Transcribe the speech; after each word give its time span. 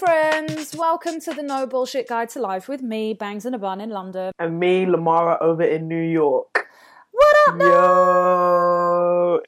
Friends. 0.00 0.74
Welcome 0.76 1.20
to 1.20 1.32
the 1.32 1.42
No 1.42 1.66
Bullshit 1.66 2.06
Guide 2.08 2.28
to 2.30 2.40
Life 2.40 2.68
with 2.68 2.82
me, 2.82 3.14
Bangs 3.14 3.46
and 3.46 3.54
a 3.54 3.58
Bun 3.58 3.80
in 3.80 3.88
London. 3.90 4.32
and 4.38 4.60
me, 4.60 4.84
Lamara, 4.84 5.40
over 5.40 5.62
in 5.62 5.88
New 5.88 6.02
York. 6.02 6.66
What 7.12 7.36
up, 7.48 7.56
now? 7.56 7.64
Yo, 7.66 9.40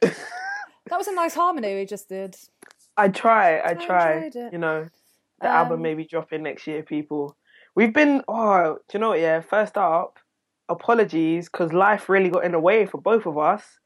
That 0.87 0.97
was 0.97 1.07
a 1.09 1.15
nice 1.15 1.35
harmony 1.35 1.75
we 1.75 1.85
just 1.85 2.09
did. 2.09 2.35
I 2.97 3.09
try, 3.09 3.61
I 3.61 3.75
try. 3.75 4.13
it. 4.35 4.53
You 4.53 4.59
know, 4.59 4.87
the 5.41 5.49
Um, 5.51 5.55
album 5.57 5.83
may 5.83 5.93
be 5.95 6.05
dropping 6.05 6.45
next 6.45 6.67
year, 6.67 6.83
people. 6.83 7.37
We've 7.75 7.93
been, 7.93 8.23
oh, 8.27 8.79
do 8.89 8.97
you 8.99 9.01
know 9.01 9.11
what? 9.11 9.21
Yeah, 9.21 9.41
first 9.43 9.77
up, 9.77 10.19
apologies 10.71 11.49
because 11.51 11.73
life 11.75 12.09
really 12.09 12.31
got 12.31 12.45
in 12.45 12.53
the 12.53 12.59
way 12.61 12.87
for 12.87 12.99
both 13.01 13.27
of 13.27 13.37
us. 13.37 13.79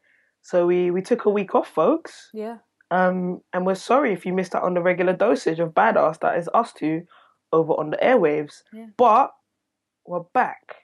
So 0.42 0.67
we 0.67 0.91
we 0.92 1.03
took 1.03 1.25
a 1.25 1.31
week 1.31 1.55
off, 1.56 1.69
folks. 1.69 2.31
Yeah. 2.33 2.58
Um, 2.93 3.41
and 3.55 3.65
we're 3.65 3.75
sorry 3.75 4.12
if 4.12 4.27
you 4.27 4.35
missed 4.35 4.55
out 4.55 4.65
on 4.65 4.75
the 4.75 4.83
regular 4.83 5.15
dosage 5.15 5.61
of 5.61 5.71
badass 5.71 6.21
that 6.21 6.37
is 6.37 6.47
us 6.53 6.75
two 6.75 7.07
over 7.51 7.73
on 7.73 7.89
the 7.89 7.97
airwaves. 7.97 8.65
Yeah. 8.71 8.89
But 8.98 9.33
we're 10.07 10.25
back. 10.35 10.77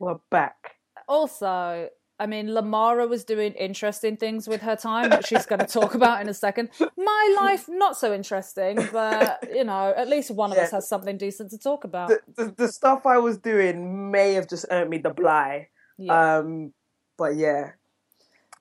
We're 0.00 0.18
back. 0.32 0.72
Also, 1.06 1.90
I 2.18 2.26
mean, 2.26 2.48
Lamara 2.48 3.08
was 3.08 3.22
doing 3.22 3.52
interesting 3.52 4.16
things 4.16 4.48
with 4.48 4.62
her 4.62 4.74
time 4.74 5.10
that 5.10 5.24
she's 5.24 5.46
going 5.46 5.60
to 5.60 5.66
talk 5.66 5.94
about 5.94 6.20
in 6.20 6.28
a 6.28 6.34
second. 6.34 6.70
My 6.96 7.36
life, 7.40 7.66
not 7.68 7.96
so 7.96 8.12
interesting, 8.12 8.80
but, 8.92 9.48
you 9.54 9.62
know, 9.62 9.94
at 9.96 10.08
least 10.08 10.32
one 10.32 10.50
of 10.50 10.58
us 10.58 10.72
has 10.72 10.88
something 10.88 11.18
decent 11.18 11.50
to 11.50 11.58
talk 11.58 11.84
about. 11.84 12.08
the, 12.08 12.20
the, 12.34 12.54
the 12.56 12.68
stuff 12.68 13.06
I 13.06 13.18
was 13.18 13.38
doing 13.38 14.10
may 14.10 14.34
have 14.34 14.48
just 14.48 14.66
earned 14.72 14.90
me 14.90 14.98
the 14.98 15.10
bly. 15.10 15.68
Yeah. 15.98 16.38
Um, 16.38 16.72
but 17.16 17.36
yeah, 17.36 17.72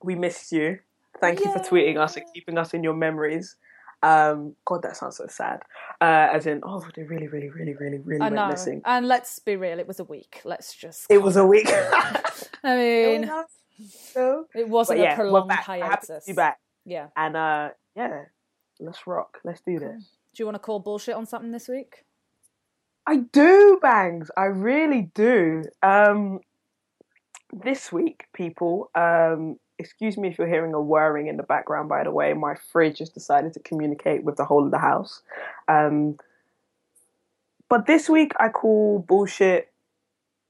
we 0.04 0.14
missed 0.14 0.52
you. 0.52 0.78
Thank 1.22 1.40
you 1.40 1.54
for 1.54 1.60
tweeting 1.60 1.98
us 1.98 2.18
and 2.18 2.26
keeping 2.34 2.58
us 2.58 2.74
in 2.74 2.84
your 2.84 2.94
memories. 2.94 3.56
Um, 4.04 4.56
God, 4.66 4.82
that 4.82 4.98
sounds 4.98 5.18
so 5.18 5.28
sad. 5.28 5.62
Uh, 6.02 6.30
as 6.34 6.48
in, 6.48 6.62
oh, 6.64 6.84
they 6.96 7.04
really, 7.04 7.28
really, 7.28 7.50
really, 7.50 7.76
really, 7.76 8.00
really 8.00 8.22
I 8.22 8.26
went 8.26 8.36
know. 8.36 8.48
missing. 8.48 8.82
And 8.84 9.08
let's 9.08 9.38
be 9.40 9.56
real, 9.56 9.80
it 9.80 9.88
was 9.88 10.00
a 10.00 10.04
week. 10.04 10.42
Let's 10.44 10.76
just. 10.76 11.06
It 11.10 11.22
was 11.22 11.38
a 11.38 11.46
week. 11.46 11.68
I 11.70 12.22
mean, 12.64 13.32
so, 13.90 14.48
it 14.56 14.68
wasn't 14.68 15.02
a 15.02 15.16
prolonged 15.16 15.50
back. 15.50 15.68
We're 15.68 15.86
happy 15.86 16.08
to 16.08 16.14
hiatus. 16.14 16.26
be 16.26 16.34
back. 16.34 16.60
Yeah. 16.86 17.08
And 17.16 17.38
uh, 17.38 17.70
yeah, 17.96 18.24
let's 18.80 19.06
rock. 19.06 19.40
Let's 19.44 19.62
do 19.62 19.80
this. 19.80 20.10
Do 20.34 20.42
you 20.42 20.46
want 20.46 20.56
to 20.56 20.60
call 20.60 20.80
bullshit 20.80 21.16
on 21.16 21.26
something 21.26 21.52
this 21.52 21.68
week? 21.68 22.04
I 23.06 23.18
do, 23.18 23.80
Bangs. 23.82 24.32
I 24.38 24.46
really 24.46 25.12
do. 25.14 25.64
Um, 25.84 26.40
this 27.52 27.92
week, 27.92 28.26
people, 28.34 28.90
um, 28.96 29.58
excuse 29.82 30.18
me 30.18 30.30
if 30.30 30.38
you're 30.38 30.48
hearing 30.48 30.74
a 30.74 30.82
whirring 30.82 31.28
in 31.28 31.36
the 31.38 31.44
background, 31.44 31.90
by 31.90 32.04
the 32.04 32.12
way. 32.12 32.34
My 32.34 32.56
fridge 32.72 33.00
has 33.00 33.10
decided 33.10 33.54
to 33.54 33.60
communicate 33.60 34.24
with 34.24 34.38
the 34.38 34.46
whole 34.46 34.64
of 34.64 34.72
the 34.72 34.78
house. 34.80 35.22
Um, 35.68 36.18
but 37.68 37.86
this 37.88 38.10
week, 38.10 38.32
I 38.40 38.50
call 38.50 39.00
bullshit 39.00 39.72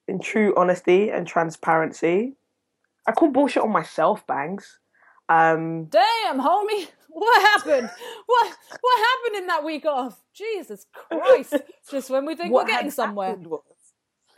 in 0.07 0.19
true 0.19 0.53
honesty 0.55 1.09
and 1.09 1.25
transparency. 1.25 2.33
I 3.07 3.11
call 3.13 3.29
bullshit 3.31 3.63
on 3.63 3.71
myself, 3.71 4.25
Bangs. 4.27 4.79
Um, 5.29 5.85
Damn, 5.85 6.39
homie. 6.39 6.87
What 7.13 7.41
happened? 7.41 7.89
What 8.25 8.57
what 8.79 8.99
happened 9.09 9.41
in 9.41 9.47
that 9.47 9.65
week 9.65 9.85
off? 9.85 10.17
Jesus 10.33 10.85
Christ. 10.93 11.55
Just 11.91 12.09
when 12.09 12.25
we 12.25 12.35
think 12.35 12.53
what 12.53 12.63
we're 12.63 12.71
getting 12.71 12.89
somewhere. 12.89 13.35
was- 13.35 13.61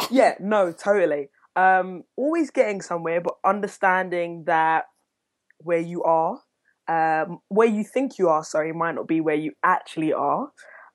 yeah, 0.10 0.34
no, 0.40 0.72
totally. 0.72 1.30
Um, 1.56 2.04
always 2.16 2.50
getting 2.50 2.82
somewhere, 2.82 3.22
but 3.22 3.36
understanding 3.46 4.46
that 4.46 4.86
where 5.60 5.80
you 5.80 6.04
are, 6.04 6.40
um, 6.88 7.40
where 7.50 7.68
you 7.68 7.84
think 7.84 8.18
you 8.18 8.30
are, 8.30 8.44
sorry, 8.44 8.74
might 8.74 8.96
not 8.96 9.08
be 9.08 9.22
where 9.22 9.36
you 9.36 9.54
actually 9.64 10.14
are. 10.14 10.52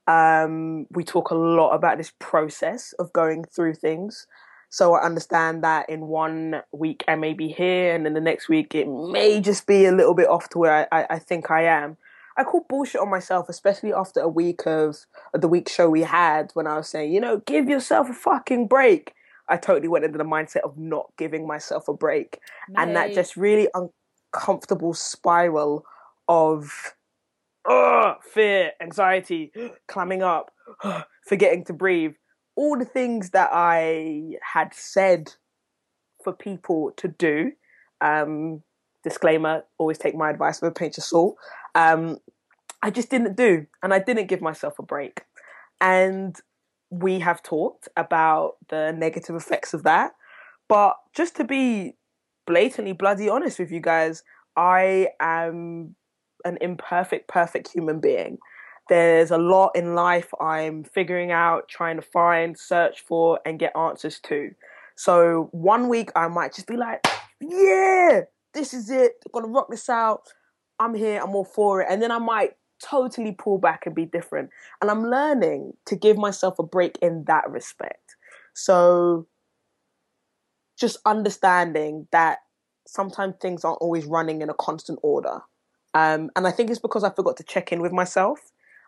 Um, 0.07 0.87
we 0.91 1.05
talk 1.05 1.31
a 1.31 1.35
lot 1.35 1.75
about 1.75 1.99
this 1.99 2.13
process 2.19 2.93
of 2.99 3.13
going 3.13 3.45
through 3.45 3.75
things. 3.75 4.27
So 4.71 4.95
I 4.95 5.05
understand 5.05 5.65
that 5.65 5.89
in 5.89 6.09
one 6.09 6.63
week 6.73 7.05
I 7.09 7.15
may 7.15 7.33
be 7.33 7.49
here, 7.49 7.95
and 7.95 8.05
then 8.05 8.15
the 8.15 8.21
next 8.21 8.49
week 8.49 8.75
it 8.75 8.87
may 8.87 9.41
just 9.41 9.67
be 9.67 9.87
a 9.87 9.93
little 9.93 10.15
bit 10.15 10.29
off 10.29 10.49
to 10.51 10.59
where 10.59 10.89
I, 10.93 11.01
I, 11.01 11.07
I 11.11 11.19
think 11.19 11.51
I 11.51 11.63
am. 11.65 11.97
I 12.37 12.45
call 12.45 12.67
bullshit 12.69 13.01
on 13.01 13.11
myself, 13.11 13.49
especially 13.49 13.93
after 13.93 14.21
a 14.21 14.29
week 14.29 14.67
of, 14.67 15.07
of 15.35 15.41
the 15.41 15.49
week 15.49 15.69
show 15.69 15.91
we 15.91 16.03
had 16.03 16.51
when 16.55 16.67
I 16.67 16.77
was 16.77 16.89
saying, 16.89 17.13
you 17.13 17.21
know, 17.21 17.39
give 17.47 17.69
yourself 17.69 18.09
a 18.09 18.13
fucking 18.13 18.69
break. 18.69 19.15
I 19.49 19.57
totally 19.57 19.89
went 19.89 20.05
into 20.05 20.19
the 20.19 20.25
mindset 20.25 20.61
of 20.61 20.77
not 20.77 21.13
giving 21.17 21.47
myself 21.47 21.89
a 21.89 21.95
break. 21.95 22.41
And 22.77 22.95
that 22.97 23.15
just 23.15 23.37
really 23.37 23.69
uncomfortable 23.75 24.95
spiral 24.95 25.85
of 26.29 26.95
ugh, 27.69 28.17
fear, 28.23 28.73
anxiety, 28.81 29.53
clamming 29.89 30.23
up, 30.23 30.53
forgetting 31.27 31.65
to 31.65 31.73
breathe. 31.73 32.15
All 32.57 32.77
the 32.77 32.85
things 32.85 33.31
that 33.31 33.51
I 33.53 34.35
had 34.43 34.75
said 34.75 35.33
for 36.23 36.33
people 36.33 36.93
to 36.97 37.09
do. 37.09 37.53
Um, 38.01 38.63
disclaimer: 39.05 39.65
always 39.79 39.99
take 39.99 40.15
my 40.15 40.31
advice 40.31 40.61
with 40.61 40.71
a 40.73 40.75
pinch 40.75 40.99
of 40.99 41.05
salt. 41.05 41.37
Um, 41.75 42.19
I 42.83 42.91
just 42.91 43.11
didn't 43.11 43.37
do, 43.37 43.67
and 43.83 43.95
I 43.95 43.99
didn't 43.99 44.27
give 44.27 44.41
myself 44.41 44.79
a 44.79 44.83
break. 44.83 45.23
And 45.81 46.37
we 46.91 47.19
have 47.21 47.43
talked 47.43 47.89
about 47.97 48.57
the 48.69 48.93
negative 48.93 49.37
effects 49.37 49.75
of 49.75 49.83
that. 49.83 50.13
But 50.69 50.97
just 51.15 51.37
to 51.37 51.45
be 51.45 51.97
blatantly 52.47 52.93
bloody 52.93 53.29
honest 53.29 53.59
with 53.59 53.71
you 53.71 53.81
guys, 53.81 54.23
I 54.57 55.09
am 55.21 55.95
an 56.45 56.59
imperfect, 56.61 57.29
perfect 57.29 57.73
human 57.73 58.01
being. 58.01 58.39
There's 58.89 59.31
a 59.31 59.39
lot 59.39 59.73
in 59.75 59.95
life 59.95 60.33
I'm 60.41 60.83
figuring 60.83 61.31
out, 61.31 61.69
trying 61.69 61.97
to 61.97 62.03
find, 62.03 62.59
search 62.59 63.03
for, 63.07 63.39
and 63.45 63.59
get 63.59 63.77
answers 63.77 64.19
to. 64.21 64.51
So 64.97 65.49
one 65.53 65.89
week 65.89 66.11
I 66.17 66.29
might 66.29 66.55
just 66.55 66.67
be 66.67 66.77
like, 66.77 67.07
yeah, 67.41 68.23
this 68.55 68.73
is 68.73 68.91
it. 68.91 69.13
I'm 69.27 69.33
gonna 69.33 69.53
rock 69.53 69.69
this 69.71 69.89
out. 69.89 70.23
I'm 70.79 70.95
here. 70.95 71.21
I'm 71.23 71.35
all 71.35 71.45
for 71.45 71.83
it. 71.83 71.89
And 71.91 72.01
then 72.01 72.11
I 72.11 72.19
might 72.19 72.53
totally 72.85 73.33
pull 73.33 73.59
back 73.59 73.87
and 73.87 73.95
be 73.95 74.05
different. 74.05 74.51
And 74.81 74.91
I'm 74.91 75.05
learning 75.05 75.75
to 75.87 75.97
give 75.97 76.17
myself 76.17 76.59
a 76.59 76.63
break 76.63 76.99
in 77.03 77.25
that 77.25 77.49
respect. 77.51 78.17
So 78.55 79.27
just 80.79 80.99
understanding 81.05 82.07
that 82.13 82.39
sometimes 82.87 83.35
things 83.41 83.65
aren't 83.65 83.81
always 83.81 84.07
running 84.07 84.43
in 84.43 84.49
a 84.49 84.55
constant 84.55 84.99
order. 85.03 85.41
Um, 85.95 86.31
and 86.37 86.47
I 86.47 86.51
think 86.51 86.71
it's 86.71 86.79
because 86.79 87.05
I 87.05 87.11
forgot 87.11 87.37
to 87.39 87.43
check 87.43 87.73
in 87.73 87.81
with 87.81 87.93
myself. 87.93 88.39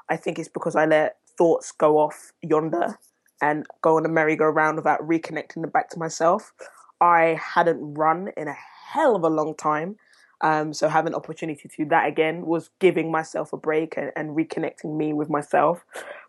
I 0.09 0.17
think 0.17 0.39
it's 0.39 0.49
because 0.49 0.77
I 0.77 0.87
let 0.87 1.17
thoughts 1.37 1.73
go 1.73 1.99
off 1.99 2.33
yonder 2.43 2.99
and 3.43 3.67
go 3.83 3.97
on 3.97 4.05
a 4.05 4.09
merry-go-round 4.09 4.77
without 4.77 5.01
reconnecting 5.01 5.63
them 5.63 5.71
back 5.71 5.89
to 5.91 5.99
myself. 5.99 6.53
I 7.01 7.41
hadn't 7.43 7.95
run 7.95 8.31
in 8.37 8.49
a 8.49 8.57
hell 8.93 9.17
of 9.17 9.25
a 9.25 9.29
long 9.29 9.55
time. 9.55 9.97
Um, 10.43 10.73
so 10.73 10.89
having 10.89 11.15
opportunity 11.15 11.69
to 11.69 11.77
do 11.85 11.85
that 11.91 12.09
again 12.09 12.47
was 12.47 12.71
giving 12.79 13.11
myself 13.11 13.53
a 13.53 13.57
break 13.57 13.97
and, 13.97 14.11
and 14.17 14.37
reconnecting 14.37 14.97
me 14.97 15.13
with 15.13 15.29
myself. 15.29 15.85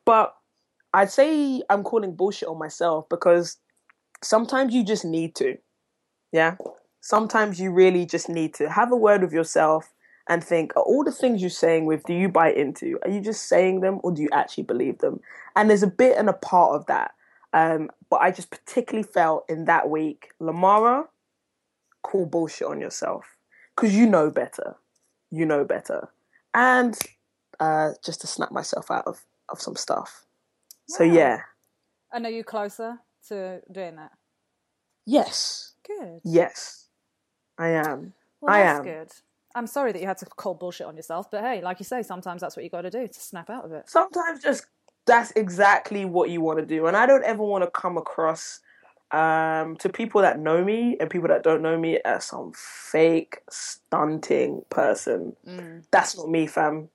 But 0.06 0.36
I'd 0.94 1.12
say 1.12 1.62
I'm 1.70 1.84
calling 1.84 2.16
bullshit 2.16 2.50
on 2.50 2.60
myself 2.60 3.08
because 3.10 3.58
sometimes 4.22 4.74
you 4.74 4.84
just 4.84 5.06
need 5.06 5.36
to. 5.36 5.58
Yeah. 6.32 6.56
Sometimes 7.00 7.60
you 7.60 7.72
really 7.72 8.06
just 8.06 8.30
need 8.30 8.54
to 8.56 8.70
have 8.70 8.92
a 8.92 8.98
word 8.98 9.22
with 9.22 9.34
yourself 9.34 9.94
and 10.28 10.44
think, 10.44 10.76
are 10.76 10.84
all 10.84 11.04
the 11.04 11.12
things 11.12 11.42
you're 11.42 11.50
saying 11.50 11.86
with, 11.86 12.04
do 12.04 12.14
you 12.14 12.30
buy 12.30 12.52
into? 12.52 13.00
Are 13.04 13.10
you 13.10 13.22
just 13.22 13.48
saying 13.48 13.82
them 13.82 14.00
or 14.04 14.12
do 14.12 14.22
you 14.22 14.30
actually 14.32 14.66
believe 14.66 15.00
them? 15.00 15.20
And 15.56 15.70
there's 15.70 15.84
a 15.84 15.88
bit 15.88 16.18
and 16.18 16.30
a 16.30 16.34
part 16.34 16.76
of 16.76 16.86
that. 16.88 17.12
Um, 17.54 17.90
but 18.10 18.22
I 18.22 18.32
just 18.32 18.52
particularly 18.52 19.08
felt 19.08 19.46
in 19.50 19.66
that 19.66 19.90
week, 19.90 20.30
Lamara, 20.40 21.06
call 22.04 22.26
bullshit 22.26 22.68
on 22.68 22.80
yourself 22.80 23.26
because 23.76 23.96
you 23.96 24.06
know 24.08 24.30
better. 24.30 24.76
You 25.30 25.46
know 25.46 25.64
better. 25.64 26.10
And 26.54 26.98
uh, 27.60 27.92
just 28.04 28.22
to 28.22 28.28
snap 28.28 28.52
myself 28.52 28.92
out 28.92 29.08
of, 29.08 29.22
of 29.50 29.62
some 29.62 29.76
stuff. 29.76 30.26
So, 30.88 31.04
yeah. 31.04 31.40
And 32.12 32.26
are 32.26 32.32
you 32.32 32.44
closer 32.44 33.00
to 33.30 33.62
doing 33.72 33.96
that? 33.96 34.12
Yes. 35.06 35.72
Good. 35.86 36.22
Yes, 36.24 36.88
I 37.58 37.70
am. 37.70 38.14
Well, 38.40 38.54
I 38.54 38.60
that's 38.64 38.80
am. 38.80 38.86
good. 38.86 39.12
I'm 39.56 39.68
sorry 39.68 39.92
that 39.92 40.00
you 40.00 40.08
had 40.08 40.18
to 40.20 40.26
call 40.26 40.54
bullshit 40.54 40.88
on 40.88 40.96
yourself, 40.96 41.30
but 41.30 41.42
hey, 41.42 41.62
like 41.62 41.80
you 41.80 41.86
say, 41.86 42.04
sometimes 42.04 42.42
that's 42.42 42.56
what 42.56 42.64
you 42.64 42.70
got 42.70 42.82
to 42.82 42.90
do 42.90 43.08
to 43.08 43.20
snap 43.20 43.50
out 43.50 43.66
of 43.66 43.72
it. 43.72 43.90
Sometimes 43.90 44.42
just 44.42 44.66
that's 45.06 45.32
exactly 45.32 46.06
what 46.06 46.30
you 46.30 46.40
want 46.42 46.60
to 46.60 46.66
do, 46.66 46.86
and 46.86 46.96
I 46.96 47.06
don't 47.06 47.24
ever 47.24 47.44
want 47.44 47.64
to 47.64 47.72
come 47.72 47.98
across 47.98 48.60
um, 49.12 49.76
to 49.78 49.90
people 49.90 50.22
that 50.22 50.40
know 50.40 50.64
me 50.64 50.98
and 51.00 51.10
people 51.10 51.28
that 51.28 51.44
don't 51.44 51.62
know 51.62 51.78
me 51.78 52.00
as 52.06 52.26
some 52.26 52.54
fake 52.56 53.40
stunting 53.50 54.64
person. 54.70 55.36
Mm. 55.48 55.84
That's 55.92 56.18
not 56.18 56.30
me, 56.30 56.48
fam. 56.48 56.90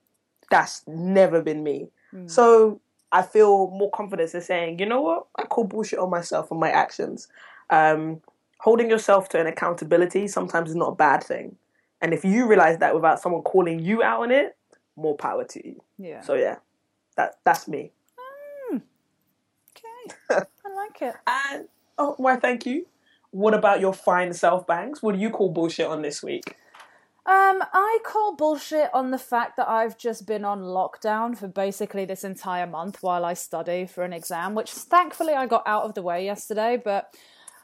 That's 0.49 0.83
never 0.87 1.41
been 1.41 1.63
me. 1.63 1.89
So 2.25 2.81
I 3.11 3.21
feel 3.21 3.69
more 3.69 3.91
confidence 3.91 4.33
in 4.33 4.41
saying, 4.41 4.79
you 4.79 4.85
know 4.85 5.01
what, 5.01 5.27
I 5.35 5.43
call 5.43 5.65
bullshit 5.65 5.99
on 5.99 6.09
myself 6.09 6.51
and 6.51 6.59
my 6.59 6.69
actions. 6.69 7.27
Um, 7.69 8.21
holding 8.59 8.89
yourself 8.89 9.29
to 9.29 9.39
an 9.39 9.47
accountability 9.47 10.27
sometimes 10.27 10.69
is 10.69 10.75
not 10.75 10.93
a 10.93 10.95
bad 10.95 11.23
thing. 11.23 11.55
And 12.01 12.13
if 12.13 12.23
you 12.23 12.47
realize 12.47 12.77
that 12.79 12.95
without 12.95 13.19
someone 13.19 13.41
calling 13.43 13.79
you 13.79 14.03
out 14.03 14.21
on 14.21 14.31
it, 14.31 14.55
more 14.95 15.15
power 15.15 15.43
to 15.43 15.67
you. 15.67 15.81
Yeah. 15.97 16.21
So 16.21 16.33
yeah, 16.33 16.57
that 17.15 17.39
that's 17.43 17.67
me. 17.67 17.91
okay. 19.71 20.15
I 20.65 20.75
like 20.75 21.01
it. 21.01 21.15
And 21.25 21.67
oh, 21.97 22.15
why? 22.17 22.37
Thank 22.37 22.65
you. 22.65 22.85
What 23.31 23.53
about 23.53 23.79
your 23.79 23.93
fine 23.93 24.33
self, 24.33 24.65
Bangs? 24.65 25.03
What 25.03 25.15
do 25.15 25.21
you 25.21 25.29
call 25.29 25.49
bullshit 25.49 25.87
on 25.87 26.01
this 26.01 26.23
week? 26.23 26.55
Um, 27.25 27.61
I 27.73 27.99
call 28.05 28.37
bullshit 28.37 28.89
on 28.93 29.11
the 29.11 29.17
fact 29.17 29.57
that 29.57 29.67
I've 29.67 29.97
just 29.97 30.25
been 30.25 30.45
on 30.45 30.61
lockdown 30.61 31.37
for 31.37 31.49
basically 31.49 32.05
this 32.05 32.23
entire 32.23 32.65
month 32.65 33.03
while 33.03 33.25
I 33.25 33.33
study 33.33 33.85
for 33.85 34.03
an 34.03 34.13
exam, 34.13 34.55
which 34.55 34.71
thankfully 34.71 35.33
I 35.33 35.45
got 35.45 35.63
out 35.65 35.83
of 35.83 35.93
the 35.93 36.01
way 36.01 36.23
yesterday. 36.23 36.81
But 36.81 37.13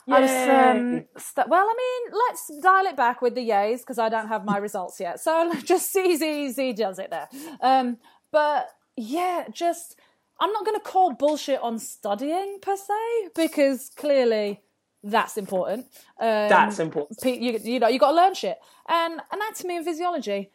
I 0.10 0.20
was, 0.20 0.32
um, 0.32 1.06
st- 1.18 1.48
well, 1.48 1.66
I 1.66 1.76
mean, 1.78 2.20
let's 2.28 2.52
dial 2.62 2.86
it 2.88 2.98
back 2.98 3.22
with 3.22 3.36
the 3.36 3.50
yays 3.50 3.80
because 3.80 4.00
I 4.00 4.10
don't 4.10 4.28
have 4.28 4.44
my 4.44 4.58
results 4.58 5.00
yet. 5.00 5.22
So 5.22 5.54
just 5.64 5.96
easy, 5.96 6.26
easy 6.26 6.74
does 6.74 7.00
it 7.00 7.10
there. 7.10 7.30
Um, 7.62 8.00
but 8.32 8.68
yeah, 8.98 9.46
just 9.50 9.96
I'm 10.40 10.52
not 10.52 10.66
going 10.66 10.80
to 10.80 10.84
call 10.86 11.14
bullshit 11.14 11.62
on 11.62 11.80
studying 11.80 12.60
per 12.62 12.76
se 12.76 13.30
because 13.36 13.92
clearly 13.96 14.62
that's 15.04 15.38
important. 15.38 15.86
Um, 16.20 16.50
That's 16.50 16.80
important. 16.80 17.20
you, 17.26 17.60
you 17.62 17.80
know 17.80 17.88
you 17.90 18.00
got 18.00 18.12
to 18.12 18.16
learn 18.16 18.34
shit. 18.34 18.58
And 18.88 19.20
anatomy 19.32 19.78
and 19.78 19.86
physiology 19.86 20.52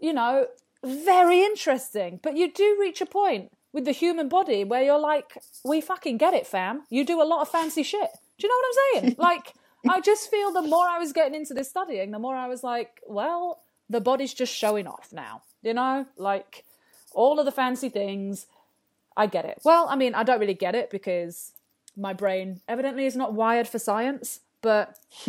you 0.00 0.12
know 0.12 0.46
very 0.84 1.42
interesting 1.42 2.20
but 2.22 2.36
you 2.36 2.50
do 2.52 2.76
reach 2.80 3.00
a 3.00 3.06
point 3.06 3.50
with 3.72 3.84
the 3.84 3.92
human 3.92 4.28
body 4.28 4.64
where 4.64 4.82
you're 4.82 4.98
like 4.98 5.36
we 5.64 5.80
fucking 5.80 6.16
get 6.16 6.34
it 6.34 6.46
fam. 6.46 6.82
You 6.90 7.04
do 7.04 7.20
a 7.22 7.24
lot 7.24 7.42
of 7.42 7.48
fancy 7.48 7.82
shit. 7.82 8.10
Do 8.38 8.46
you 8.46 8.48
know 8.48 8.54
what 8.54 8.66
i'm 8.66 9.02
saying? 9.02 9.16
Like 9.28 9.54
i 9.88 10.00
just 10.00 10.30
feel 10.30 10.52
the 10.52 10.62
more 10.62 10.86
i 10.86 10.98
was 10.98 11.12
getting 11.12 11.34
into 11.34 11.54
this 11.54 11.70
studying 11.70 12.10
the 12.10 12.18
more 12.18 12.36
i 12.36 12.46
was 12.48 12.62
like 12.62 13.00
well 13.06 13.62
the 13.88 14.00
body's 14.00 14.34
just 14.34 14.54
showing 14.54 14.86
off 14.86 15.08
now. 15.12 15.42
You 15.62 15.74
know? 15.74 16.06
Like 16.16 16.64
all 17.12 17.38
of 17.38 17.44
the 17.44 17.52
fancy 17.52 17.88
things 17.88 18.46
i 19.16 19.26
get 19.26 19.44
it 19.44 19.60
well 19.64 19.86
i 19.88 19.96
mean 19.96 20.14
i 20.14 20.22
don't 20.22 20.40
really 20.40 20.54
get 20.54 20.74
it 20.74 20.90
because 20.90 21.52
my 21.96 22.12
brain 22.12 22.60
evidently 22.68 23.06
is 23.06 23.16
not 23.16 23.32
wired 23.32 23.68
for 23.68 23.78
science 23.78 24.40
but 24.62 24.98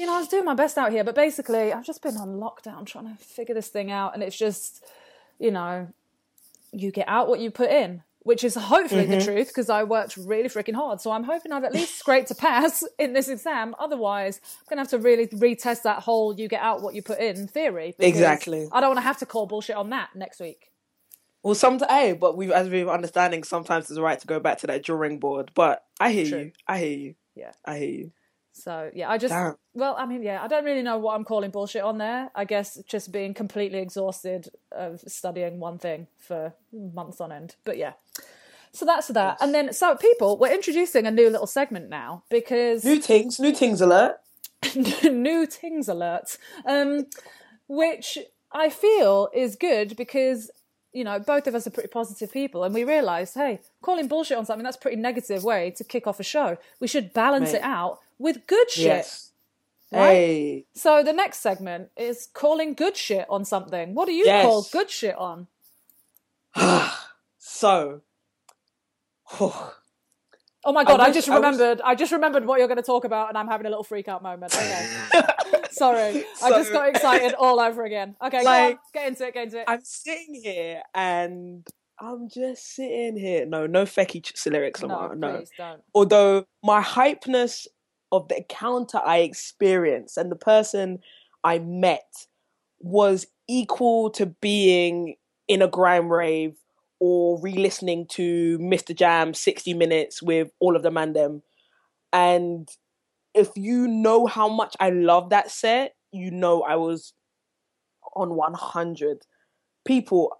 you 0.00 0.06
know, 0.06 0.14
I 0.14 0.18
was 0.18 0.28
doing 0.28 0.44
my 0.44 0.54
best 0.54 0.78
out 0.78 0.92
here, 0.92 1.04
but 1.04 1.14
basically, 1.14 1.72
I've 1.72 1.84
just 1.84 2.02
been 2.02 2.16
on 2.16 2.40
lockdown 2.40 2.86
trying 2.86 3.14
to 3.14 3.22
figure 3.22 3.54
this 3.54 3.68
thing 3.68 3.90
out, 3.90 4.14
and 4.14 4.22
it's 4.22 4.36
just, 4.36 4.84
you 5.38 5.50
know, 5.50 5.88
you 6.72 6.90
get 6.90 7.08
out 7.08 7.28
what 7.28 7.40
you 7.40 7.50
put 7.50 7.70
in, 7.70 8.02
which 8.20 8.44
is 8.44 8.54
hopefully 8.54 9.06
the 9.06 9.16
mm-hmm. 9.16 9.26
truth 9.26 9.48
because 9.48 9.68
I 9.68 9.82
worked 9.82 10.16
really 10.16 10.48
freaking 10.48 10.74
hard. 10.74 11.00
So 11.00 11.10
I'm 11.10 11.24
hoping 11.24 11.52
I've 11.52 11.64
at 11.64 11.74
least 11.74 11.98
scraped 11.98 12.30
a 12.30 12.34
pass 12.34 12.84
in 12.98 13.12
this 13.12 13.28
exam. 13.28 13.74
Otherwise, 13.78 14.40
I'm 14.60 14.66
gonna 14.70 14.82
have 14.82 14.90
to 14.90 14.98
really 14.98 15.26
retest 15.28 15.82
that 15.82 16.02
whole 16.02 16.38
"you 16.38 16.48
get 16.48 16.62
out 16.62 16.82
what 16.82 16.94
you 16.94 17.02
put 17.02 17.18
in" 17.18 17.48
theory. 17.48 17.94
Exactly. 17.98 18.68
I 18.72 18.80
don't 18.80 18.90
want 18.90 18.98
to 18.98 19.02
have 19.02 19.18
to 19.18 19.26
call 19.26 19.46
bullshit 19.46 19.76
on 19.76 19.90
that 19.90 20.10
next 20.14 20.40
week. 20.40 20.70
Well, 21.42 21.54
sometimes, 21.54 21.90
hey, 21.90 22.12
but 22.12 22.36
we, 22.36 22.52
as 22.52 22.68
we're 22.68 22.88
understanding, 22.88 23.44
sometimes 23.44 23.90
it's 23.90 23.98
right 23.98 24.18
to 24.20 24.26
go 24.26 24.40
back 24.40 24.58
to 24.58 24.66
that 24.66 24.84
drawing 24.84 25.18
board. 25.18 25.50
But 25.54 25.84
I 25.98 26.12
hear 26.12 26.26
True. 26.26 26.38
you. 26.38 26.52
I 26.66 26.78
hear 26.78 26.98
you. 26.98 27.14
Yeah. 27.34 27.52
I 27.64 27.78
hear 27.78 27.88
you. 27.88 28.12
So 28.52 28.90
yeah, 28.94 29.08
I 29.10 29.16
just 29.16 29.32
Damn. 29.32 29.56
well, 29.74 29.94
I 29.98 30.06
mean, 30.06 30.22
yeah, 30.22 30.42
I 30.42 30.48
don't 30.48 30.64
really 30.64 30.82
know 30.82 30.98
what 30.98 31.14
I'm 31.14 31.24
calling 31.24 31.50
bullshit 31.50 31.82
on 31.82 31.98
there. 31.98 32.30
I 32.34 32.44
guess 32.44 32.78
just 32.86 33.12
being 33.12 33.32
completely 33.32 33.78
exhausted 33.78 34.48
of 34.72 35.00
studying 35.06 35.60
one 35.60 35.78
thing 35.78 36.08
for 36.18 36.52
months 36.72 37.20
on 37.20 37.32
end. 37.32 37.56
But 37.64 37.78
yeah. 37.78 37.92
So 38.72 38.84
that's 38.84 39.08
that. 39.08 39.38
And 39.40 39.54
then 39.54 39.72
so 39.72 39.96
people, 39.96 40.36
we're 40.38 40.52
introducing 40.52 41.06
a 41.06 41.10
new 41.10 41.30
little 41.30 41.46
segment 41.46 41.88
now 41.88 42.24
because 42.30 42.84
New 42.84 43.00
things, 43.00 43.40
new 43.40 43.52
things 43.52 43.80
alert. 43.80 44.16
new 45.04 45.46
things 45.46 45.88
alert. 45.88 46.36
Um 46.66 47.06
which 47.68 48.18
I 48.52 48.68
feel 48.68 49.28
is 49.32 49.54
good 49.54 49.96
because 49.96 50.50
you 50.92 51.04
know, 51.04 51.18
both 51.18 51.46
of 51.46 51.54
us 51.54 51.66
are 51.66 51.70
pretty 51.70 51.88
positive 51.88 52.32
people, 52.32 52.64
and 52.64 52.74
we 52.74 52.84
realised, 52.84 53.34
hey, 53.34 53.60
calling 53.82 54.08
bullshit 54.08 54.36
on 54.38 54.44
something 54.46 54.64
that's 54.64 54.76
a 54.76 54.80
pretty 54.80 54.96
negative 54.96 55.44
way 55.44 55.70
to 55.72 55.84
kick 55.84 56.06
off 56.06 56.18
a 56.20 56.24
show. 56.24 56.58
We 56.80 56.86
should 56.88 57.12
balance 57.12 57.52
Mate. 57.52 57.58
it 57.58 57.64
out 57.64 57.98
with 58.18 58.46
good 58.46 58.70
shit. 58.70 58.84
Yes. 58.86 59.30
Right? 59.92 60.08
Hey. 60.10 60.64
So 60.74 61.02
the 61.02 61.12
next 61.12 61.38
segment 61.40 61.90
is 61.96 62.28
calling 62.32 62.74
good 62.74 62.96
shit 62.96 63.26
on 63.28 63.44
something. 63.44 63.94
What 63.94 64.06
do 64.06 64.12
you 64.12 64.24
Yes. 64.24 64.44
call 64.44 64.62
good 64.72 64.90
shit 64.90 65.16
on? 65.16 65.46
So. 67.38 68.00
Oh 69.38 70.72
my 70.72 70.84
god, 70.84 71.00
I, 71.00 71.10
just 71.12 71.28
I 71.28 71.32
wish- 71.38 71.44
remembered. 71.44 71.80
I 71.82 71.94
just 71.94 72.12
remembered 72.12 72.44
what 72.46 72.58
you're 72.58 72.68
going 72.68 72.76
to 72.78 72.82
talk 72.82 73.04
about, 73.04 73.28
and 73.28 73.38
I'm 73.38 73.48
having 73.48 73.66
a 73.66 73.70
little 73.70 73.84
freak 73.84 74.08
out 74.08 74.22
moment. 74.22 74.54
Okay, 74.54 74.88
sorry, 75.76 76.24
I 76.42 76.50
just 76.50 76.72
got 76.72 76.88
excited 76.88 77.34
all 77.34 77.60
over 77.60 77.84
again. 77.84 78.16
Okay, 78.24 78.38
go 78.38 78.44
Like- 78.44 78.74
on, 78.74 78.78
get 78.94 79.08
into 79.08 79.26
it. 79.26 79.34
Get 79.34 79.44
into 79.44 79.58
it. 79.60 79.64
I'm 79.68 79.80
sitting 79.84 80.34
here 80.42 80.82
and 80.94 81.66
I'm 82.00 82.28
just 82.28 82.74
sitting 82.74 83.16
here. 83.16 83.46
No, 83.46 83.66
no 83.66 83.84
fecky 83.84 84.22
ch- 84.22 84.46
lyrics, 84.46 84.80
no, 84.82 84.88
Lamar. 84.88 85.16
No. 85.16 85.36
please 85.38 85.50
don't. 85.56 85.82
Although 85.94 86.44
my 86.62 86.80
hypeness 86.82 87.66
of 88.12 88.28
the 88.28 88.38
encounter 88.38 88.98
I 89.04 89.18
experienced 89.18 90.16
and 90.16 90.30
the 90.30 90.36
person 90.36 90.98
I 91.44 91.58
met 91.58 92.26
was 92.80 93.26
equal 93.48 94.10
to 94.10 94.26
being 94.26 95.16
in 95.46 95.62
a 95.62 95.68
grime 95.68 96.10
rave 96.10 96.56
or 96.98 97.40
re-listening 97.40 98.06
to 98.06 98.58
Mr. 98.58 98.94
Jam 98.94 99.32
60 99.34 99.74
minutes 99.74 100.22
with 100.22 100.50
all 100.60 100.76
of 100.76 100.82
the 100.82 100.90
man 100.90 101.12
them. 101.12 101.42
And 102.12 102.68
if 103.34 103.50
you 103.56 103.86
know 103.88 104.26
how 104.26 104.48
much 104.48 104.76
I 104.80 104.90
love 104.90 105.30
that 105.30 105.50
set, 105.50 105.94
you 106.12 106.30
know 106.30 106.62
I 106.62 106.76
was 106.76 107.12
on 108.14 108.34
100. 108.34 109.18
People, 109.84 110.36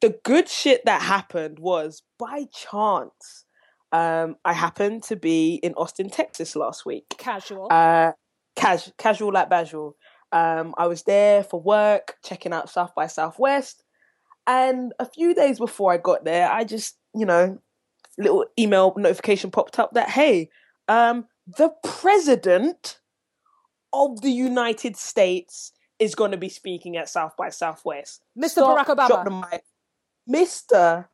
the 0.00 0.16
good 0.24 0.48
shit 0.48 0.84
that 0.84 1.02
happened 1.02 1.58
was 1.58 2.02
by 2.18 2.46
chance. 2.52 3.44
Um, 3.92 4.36
I 4.44 4.54
happened 4.54 5.02
to 5.04 5.16
be 5.16 5.56
in 5.56 5.74
Austin, 5.74 6.08
Texas 6.08 6.56
last 6.56 6.86
week. 6.86 7.04
Casual. 7.18 7.68
Uh, 7.70 8.12
cas- 8.56 8.92
casual 8.96 9.32
like 9.32 9.50
casual. 9.50 9.96
Um, 10.32 10.74
I 10.78 10.86
was 10.86 11.02
there 11.02 11.44
for 11.44 11.60
work, 11.60 12.16
checking 12.24 12.54
out 12.54 12.70
South 12.70 12.94
by 12.94 13.06
Southwest, 13.06 13.84
and 14.46 14.92
a 14.98 15.06
few 15.06 15.34
days 15.34 15.58
before 15.58 15.92
I 15.92 15.98
got 15.98 16.24
there, 16.24 16.50
I 16.50 16.64
just, 16.64 16.96
you 17.14 17.26
know, 17.26 17.58
little 18.18 18.46
email 18.58 18.94
notification 18.96 19.50
popped 19.50 19.78
up 19.78 19.92
that 19.92 20.08
hey, 20.10 20.50
um, 20.88 21.26
the 21.46 21.70
president 21.84 23.00
of 23.92 24.20
the 24.22 24.30
United 24.30 24.96
States 24.96 25.72
is 25.98 26.14
going 26.14 26.30
to 26.30 26.36
be 26.36 26.48
speaking 26.48 26.96
at 26.96 27.08
South 27.08 27.36
by 27.36 27.48
Southwest. 27.50 28.22
Mr. 28.38 28.48
Stop, 28.50 28.86
Barack 28.86 28.96
Obama. 28.96 29.06
drop 29.08 29.24
the 29.24 29.30
mic. 29.30 29.64
Mr. 30.28 31.06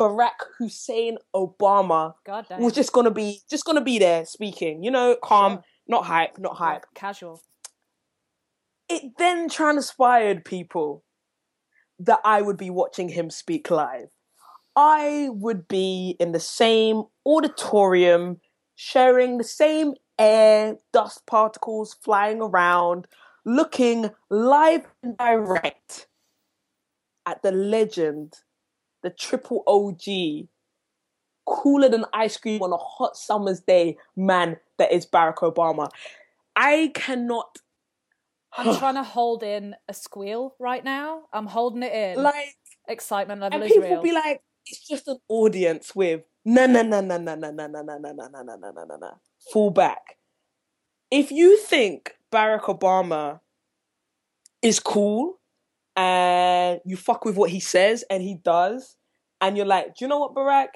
Barack 0.00 0.30
Hussein 0.58 1.18
Obama 1.34 2.14
God 2.24 2.46
damn. 2.48 2.62
was 2.62 2.72
just 2.72 2.92
gonna 2.92 3.10
be 3.10 3.40
just 3.50 3.64
gonna 3.64 3.80
be 3.82 3.98
there 3.98 4.24
speaking, 4.24 4.82
you 4.84 4.90
know, 4.90 5.16
calm, 5.22 5.54
Sure. 5.54 5.64
not 5.88 6.04
hype, 6.06 6.38
not 6.38 6.56
hype. 6.56 6.86
Casual. 6.94 7.42
It 8.88 9.18
then 9.18 9.48
transpired, 9.48 10.44
people, 10.44 11.04
that 11.98 12.20
I 12.24 12.40
would 12.42 12.56
be 12.56 12.70
watching 12.70 13.08
him 13.10 13.28
speak 13.28 13.70
live. 13.70 14.08
I 14.76 15.28
would 15.32 15.66
be 15.68 16.16
in 16.20 16.32
the 16.32 16.40
same 16.40 17.02
auditorium, 17.26 18.40
sharing 18.80 19.38
the 19.38 19.44
same 19.44 19.92
air, 20.20 20.76
dust 20.92 21.26
particles 21.26 21.96
flying 22.00 22.40
around, 22.40 23.08
looking 23.44 24.08
live 24.30 24.86
and 25.02 25.18
direct 25.18 26.06
at 27.26 27.42
the 27.42 27.50
legend, 27.50 28.34
the 29.02 29.10
triple 29.10 29.64
OG, 29.66 30.46
cooler 31.44 31.88
than 31.88 32.04
ice 32.12 32.36
cream 32.36 32.62
on 32.62 32.72
a 32.72 32.76
hot 32.76 33.16
summer's 33.16 33.58
day, 33.58 33.96
man, 34.16 34.56
that 34.78 34.92
is 34.92 35.04
Barack 35.04 35.38
Obama. 35.38 35.88
I 36.54 36.92
cannot 36.94 37.58
I'm 38.56 38.76
trying 38.78 38.94
to 38.94 39.02
hold 39.02 39.42
in 39.42 39.74
a 39.88 39.94
squeal 39.94 40.54
right 40.60 40.84
now. 40.84 41.22
I'm 41.32 41.46
holding 41.46 41.82
it 41.82 41.92
in. 41.92 42.22
like 42.22 42.54
Excitement 42.86 43.40
level 43.40 43.60
and 43.60 43.68
people 43.68 43.90
real. 43.90 44.02
be 44.02 44.12
like, 44.12 44.40
it's 44.66 44.86
just 44.86 45.08
an 45.08 45.18
audience 45.28 45.96
with 45.96 46.22
no 46.48 46.64
no 46.66 46.82
no 46.82 47.00
no 47.00 47.18
no 47.18 47.34
no 47.34 47.50
no 47.50 47.66
no 47.66 47.66
no 47.66 47.98
no 47.98 47.98
no 47.98 48.28
no 48.28 48.42
no 48.42 48.70
no 48.70 48.84
no 48.84 48.96
no 48.96 49.10
fall 49.52 49.70
back. 49.70 50.16
if 51.10 51.30
you 51.30 51.58
think 51.58 52.14
Barack 52.32 52.62
Obama 52.62 53.40
is 54.62 54.80
cool 54.80 55.38
and 55.94 56.80
you 56.86 56.96
fuck 56.96 57.24
with 57.26 57.36
what 57.36 57.50
he 57.50 57.60
says 57.60 58.04
and 58.10 58.22
he 58.22 58.34
does, 58.34 58.96
and 59.40 59.56
you're 59.56 59.66
like, 59.66 59.94
do 59.96 60.04
you 60.04 60.08
know 60.08 60.18
what, 60.18 60.34
Barack? 60.34 60.68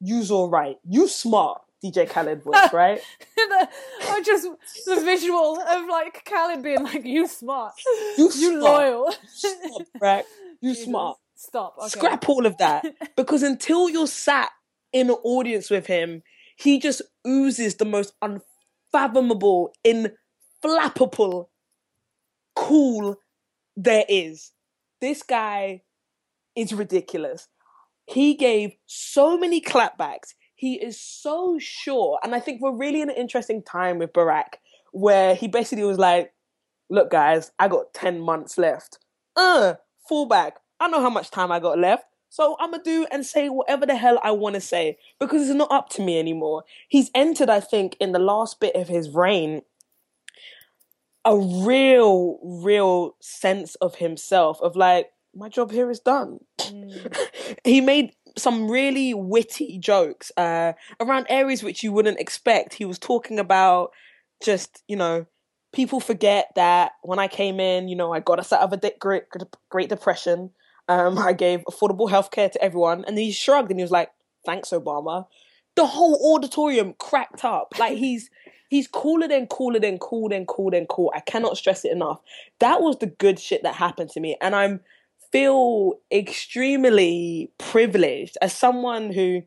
You's 0.00 0.30
all 0.30 0.50
right. 0.50 0.76
You 0.84 1.08
smart. 1.08 1.62
DJ 1.84 2.08
Khaled 2.08 2.42
voice, 2.42 2.72
right? 2.72 3.00
I 3.38 4.22
just 4.24 4.48
the 4.86 5.00
visual 5.04 5.60
of 5.60 5.88
like 5.88 6.24
Khaled 6.24 6.62
being 6.62 6.82
like, 6.82 7.04
"You 7.04 7.28
smart, 7.28 7.74
You, 8.16 8.30
you 8.34 8.60
loyal." 8.60 9.14
smart, 9.28 9.82
Barack. 10.02 10.22
You 10.62 10.70
Jesus. 10.70 10.84
smart. 10.84 11.18
Stop. 11.34 11.76
Okay. 11.78 11.88
Scrap 11.90 12.28
all 12.30 12.46
of 12.46 12.56
that 12.56 12.84
because 13.14 13.42
until 13.42 13.90
you're 13.90 14.06
sat 14.06 14.50
in 14.96 15.10
an 15.10 15.16
audience 15.24 15.68
with 15.68 15.86
him, 15.86 16.22
he 16.56 16.78
just 16.78 17.02
oozes 17.26 17.74
the 17.74 17.84
most 17.84 18.14
unfathomable, 18.22 19.72
inflappable, 19.84 21.48
cool 22.54 23.16
there 23.76 24.06
is. 24.08 24.52
This 25.02 25.22
guy 25.22 25.82
is 26.56 26.72
ridiculous. 26.72 27.48
He 28.06 28.34
gave 28.34 28.72
so 28.86 29.36
many 29.36 29.60
clapbacks. 29.60 30.34
He 30.54 30.76
is 30.76 30.98
so 30.98 31.58
sure. 31.58 32.18
And 32.22 32.34
I 32.34 32.40
think 32.40 32.62
we're 32.62 32.74
really 32.74 33.02
in 33.02 33.10
an 33.10 33.16
interesting 33.16 33.62
time 33.62 33.98
with 33.98 34.14
Barack 34.14 34.54
where 34.92 35.34
he 35.34 35.46
basically 35.46 35.84
was 35.84 35.98
like, 35.98 36.32
look, 36.88 37.10
guys, 37.10 37.52
I 37.58 37.68
got 37.68 37.92
10 37.92 38.20
months 38.20 38.56
left. 38.56 38.98
Uh, 39.36 39.74
fallback. 40.10 40.52
I 40.80 40.88
know 40.88 41.02
how 41.02 41.10
much 41.10 41.30
time 41.30 41.52
I 41.52 41.60
got 41.60 41.78
left. 41.78 42.06
So 42.36 42.54
I'm 42.60 42.70
to 42.74 42.78
do 42.78 43.06
and 43.10 43.24
say 43.24 43.48
whatever 43.48 43.86
the 43.86 43.96
hell 43.96 44.20
I 44.22 44.32
want 44.32 44.56
to 44.56 44.60
say 44.60 44.98
because 45.18 45.48
it's 45.48 45.56
not 45.56 45.72
up 45.72 45.88
to 45.92 46.02
me 46.02 46.18
anymore. 46.18 46.64
He's 46.86 47.10
entered, 47.14 47.48
I 47.48 47.60
think, 47.60 47.96
in 47.98 48.12
the 48.12 48.18
last 48.18 48.60
bit 48.60 48.76
of 48.76 48.88
his 48.88 49.08
reign, 49.08 49.62
a 51.24 51.34
real, 51.34 52.38
real 52.42 53.16
sense 53.22 53.74
of 53.76 53.94
himself 53.94 54.60
of 54.60 54.76
like, 54.76 55.12
my 55.34 55.48
job 55.48 55.70
here 55.70 55.90
is 55.90 55.98
done. 55.98 56.40
he 57.64 57.80
made 57.80 58.12
some 58.36 58.70
really 58.70 59.14
witty 59.14 59.78
jokes 59.78 60.30
uh, 60.36 60.74
around 61.00 61.24
areas 61.30 61.62
which 61.62 61.82
you 61.82 61.90
wouldn't 61.90 62.20
expect. 62.20 62.74
He 62.74 62.84
was 62.84 62.98
talking 62.98 63.38
about 63.38 63.92
just, 64.42 64.82
you 64.86 64.96
know, 64.96 65.24
people 65.72 66.00
forget 66.00 66.48
that 66.54 66.92
when 67.02 67.18
I 67.18 67.28
came 67.28 67.60
in, 67.60 67.88
you 67.88 67.96
know, 67.96 68.12
I 68.12 68.20
got 68.20 68.38
us 68.38 68.52
out 68.52 68.60
of 68.60 68.74
a 68.74 68.76
de- 68.76 68.98
great, 69.00 69.22
great 69.70 69.88
depression. 69.88 70.50
Um, 70.88 71.18
I 71.18 71.32
gave 71.32 71.64
affordable 71.64 72.10
healthcare 72.10 72.50
to 72.50 72.62
everyone. 72.62 73.04
And 73.06 73.16
then 73.16 73.24
he 73.24 73.32
shrugged 73.32 73.70
and 73.70 73.80
he 73.80 73.84
was 73.84 73.90
like, 73.90 74.10
thanks, 74.44 74.70
Obama. 74.70 75.26
The 75.74 75.86
whole 75.86 76.34
auditorium 76.34 76.94
cracked 76.98 77.44
up. 77.44 77.74
Like 77.78 77.98
he's 77.98 78.30
he's 78.68 78.88
cooler 78.88 79.28
than 79.28 79.46
cooler 79.46 79.80
than 79.80 79.98
cool 79.98 80.28
than 80.28 80.46
cool 80.46 80.70
than 80.70 80.86
cool. 80.86 81.12
I 81.14 81.20
cannot 81.20 81.56
stress 81.56 81.84
it 81.84 81.92
enough. 81.92 82.20
That 82.60 82.80
was 82.80 82.98
the 82.98 83.06
good 83.06 83.38
shit 83.38 83.62
that 83.62 83.74
happened 83.74 84.10
to 84.10 84.20
me. 84.20 84.36
And 84.40 84.54
I'm 84.54 84.80
feel 85.32 85.94
extremely 86.12 87.50
privileged 87.58 88.38
as 88.40 88.52
someone 88.52 89.12
who 89.12 89.42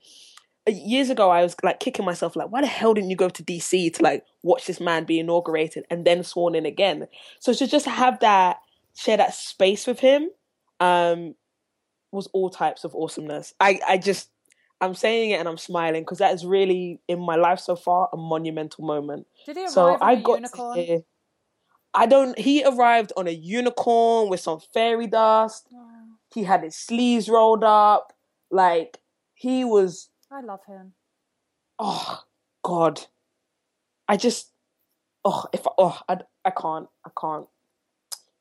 years 0.68 1.10
ago 1.10 1.30
I 1.30 1.42
was 1.42 1.56
like 1.64 1.80
kicking 1.80 2.06
myself 2.06 2.36
like 2.36 2.52
why 2.52 2.62
the 2.62 2.68
hell 2.68 2.94
didn't 2.94 3.10
you 3.10 3.16
go 3.16 3.30
to 3.30 3.44
DC 3.44 3.94
to 3.94 4.04
like 4.04 4.24
watch 4.44 4.68
this 4.68 4.80
man 4.80 5.06
be 5.06 5.20
inaugurated 5.20 5.86
and 5.90 6.06
then 6.06 6.24
sworn 6.24 6.54
in 6.54 6.66
again 6.66 7.08
so 7.40 7.54
to 7.54 7.66
just 7.66 7.86
have 7.86 8.20
that 8.20 8.58
share 8.96 9.18
that 9.18 9.34
space 9.34 9.88
with 9.88 10.00
him 10.02 10.30
um 10.80 11.36
was 12.12 12.28
all 12.28 12.50
types 12.50 12.84
of 12.84 12.96
awesomeness. 12.96 13.54
I 13.60 13.80
I 13.88 13.98
just 13.98 14.30
I'm 14.82 14.96
saying 14.96 15.32
it 15.32 15.40
and 15.40 15.48
I'm 15.48 15.58
smiling 15.58 16.04
because 16.04 16.20
that 16.20 16.34
is 16.34 16.46
really 16.46 17.02
in 17.08 17.20
my 17.20 17.36
life 17.36 17.60
so 17.60 17.76
far 17.76 18.10
a 18.14 18.18
monumental 18.18 18.86
moment. 18.86 19.28
Did 19.46 19.58
he 19.58 19.64
arrive 19.64 19.72
so 19.74 19.94
on 19.94 20.00
I 20.02 20.14
a 20.14 20.22
got 20.22 20.36
unicorn? 20.36 20.78
to 20.78 20.84
hear 20.84 21.00
I 21.94 22.06
don't 22.06 22.38
he 22.38 22.64
arrived 22.64 23.12
on 23.18 23.28
a 23.28 23.32
unicorn 23.32 24.30
with 24.30 24.40
some 24.40 24.60
fairy 24.74 25.08
dust. 25.08 25.68
Oh, 25.74 25.88
he 26.34 26.44
had 26.44 26.64
his 26.64 26.76
sleeves 26.76 27.28
rolled 27.30 27.64
up. 27.64 28.14
Like 28.52 29.00
he 29.34 29.66
was 29.66 30.10
I 30.32 30.42
love 30.42 30.62
him. 30.68 30.94
oh 31.78 32.22
god. 32.64 33.02
I 34.08 34.18
just 34.18 34.52
oh 35.26 35.46
if 35.54 35.68
I, 35.68 35.72
oh 35.78 36.00
I, 36.08 36.18
I 36.46 36.52
can't 36.52 36.88
i 37.06 37.10
can't 37.20 37.48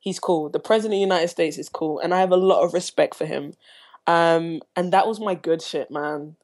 he's 0.01 0.19
cool 0.21 0.49
the 0.49 0.61
president 0.61 0.95
of 0.95 0.97
the 0.97 1.01
united 1.01 1.29
states 1.29 1.59
is 1.59 1.69
cool 1.69 1.99
and 1.99 2.15
i 2.15 2.21
have 2.21 2.33
a 2.33 2.37
lot 2.37 2.63
of 2.65 2.73
respect 2.75 3.15
for 3.15 3.27
him 3.27 3.53
um 4.07 4.61
and 4.77 4.93
that 4.93 5.07
was 5.07 5.19
my 5.21 5.35
good 5.35 5.61
shit 5.63 5.91
man 5.91 6.37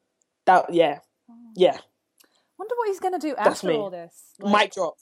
that 0.47 0.73
yeah 0.73 0.99
yeah 1.57 1.79
Wonder 2.59 2.75
what 2.79 2.89
he's 2.89 3.01
gonna 3.01 3.19
do 3.19 3.35
That's 3.37 3.49
after 3.65 3.67
me. 3.67 3.75
all 3.75 3.91
this. 3.91 4.15
Like, 4.39 4.63
mic 4.67 4.73
drop 4.75 4.95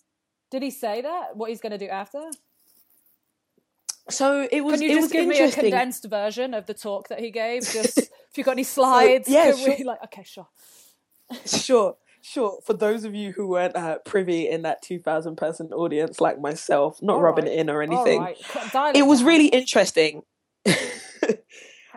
Did 0.50 0.62
he 0.62 0.70
say 0.70 1.02
that? 1.02 1.36
What 1.36 1.50
he's 1.50 1.60
gonna 1.60 1.76
do 1.78 1.86
after? 1.86 2.22
so 4.08 4.48
it 4.50 4.62
was 4.62 4.80
Can 4.80 4.82
you 4.82 4.90
it 4.90 4.94
just 4.94 5.04
was 5.04 5.12
give 5.12 5.26
me 5.28 5.38
a 5.38 5.50
condensed 5.52 6.06
version 6.08 6.54
of 6.54 6.66
the 6.66 6.74
talk 6.74 7.08
that 7.08 7.20
he 7.20 7.30
gave? 7.30 7.62
Just 7.72 7.98
if 7.98 8.36
you 8.38 8.42
got 8.44 8.52
any 8.52 8.64
slides, 8.64 9.28
yeah, 9.28 9.52
can 9.52 9.64
we- 9.64 9.76
sure. 9.76 9.84
like 9.86 10.02
okay, 10.04 10.24
sure. 10.24 10.48
sure 11.46 11.96
sure 12.22 12.58
for 12.64 12.72
those 12.72 13.04
of 13.04 13.14
you 13.14 13.32
who 13.32 13.48
weren't 13.48 13.76
uh, 13.76 13.98
privy 14.04 14.48
in 14.48 14.62
that 14.62 14.80
2000 14.82 15.36
person 15.36 15.72
audience 15.72 16.20
like 16.20 16.40
myself 16.40 17.02
not 17.02 17.16
All 17.16 17.22
rubbing 17.22 17.44
right. 17.44 17.54
it 17.54 17.58
in 17.58 17.68
or 17.70 17.82
anything 17.82 18.20
right, 18.20 18.38
it 18.94 19.06
was 19.06 19.22
really 19.22 19.48
interesting. 19.48 20.22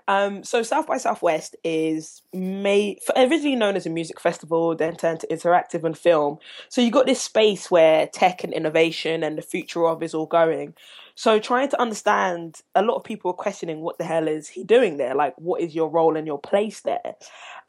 um, 0.07 0.43
so 0.43 0.61
South 0.61 0.87
by 0.87 0.97
Southwest 0.97 1.55
is 1.63 2.21
made 2.33 2.99
originally 3.15 3.55
known 3.55 3.75
as 3.75 3.85
a 3.85 3.89
music 3.89 4.19
festival, 4.19 4.75
then 4.75 4.95
turned 4.95 5.21
to 5.21 5.27
interactive 5.27 5.83
and 5.83 5.97
film. 5.97 6.37
So 6.69 6.81
you 6.81 6.91
got 6.91 7.07
this 7.07 7.21
space 7.21 7.71
where 7.71 8.07
tech 8.07 8.43
and 8.43 8.53
innovation 8.53 9.23
and 9.23 9.37
the 9.37 9.41
future 9.41 9.87
of 9.87 10.03
is 10.03 10.13
all 10.13 10.27
going. 10.27 10.75
So 11.17 11.39
trying 11.39 11.69
to 11.69 11.81
understand, 11.81 12.61
a 12.75 12.81
lot 12.81 12.97
of 12.97 13.03
people 13.05 13.31
are 13.31 13.35
questioning 13.35 13.79
what 13.79 13.97
the 13.97 14.03
hell 14.03 14.27
is 14.27 14.49
he 14.49 14.65
doing 14.65 14.97
there? 14.97 15.15
Like, 15.15 15.33
what 15.37 15.61
is 15.61 15.73
your 15.73 15.89
role 15.89 16.17
and 16.17 16.27
your 16.27 16.39
place 16.39 16.81
there? 16.81 17.15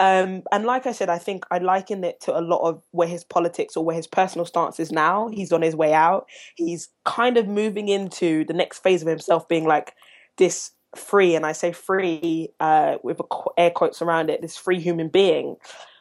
Um, 0.00 0.42
and 0.50 0.64
like 0.64 0.86
I 0.86 0.92
said, 0.92 1.08
I 1.08 1.18
think 1.18 1.46
I 1.50 1.58
liken 1.58 2.02
it 2.02 2.20
to 2.22 2.36
a 2.36 2.42
lot 2.42 2.68
of 2.68 2.82
where 2.90 3.06
his 3.06 3.22
politics 3.22 3.76
or 3.76 3.84
where 3.84 3.94
his 3.96 4.08
personal 4.08 4.46
stance 4.46 4.80
is 4.80 4.90
now. 4.90 5.28
He's 5.28 5.52
on 5.52 5.62
his 5.62 5.76
way 5.76 5.94
out. 5.94 6.26
He's 6.56 6.88
kind 7.04 7.36
of 7.36 7.46
moving 7.46 7.88
into 7.88 8.44
the 8.44 8.52
next 8.52 8.80
phase 8.80 9.00
of 9.00 9.08
himself 9.08 9.48
being 9.48 9.64
like 9.64 9.94
this 10.38 10.72
free, 10.98 11.34
and 11.34 11.46
I 11.46 11.52
say 11.52 11.72
free 11.72 12.50
uh, 12.60 12.96
with 13.02 13.20
air 13.56 13.70
quotes 13.70 14.02
around 14.02 14.30
it, 14.30 14.42
this 14.42 14.56
free 14.56 14.80
human 14.80 15.08
being 15.08 15.56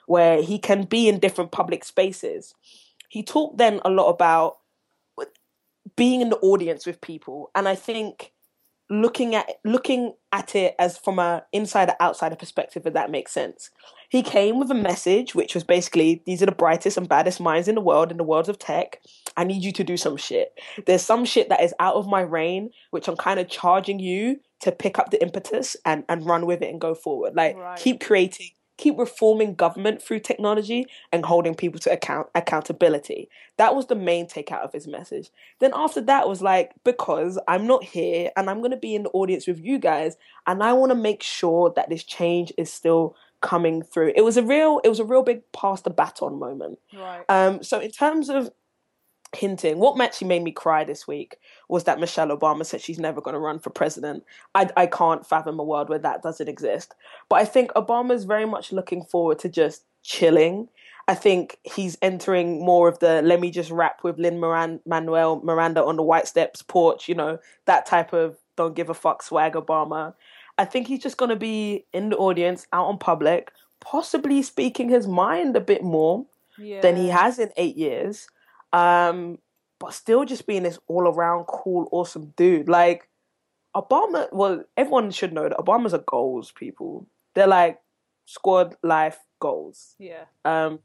where 0.08 0.42
he 0.42 0.60
can 0.60 0.84
be 0.84 1.08
in 1.08 1.20
different 1.20 1.52
public 1.52 1.84
spaces. 1.84 2.54
He 3.10 3.24
talked 3.24 3.58
then 3.58 3.82
a 3.84 3.90
lot 3.90 4.10
about 4.10 4.58
being 5.96 6.22
in 6.22 6.30
the 6.30 6.38
audience 6.38 6.86
with 6.86 7.02
people, 7.02 7.52
and 7.56 7.68
I 7.68 7.75
think 7.75 8.32
looking 8.89 9.34
at 9.34 9.50
looking 9.63 10.13
at 10.32 10.56
it 10.56 10.75
as 10.77 10.98
from 10.98 11.18
a 11.18 11.44
insider 11.51 11.94
outsider 12.00 12.36
perspective 12.36 12.86
if 12.86 12.94
that 12.94 13.10
makes 13.10 13.32
sense. 13.32 13.72
He 14.10 14.22
came 14.22 14.60
with 14.60 14.70
a 14.70 14.75
message 14.75 15.34
which 15.34 15.56
was 15.56 15.63
basically 15.63 16.22
these 16.25 16.44
are 16.44 16.46
the 16.46 16.51
brightest 16.51 16.98
and 16.98 17.10
baddest 17.10 17.39
minds 17.39 17.68
in 17.68 17.75
the 17.75 17.82
world 17.82 18.12
in 18.12 18.18
the 18.18 18.24
world 18.24 18.48
of 18.48 18.60
tech. 18.60 19.01
I 19.36 19.44
need 19.44 19.63
you 19.63 19.72
to 19.74 19.84
do 19.84 19.98
some 19.98 20.18
shit. 20.18 20.54
There's 20.86 21.01
some 21.01 21.25
shit 21.25 21.50
that 21.50 21.63
is 21.63 21.74
out 21.80 21.96
of 21.96 22.08
my 22.08 22.22
reign 22.22 22.70
which 22.92 23.08
i'm 23.08 23.18
kind 23.18 23.39
of 23.39 23.50
charging 23.50 24.00
you 24.00 24.39
to 24.62 24.72
pick 24.72 25.00
up 25.00 25.10
the 25.10 25.22
impetus 25.22 25.75
and 25.86 26.04
and 26.08 26.25
run 26.25 26.46
with 26.46 26.62
it 26.62 26.70
and 26.70 26.80
go 26.80 26.94
forward. 26.94 27.36
Like 27.36 27.58
Right. 27.58 27.77
keep 27.80 28.01
creating 28.01 28.51
keep 28.77 28.98
reforming 28.98 29.55
government 29.55 30.01
through 30.01 30.20
technology 30.20 30.86
and 31.12 31.25
holding 31.25 31.55
people 31.55 31.79
to 31.79 31.91
account 31.91 32.27
accountability. 32.36 33.29
That 33.58 33.75
was 33.75 33.88
the 33.88 33.96
main 33.96 34.27
takeout 34.27 34.63
of 34.63 34.74
his 34.74 34.88
message. 34.88 35.29
Then 35.60 35.72
after 35.74 36.01
that 36.01 36.27
was 36.27 36.41
like 36.41 36.72
because 36.84 37.39
i'm 37.48 37.65
not 37.67 37.84
here 37.84 38.32
and 38.36 38.50
i'm 38.50 38.60
going 38.60 38.72
to 38.72 38.77
be 38.77 38.96
in 38.96 39.03
the 39.03 39.10
audience 39.10 39.48
with 39.48 39.60
you 39.60 39.79
guys 39.79 40.17
and 40.48 40.62
i 40.62 40.74
want 40.74 40.91
to 40.91 40.96
make 40.96 41.24
sure 41.24 41.72
that 41.75 41.89
this 41.89 42.03
change 42.03 42.51
is 42.58 42.72
still 42.72 43.15
coming 43.41 43.84
through. 43.84 44.12
It 44.15 44.24
was 44.24 44.38
a 44.38 44.44
real 44.44 44.82
it 44.84 44.89
was 44.89 45.00
a 45.00 45.05
real 45.05 45.24
big 45.24 45.41
pass 45.51 45.82
the 45.82 45.91
baton 45.91 46.39
moment. 46.39 46.79
Right. 46.94 47.24
um 47.29 47.63
so 47.63 47.79
in 47.79 47.91
terms 47.91 48.29
of 48.29 48.50
hinting. 49.36 49.80
What 49.80 50.00
actually 50.01 50.27
made 50.27 50.44
me 50.44 50.51
cry 50.51 50.84
this 50.84 51.08
week 51.08 51.38
was 51.68 51.84
that 51.86 52.00
michelle 52.00 52.27
obama 52.27 52.65
said 52.65 52.82
she's 52.82 53.00
never 53.00 53.22
going 53.22 53.34
to 53.34 53.39
run 53.39 53.60
for 53.60 53.70
president. 53.70 54.24
I, 54.54 54.70
I 54.75 54.86
can't 54.88 55.25
fathom 55.25 55.60
a 55.60 55.63
world 55.63 55.89
where 55.89 56.00
that 56.00 56.22
doesn't 56.22 56.48
exist. 56.48 56.96
But 57.30 57.38
i 57.38 57.46
think 57.46 57.72
obama's 57.74 58.25
very 58.25 58.46
much 58.46 58.72
looking 58.72 59.04
forward 59.04 59.39
to 59.39 59.50
just 59.50 59.84
chilling. 60.04 60.70
I 61.08 61.13
think 61.13 61.60
he's 61.63 61.98
entering 62.01 62.65
more 62.65 62.88
of 62.88 63.00
the 63.00 63.22
let 63.22 63.39
me 63.39 63.51
just 63.51 63.70
rap 63.70 64.04
with 64.04 64.18
Lin 64.18 64.39
Moran- 64.39 64.82
Manuel 64.86 65.42
Miranda 65.44 65.84
on 65.84 65.98
the 65.98 66.04
White 66.04 66.27
Steps 66.27 66.62
porch, 66.63 67.08
you 67.08 67.15
know, 67.15 67.38
that 67.65 67.86
type 67.86 68.13
of 68.13 68.38
don't 68.56 68.75
give 68.75 68.89
a 68.89 68.94
fuck 68.94 69.22
swag 69.22 69.54
Obama. 69.54 70.13
I 70.58 70.65
think 70.65 70.88
he's 70.88 71.04
just 71.04 71.18
going 71.18 71.30
to 71.30 71.36
be 71.36 71.86
in 71.94 72.10
the 72.10 72.18
audience, 72.18 72.65
out 72.72 72.88
on 72.88 72.98
public, 72.98 73.51
possibly 73.82 74.42
speaking 74.42 74.89
his 74.89 75.08
mind 75.08 75.56
a 75.56 75.62
bit 75.62 75.84
more 75.84 76.25
yeah. 76.58 76.82
than 76.82 76.96
he 76.96 77.10
has 77.10 77.39
in 77.39 77.51
eight 77.58 77.75
years, 77.75 78.27
um, 78.75 79.38
but 79.79 79.94
still 79.94 80.25
just 80.25 80.46
being 80.48 80.63
this 80.63 80.79
all 80.88 81.08
around 81.08 81.46
cool, 81.46 81.88
awesome 81.91 82.34
dude. 82.38 82.70
Like, 82.70 83.08
Obama, 83.75 84.27
well, 84.32 84.63
everyone 84.77 85.12
should 85.12 85.34
know 85.34 85.50
that 85.50 85.58
Obama's 85.58 85.94
a 85.94 86.00
goals 86.00 86.51
people. 86.51 87.08
They're 87.34 87.48
like 87.48 87.79
squad 88.25 88.75
life 88.82 89.20
goals 89.39 89.94
Yeah. 90.00 90.24
um 90.46 90.79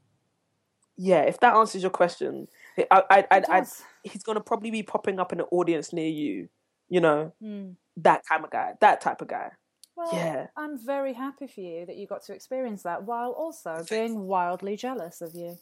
yeah 0.97 1.21
if 1.21 1.39
that 1.39 1.55
answers 1.55 1.81
your 1.81 1.89
question 1.89 2.47
I, 2.77 3.03
I, 3.09 3.25
I, 3.31 3.43
I, 3.49 3.65
he's 4.03 4.21
gonna 4.21 4.41
probably 4.41 4.69
be 4.69 4.83
popping 4.83 5.19
up 5.19 5.33
in 5.33 5.39
an 5.39 5.47
audience 5.51 5.91
near 5.91 6.07
you. 6.09 6.49
You 6.89 6.99
know, 6.99 7.33
Mm. 7.41 7.75
that 7.97 8.21
kind 8.27 8.43
of 8.43 8.51
guy. 8.51 8.73
That 8.81 9.01
type 9.01 9.21
of 9.21 9.27
guy. 9.29 9.51
Well, 9.95 10.09
Yeah. 10.13 10.47
I'm 10.55 10.77
very 10.77 11.13
happy 11.13 11.47
for 11.47 11.61
you 11.61 11.85
that 11.87 11.95
you 11.95 12.05
got 12.05 12.23
to 12.25 12.33
experience 12.33 12.83
that 12.83 13.03
while 13.05 13.31
also 13.31 13.83
being 13.89 14.19
wildly 14.27 14.75
jealous 14.75 15.21
of 15.21 15.33
you. 15.33 15.57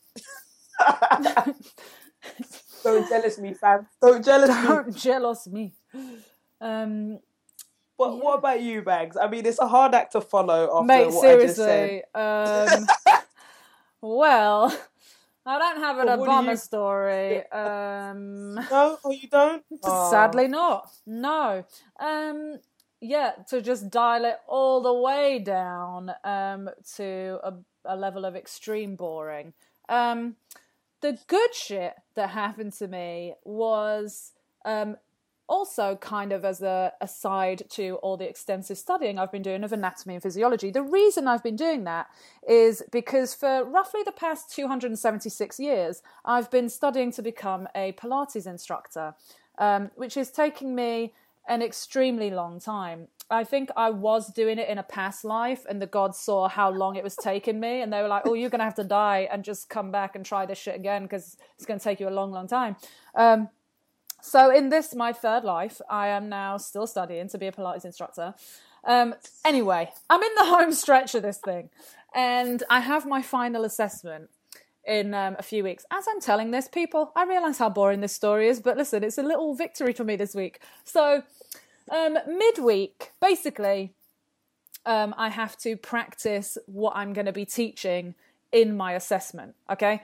Don't 2.83 3.07
jealous 3.09 3.37
me, 3.37 3.53
fam. 3.53 3.87
Don't 4.01 4.23
jealous 4.23 4.49
me. 4.49 4.63
Don't 4.67 4.95
jealous 4.95 5.47
me. 5.47 5.73
Um, 6.61 7.19
But 7.97 8.17
what 8.23 8.39
about 8.39 8.61
you, 8.61 8.81
Bangs? 8.81 9.17
I 9.17 9.27
mean, 9.27 9.45
it's 9.45 9.59
a 9.59 9.67
hard 9.67 9.93
act 9.93 10.13
to 10.13 10.21
follow 10.21 10.69
after 10.73 10.85
mate, 10.85 11.07
what 11.13 11.27
I 11.27 11.35
just 11.43 11.55
said. 11.57 11.65
seriously. 11.65 12.03
Um, 12.15 12.87
well, 14.01 14.77
I 15.45 15.57
don't 15.59 15.77
have 15.81 15.97
an 15.99 16.07
Well, 16.07 16.19
Obama 16.19 16.49
you- 16.51 16.55
story. 16.57 17.51
Um, 17.51 18.55
No, 18.55 18.97
or 19.03 19.13
you 19.13 19.27
don't. 19.27 19.63
Oh. 19.83 20.11
Sadly, 20.11 20.47
not. 20.47 20.89
No. 21.05 21.63
Um, 21.99 22.59
yeah, 23.01 23.31
to 23.49 23.61
just 23.61 23.89
dial 23.89 24.25
it 24.25 24.37
all 24.47 24.81
the 24.81 24.93
way 24.93 25.39
down 25.39 26.11
um, 26.23 26.69
to 26.95 27.39
a, 27.43 27.53
a 27.85 27.95
level 27.95 28.25
of 28.25 28.35
extreme 28.35 28.95
boring. 28.95 29.53
Um, 29.87 30.35
the 31.01 31.17
good 31.27 31.53
shit 31.53 31.95
that 32.15 32.31
happened 32.31 32.73
to 32.73 32.87
me 32.87 33.35
was 33.43 34.33
um, 34.65 34.97
also 35.49 35.95
kind 35.95 36.31
of 36.31 36.45
as 36.45 36.61
a 36.61 36.93
aside 37.01 37.63
to 37.69 37.95
all 38.03 38.15
the 38.15 38.29
extensive 38.29 38.77
studying 38.77 39.17
I've 39.17 39.31
been 39.31 39.41
doing 39.41 39.63
of 39.63 39.73
anatomy 39.73 40.13
and 40.13 40.23
physiology. 40.23 40.69
The 40.69 40.83
reason 40.83 41.27
I've 41.27 41.43
been 41.43 41.55
doing 41.55 41.83
that 41.85 42.07
is 42.47 42.83
because 42.91 43.33
for 43.33 43.65
roughly 43.65 44.01
the 44.05 44.11
past 44.11 44.53
276 44.53 45.59
years, 45.59 46.03
I've 46.23 46.51
been 46.51 46.69
studying 46.69 47.11
to 47.13 47.21
become 47.21 47.67
a 47.75 47.93
Pilates 47.93 48.45
instructor, 48.45 49.15
um, 49.57 49.89
which 49.95 50.15
is 50.15 50.29
taking 50.29 50.75
me 50.75 51.13
an 51.47 51.63
extremely 51.63 52.29
long 52.29 52.59
time. 52.59 53.07
I 53.31 53.43
think 53.43 53.69
I 53.75 53.89
was 53.89 54.33
doing 54.33 54.57
it 54.57 54.69
in 54.69 54.77
a 54.77 54.83
past 54.83 55.23
life, 55.23 55.65
and 55.69 55.81
the 55.81 55.87
gods 55.87 56.17
saw 56.17 56.47
how 56.47 56.71
long 56.71 56.95
it 56.95 57.03
was 57.03 57.15
taking 57.15 57.59
me, 57.59 57.81
and 57.81 57.93
they 57.93 58.01
were 58.01 58.07
like, 58.07 58.23
"Oh, 58.25 58.33
you're 58.33 58.49
gonna 58.49 58.63
have 58.63 58.75
to 58.75 58.83
die 58.83 59.27
and 59.31 59.43
just 59.43 59.69
come 59.69 59.91
back 59.91 60.15
and 60.15 60.25
try 60.25 60.45
this 60.45 60.57
shit 60.57 60.75
again 60.75 61.03
because 61.03 61.37
it's 61.55 61.65
gonna 61.65 61.79
take 61.79 61.99
you 61.99 62.07
a 62.07 62.11
long, 62.11 62.31
long 62.31 62.47
time." 62.47 62.75
Um, 63.15 63.49
so 64.21 64.53
in 64.53 64.69
this 64.69 64.93
my 64.93 65.13
third 65.13 65.43
life 65.43 65.81
i 65.89 66.07
am 66.07 66.29
now 66.29 66.57
still 66.57 66.87
studying 66.87 67.27
to 67.29 67.37
be 67.37 67.47
a 67.47 67.51
pilates 67.51 67.85
instructor. 67.85 68.33
Um, 68.83 69.15
anyway 69.45 69.91
i'm 70.09 70.21
in 70.21 70.35
the 70.35 70.45
home 70.55 70.73
stretch 70.73 71.15
of 71.15 71.21
this 71.21 71.37
thing 71.37 71.69
and 72.13 72.63
i 72.69 72.79
have 72.79 73.05
my 73.05 73.21
final 73.21 73.63
assessment 73.65 74.29
in 74.87 75.13
um, 75.13 75.35
a 75.37 75.43
few 75.43 75.63
weeks. 75.63 75.85
As 75.91 76.05
i'm 76.09 76.19
telling 76.19 76.51
this 76.51 76.67
people 76.67 77.11
i 77.15 77.23
realize 77.25 77.57
how 77.57 77.69
boring 77.69 78.01
this 78.01 78.13
story 78.13 78.47
is 78.47 78.59
but 78.59 78.77
listen 78.77 79.03
it's 79.03 79.17
a 79.17 79.23
little 79.23 79.53
victory 79.53 79.93
for 79.93 80.03
me 80.03 80.15
this 80.15 80.35
week. 80.35 80.59
So 80.83 81.23
um, 81.89 82.17
midweek 82.27 83.11
basically 83.21 83.93
um, 84.85 85.13
i 85.17 85.29
have 85.29 85.57
to 85.57 85.75
practice 85.75 86.57
what 86.65 86.93
i'm 86.95 87.13
going 87.13 87.25
to 87.25 87.33
be 87.33 87.45
teaching 87.45 88.15
in 88.51 88.75
my 88.75 88.93
assessment 88.93 89.55
okay 89.69 90.01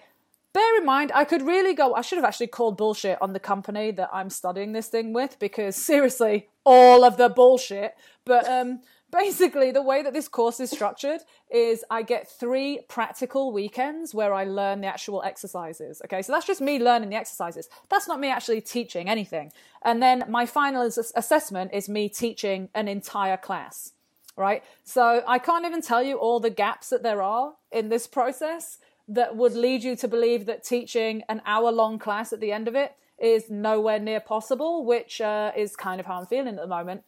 bear 0.55 0.77
in 0.77 0.85
mind, 0.85 1.11
I 1.13 1.25
could 1.25 1.41
really 1.41 1.73
go. 1.73 1.93
I 1.93 2.01
should 2.01 2.17
have 2.17 2.23
actually 2.23 2.47
called 2.47 2.77
bullshit 2.77 3.21
on 3.21 3.33
the 3.33 3.41
company 3.41 3.91
that 3.91 4.09
I'm 4.13 4.29
studying 4.29 4.71
this 4.71 4.87
thing 4.87 5.11
with 5.11 5.37
because 5.37 5.75
seriously, 5.91 6.47
all 6.65 7.03
of 7.03 7.17
the 7.17 7.29
bullshit. 7.29 7.93
But 8.23 8.47
um, 8.47 8.79
basically, 9.17 9.71
the 9.71 9.81
way 9.81 10.03
that 10.03 10.13
this 10.13 10.27
course 10.27 10.59
is 10.59 10.71
structured 10.71 11.21
is 11.49 11.83
I 11.89 12.01
get 12.01 12.29
three 12.29 12.81
practical 12.87 13.51
weekends 13.51 14.13
where 14.13 14.33
I 14.33 14.43
learn 14.43 14.81
the 14.81 14.87
actual 14.87 15.23
exercises. 15.23 16.01
Okay, 16.05 16.21
so 16.21 16.33
that's 16.33 16.45
just 16.45 16.61
me 16.61 16.79
learning 16.79 17.09
the 17.09 17.15
exercises. 17.15 17.69
That's 17.89 18.07
not 18.07 18.19
me 18.19 18.29
actually 18.29 18.61
teaching 18.61 19.09
anything. 19.09 19.51
And 19.83 20.01
then 20.01 20.23
my 20.29 20.45
final 20.45 20.81
assessment 20.83 21.71
is 21.73 21.87
me 21.89 22.09
teaching 22.09 22.69
an 22.73 22.87
entire 22.87 23.37
class 23.37 23.91
right? 24.37 24.63
So 24.83 25.23
I 25.25 25.39
can't 25.39 25.65
even 25.65 25.81
tell 25.81 26.03
you 26.03 26.17
all 26.17 26.41
the 26.41 26.49
gaps 26.49 26.89
that 26.89 27.03
there 27.03 27.21
are 27.21 27.53
in 27.71 27.87
this 27.87 28.05
process 28.05 28.79
that 29.07 29.35
would 29.35 29.53
lead 29.53 29.83
you 29.83 29.95
to 29.95 30.07
believe 30.07 30.45
that 30.45 30.63
teaching 30.63 31.23
an 31.29 31.41
hour 31.45 31.71
long 31.71 31.99
class 31.99 32.33
at 32.33 32.39
the 32.39 32.51
end 32.51 32.67
of 32.67 32.75
it 32.75 32.95
is 33.17 33.49
nowhere 33.49 33.99
near 33.99 34.19
possible, 34.19 34.83
which 34.83 35.21
uh, 35.21 35.51
is 35.55 35.75
kind 35.75 35.99
of 35.99 36.05
how 36.05 36.19
I'm 36.19 36.25
feeling 36.25 36.55
at 36.55 36.61
the 36.61 36.67
moment. 36.67 37.03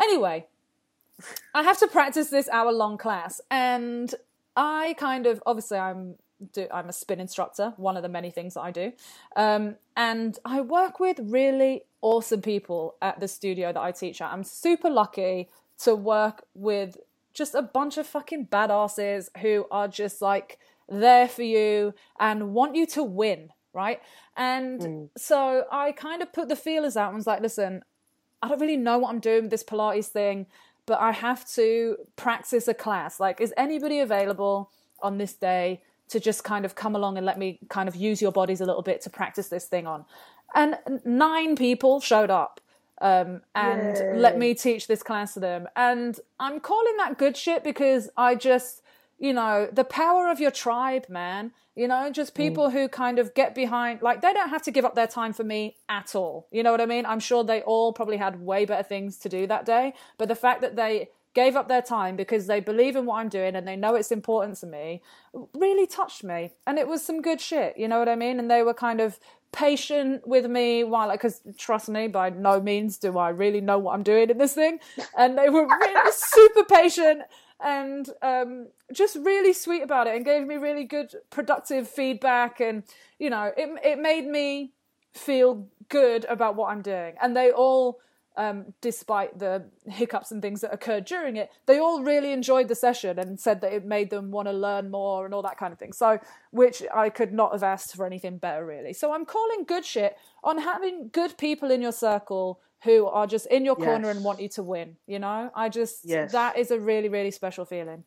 Anyway, 0.00 0.46
I 1.54 1.62
have 1.62 1.78
to 1.78 1.86
practice 1.86 2.28
this 2.30 2.48
hour 2.48 2.72
long 2.72 2.98
class, 2.98 3.40
and 3.50 4.14
I 4.56 4.94
kind 4.98 5.26
of 5.26 5.42
obviously 5.46 5.78
I'm 5.78 6.16
do, 6.52 6.66
I'm 6.72 6.88
a 6.88 6.92
spin 6.92 7.20
instructor, 7.20 7.72
one 7.76 7.96
of 7.96 8.02
the 8.02 8.08
many 8.08 8.30
things 8.30 8.54
that 8.54 8.62
I 8.62 8.70
do, 8.70 8.92
um, 9.36 9.76
and 9.96 10.38
I 10.44 10.60
work 10.60 11.00
with 11.00 11.18
really 11.22 11.82
awesome 12.00 12.42
people 12.42 12.96
at 13.00 13.20
the 13.20 13.28
studio 13.28 13.72
that 13.72 13.80
I 13.80 13.92
teach 13.92 14.20
at. 14.20 14.32
I'm 14.32 14.44
super 14.44 14.90
lucky 14.90 15.48
to 15.80 15.94
work 15.94 16.44
with 16.54 16.98
just 17.32 17.54
a 17.54 17.62
bunch 17.62 17.98
of 17.98 18.06
fucking 18.06 18.46
badasses 18.46 19.28
who 19.40 19.66
are 19.70 19.88
just 19.88 20.22
like 20.22 20.58
there 20.88 21.28
for 21.28 21.42
you 21.42 21.94
and 22.20 22.52
want 22.54 22.76
you 22.76 22.86
to 22.86 23.02
win, 23.02 23.50
right? 23.72 24.00
And 24.36 25.10
so 25.16 25.64
I 25.70 25.92
kind 25.92 26.22
of 26.22 26.32
put 26.32 26.48
the 26.48 26.56
feelers 26.56 26.96
out 26.96 27.08
and 27.08 27.16
was 27.16 27.26
like, 27.26 27.40
listen, 27.40 27.82
I 28.42 28.48
don't 28.48 28.60
really 28.60 28.76
know 28.76 28.98
what 28.98 29.10
I'm 29.10 29.20
doing 29.20 29.42
with 29.42 29.50
this 29.50 29.64
Pilates 29.64 30.06
thing, 30.06 30.46
but 30.86 31.00
I 31.00 31.12
have 31.12 31.48
to 31.52 31.96
practice 32.16 32.68
a 32.68 32.74
class. 32.74 33.20
Like, 33.20 33.40
is 33.40 33.52
anybody 33.56 34.00
available 34.00 34.70
on 35.00 35.18
this 35.18 35.32
day 35.34 35.82
to 36.08 36.20
just 36.20 36.44
kind 36.44 36.64
of 36.64 36.74
come 36.74 36.94
along 36.94 37.16
and 37.16 37.24
let 37.24 37.38
me 37.38 37.58
kind 37.68 37.88
of 37.88 37.96
use 37.96 38.20
your 38.20 38.32
bodies 38.32 38.60
a 38.60 38.66
little 38.66 38.82
bit 38.82 39.00
to 39.02 39.10
practice 39.10 39.48
this 39.48 39.66
thing 39.66 39.86
on? 39.86 40.04
And 40.54 40.78
nine 41.04 41.56
people 41.56 42.00
showed 42.00 42.30
up 42.30 42.60
um, 43.00 43.40
and 43.54 43.96
Yay. 43.96 44.16
let 44.16 44.38
me 44.38 44.54
teach 44.54 44.86
this 44.86 45.02
class 45.02 45.34
to 45.34 45.40
them. 45.40 45.66
And 45.74 46.18
I'm 46.38 46.60
calling 46.60 46.96
that 46.98 47.18
good 47.18 47.36
shit 47.36 47.64
because 47.64 48.08
I 48.16 48.34
just, 48.34 48.82
you 49.18 49.32
know, 49.32 49.68
the 49.72 49.84
power 49.84 50.28
of 50.28 50.40
your 50.40 50.50
tribe, 50.50 51.06
man. 51.08 51.52
You 51.74 51.88
know, 51.88 52.10
just 52.10 52.34
mm. 52.34 52.36
people 52.36 52.70
who 52.70 52.88
kind 52.88 53.18
of 53.18 53.34
get 53.34 53.54
behind, 53.54 54.00
like, 54.00 54.22
they 54.22 54.32
don't 54.32 54.50
have 54.50 54.62
to 54.62 54.70
give 54.70 54.84
up 54.84 54.94
their 54.94 55.08
time 55.08 55.32
for 55.32 55.42
me 55.42 55.76
at 55.88 56.14
all. 56.14 56.46
You 56.52 56.62
know 56.62 56.70
what 56.70 56.80
I 56.80 56.86
mean? 56.86 57.04
I'm 57.04 57.20
sure 57.20 57.42
they 57.42 57.62
all 57.62 57.92
probably 57.92 58.16
had 58.16 58.40
way 58.40 58.64
better 58.64 58.84
things 58.84 59.18
to 59.18 59.28
do 59.28 59.46
that 59.48 59.66
day. 59.66 59.94
But 60.16 60.28
the 60.28 60.36
fact 60.36 60.60
that 60.60 60.76
they 60.76 61.08
gave 61.34 61.56
up 61.56 61.66
their 61.66 61.82
time 61.82 62.14
because 62.14 62.46
they 62.46 62.60
believe 62.60 62.94
in 62.94 63.06
what 63.06 63.16
I'm 63.16 63.28
doing 63.28 63.56
and 63.56 63.66
they 63.66 63.74
know 63.74 63.96
it's 63.96 64.12
important 64.12 64.56
to 64.58 64.66
me 64.66 65.02
really 65.52 65.86
touched 65.86 66.22
me. 66.22 66.52
And 66.64 66.78
it 66.78 66.86
was 66.86 67.04
some 67.04 67.20
good 67.20 67.40
shit. 67.40 67.76
You 67.76 67.88
know 67.88 67.98
what 67.98 68.08
I 68.08 68.14
mean? 68.14 68.38
And 68.38 68.48
they 68.48 68.62
were 68.62 68.72
kind 68.72 69.00
of 69.00 69.18
patient 69.54 70.26
with 70.26 70.46
me 70.46 70.82
while 70.82 71.06
like 71.06 71.20
because 71.20 71.40
trust 71.56 71.88
me 71.88 72.08
by 72.08 72.28
no 72.28 72.60
means 72.60 72.98
do 72.98 73.16
i 73.16 73.28
really 73.28 73.60
know 73.60 73.78
what 73.78 73.94
i'm 73.94 74.02
doing 74.02 74.28
in 74.28 74.36
this 74.36 74.52
thing 74.52 74.80
and 75.16 75.38
they 75.38 75.48
were 75.48 75.64
really 75.64 76.10
super 76.12 76.64
patient 76.64 77.22
and 77.64 78.10
um, 78.22 78.68
just 78.92 79.16
really 79.16 79.52
sweet 79.52 79.82
about 79.82 80.06
it 80.06 80.14
and 80.14 80.24
gave 80.24 80.46
me 80.46 80.56
really 80.56 80.84
good 80.84 81.12
productive 81.30 81.88
feedback 81.88 82.60
and 82.60 82.84
you 83.18 83.30
know 83.30 83.50
it, 83.56 83.68
it 83.82 83.98
made 83.98 84.26
me 84.26 84.72
feel 85.14 85.66
good 85.88 86.24
about 86.26 86.54
what 86.56 86.70
i'm 86.70 86.82
doing 86.82 87.14
and 87.20 87.36
they 87.36 87.50
all 87.50 87.98
um, 88.36 88.74
despite 88.80 89.38
the 89.38 89.64
hiccups 89.86 90.32
and 90.32 90.42
things 90.42 90.60
that 90.62 90.74
occurred 90.74 91.04
during 91.04 91.36
it, 91.36 91.50
they 91.66 91.78
all 91.78 92.02
really 92.02 92.32
enjoyed 92.32 92.66
the 92.66 92.74
session 92.74 93.18
and 93.18 93.38
said 93.38 93.60
that 93.60 93.72
it 93.72 93.84
made 93.84 94.10
them 94.10 94.32
want 94.32 94.48
to 94.48 94.52
learn 94.52 94.90
more 94.90 95.24
and 95.24 95.32
all 95.32 95.42
that 95.42 95.56
kind 95.56 95.72
of 95.72 95.78
thing. 95.78 95.92
So, 95.92 96.18
which 96.50 96.82
I 96.92 97.10
could 97.10 97.32
not 97.32 97.52
have 97.52 97.62
asked 97.62 97.94
for 97.94 98.04
anything 98.04 98.38
better, 98.38 98.66
really. 98.66 98.92
So, 98.92 99.12
I'm 99.12 99.24
calling 99.24 99.64
good 99.64 99.84
shit 99.84 100.16
on 100.42 100.58
having 100.58 101.10
good 101.12 101.38
people 101.38 101.70
in 101.70 101.80
your 101.80 101.92
circle 101.92 102.60
who 102.84 103.06
are 103.06 103.26
just 103.26 103.46
in 103.46 103.64
your 103.64 103.76
corner 103.76 104.06
Yes. 104.08 104.16
and 104.16 104.24
want 104.24 104.40
you 104.40 104.48
to 104.50 104.62
win. 104.62 104.96
You 105.06 105.18
know, 105.18 105.50
I 105.54 105.68
just, 105.68 106.04
Yes. 106.04 106.32
that 106.32 106.58
is 106.58 106.70
a 106.70 106.78
really, 106.78 107.08
really 107.08 107.30
special 107.30 107.64
feeling. 107.64 108.04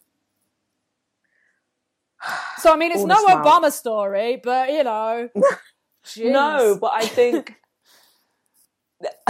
So, 2.59 2.73
I 2.73 2.75
mean, 2.75 2.91
it's 2.91 3.01
All 3.01 3.07
no. 3.07 3.25
Obama 3.27 3.71
story, 3.71 4.41
but 4.43 4.69
you 4.71 4.83
know. 4.83 5.29
No, 6.17 6.77
but 6.79 6.91
I 6.93 7.05
think. 7.05 7.55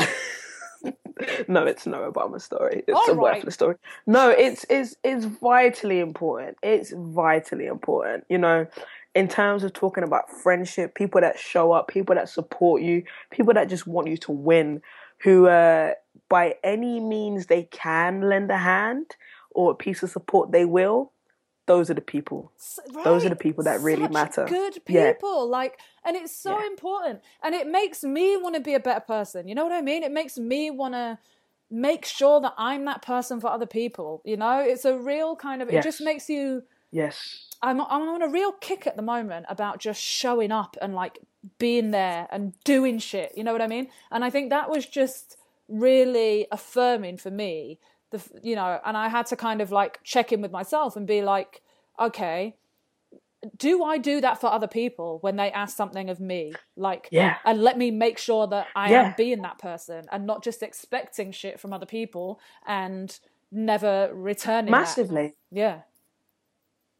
no, 1.47 1.65
it's 1.65 1.87
no 1.87 2.11
Obama 2.11 2.39
story. 2.39 2.83
It's 2.87 2.95
All 2.95 3.09
a 3.09 3.15
right. 3.15 3.35
worthless 3.37 3.55
story. 3.55 3.75
No, 4.05 4.29
it's 4.29 4.63
it's 4.69 4.95
it's 5.03 5.25
vitally 5.25 5.99
important. 5.99 6.57
It's 6.61 6.93
vitally 6.95 7.65
important. 7.65 8.25
You 8.29 8.37
know, 8.37 8.67
in 9.15 9.27
terms 9.27 9.63
of 9.63 9.73
talking 9.73 10.03
about 10.03 10.29
friendship, 10.29 10.93
people 10.93 11.19
that 11.21 11.39
show 11.39 11.71
up, 11.71 11.87
people 11.87 12.13
that 12.15 12.29
support 12.29 12.81
you, 12.83 13.03
people 13.31 13.53
that 13.55 13.69
just 13.69 13.87
want 13.87 14.07
you 14.07 14.17
to 14.17 14.31
win, 14.31 14.81
who 15.23 15.47
uh, 15.47 15.93
by 16.29 16.55
any 16.63 16.99
means 16.99 17.45
they 17.47 17.63
can 17.63 18.21
lend 18.21 18.51
a 18.51 18.57
hand 18.57 19.15
or 19.51 19.71
a 19.71 19.75
piece 19.75 20.03
of 20.03 20.09
support 20.09 20.51
they 20.51 20.65
will. 20.65 21.11
Those 21.65 21.89
are 21.89 21.93
the 21.95 22.01
people. 22.01 22.51
S- 22.57 22.79
Those 23.03 23.25
are 23.25 23.29
the 23.29 23.35
people 23.35 23.65
that 23.65 23.81
really 23.81 24.03
Such 24.03 24.11
matter. 24.13 24.45
Good 24.45 24.79
Yeah. 24.87 25.11
people, 25.11 25.47
like, 25.49 25.79
and 26.05 26.15
it's 26.15 26.33
so 26.33 26.57
Yeah. 26.57 26.67
important, 26.67 27.21
and 27.43 27.53
it 27.53 27.67
makes 27.67 28.03
me 28.03 28.37
want 28.37 28.55
to 28.55 28.61
be 28.61 28.73
a 28.73 28.79
better 28.79 29.01
person. 29.01 29.49
You 29.49 29.55
know 29.55 29.65
what 29.65 29.73
I 29.73 29.81
mean? 29.81 30.01
It 30.03 30.13
makes 30.13 30.37
me 30.37 30.71
want 30.71 30.93
to 30.93 31.17
make 31.69 32.05
sure 32.05 32.39
that 32.39 32.53
I'm 32.57 32.85
that 32.85 33.01
person 33.01 33.41
for 33.41 33.47
other 33.47 33.65
people. 33.65 34.21
You 34.23 34.37
know, 34.37 34.59
it's 34.59 34.85
a 34.85 34.97
real 34.97 35.35
kind 35.35 35.61
of. 35.61 35.69
It 35.69 35.83
just 35.83 35.99
makes 35.99 36.29
you. 36.29 36.63
Yes. 36.91 37.49
I'm 37.61 37.81
I'm 37.81 38.07
on 38.07 38.21
a 38.21 38.29
real 38.29 38.53
kick 38.53 38.87
at 38.87 38.95
the 38.95 39.01
moment 39.01 39.47
about 39.49 39.79
just 39.79 39.99
showing 39.99 40.53
up 40.53 40.77
and 40.81 40.95
like 40.95 41.19
being 41.59 41.91
there 41.91 42.27
and 42.31 42.53
doing 42.63 42.99
shit. 42.99 43.33
You 43.35 43.43
know 43.43 43.51
what 43.51 43.61
I 43.61 43.67
mean? 43.67 43.87
And 44.11 44.23
I 44.23 44.29
think 44.29 44.49
that 44.49 44.69
was 44.69 44.85
just 44.85 45.37
really 45.67 46.47
affirming 46.51 47.17
for 47.17 47.31
me. 47.31 47.79
The 48.11 48.21
you 48.41 48.55
know, 48.55 48.79
and 48.85 48.95
I 48.95 49.09
had 49.09 49.25
to 49.27 49.35
kind 49.35 49.61
of 49.61 49.71
like 49.71 49.99
check 50.03 50.31
in 50.31 50.41
with 50.41 50.51
myself 50.51 50.95
and 50.95 51.05
be 51.05 51.21
like, 51.21 51.61
okay, 51.99 52.55
do 53.57 53.83
I 53.83 53.97
do 53.97 54.19
that 54.21 54.41
for 54.41 54.47
other 54.47 54.67
people 54.67 55.19
when 55.21 55.35
they 55.35 55.51
ask 55.51 55.75
something 55.75 56.09
of 56.09 56.19
me? 56.19 56.53
Like, 56.75 57.07
Yeah. 57.11 57.37
and 57.45 57.61
let 57.61 57.77
me 57.77 57.91
make 57.91 58.17
sure 58.17 58.47
that 58.47 58.67
I 58.75 58.91
Yeah. 58.91 59.07
am 59.07 59.13
being 59.17 59.41
that 59.43 59.59
person 59.59 60.05
and 60.11 60.25
not 60.25 60.43
just 60.43 60.63
expecting 60.63 61.31
shit 61.31 61.59
from 61.59 61.71
other 61.73 61.85
people 61.85 62.39
and 62.65 63.17
never 63.51 64.09
returning 64.13 64.71
that. 64.71 64.79
Massively. 64.79 65.35
Yeah. 65.51 65.81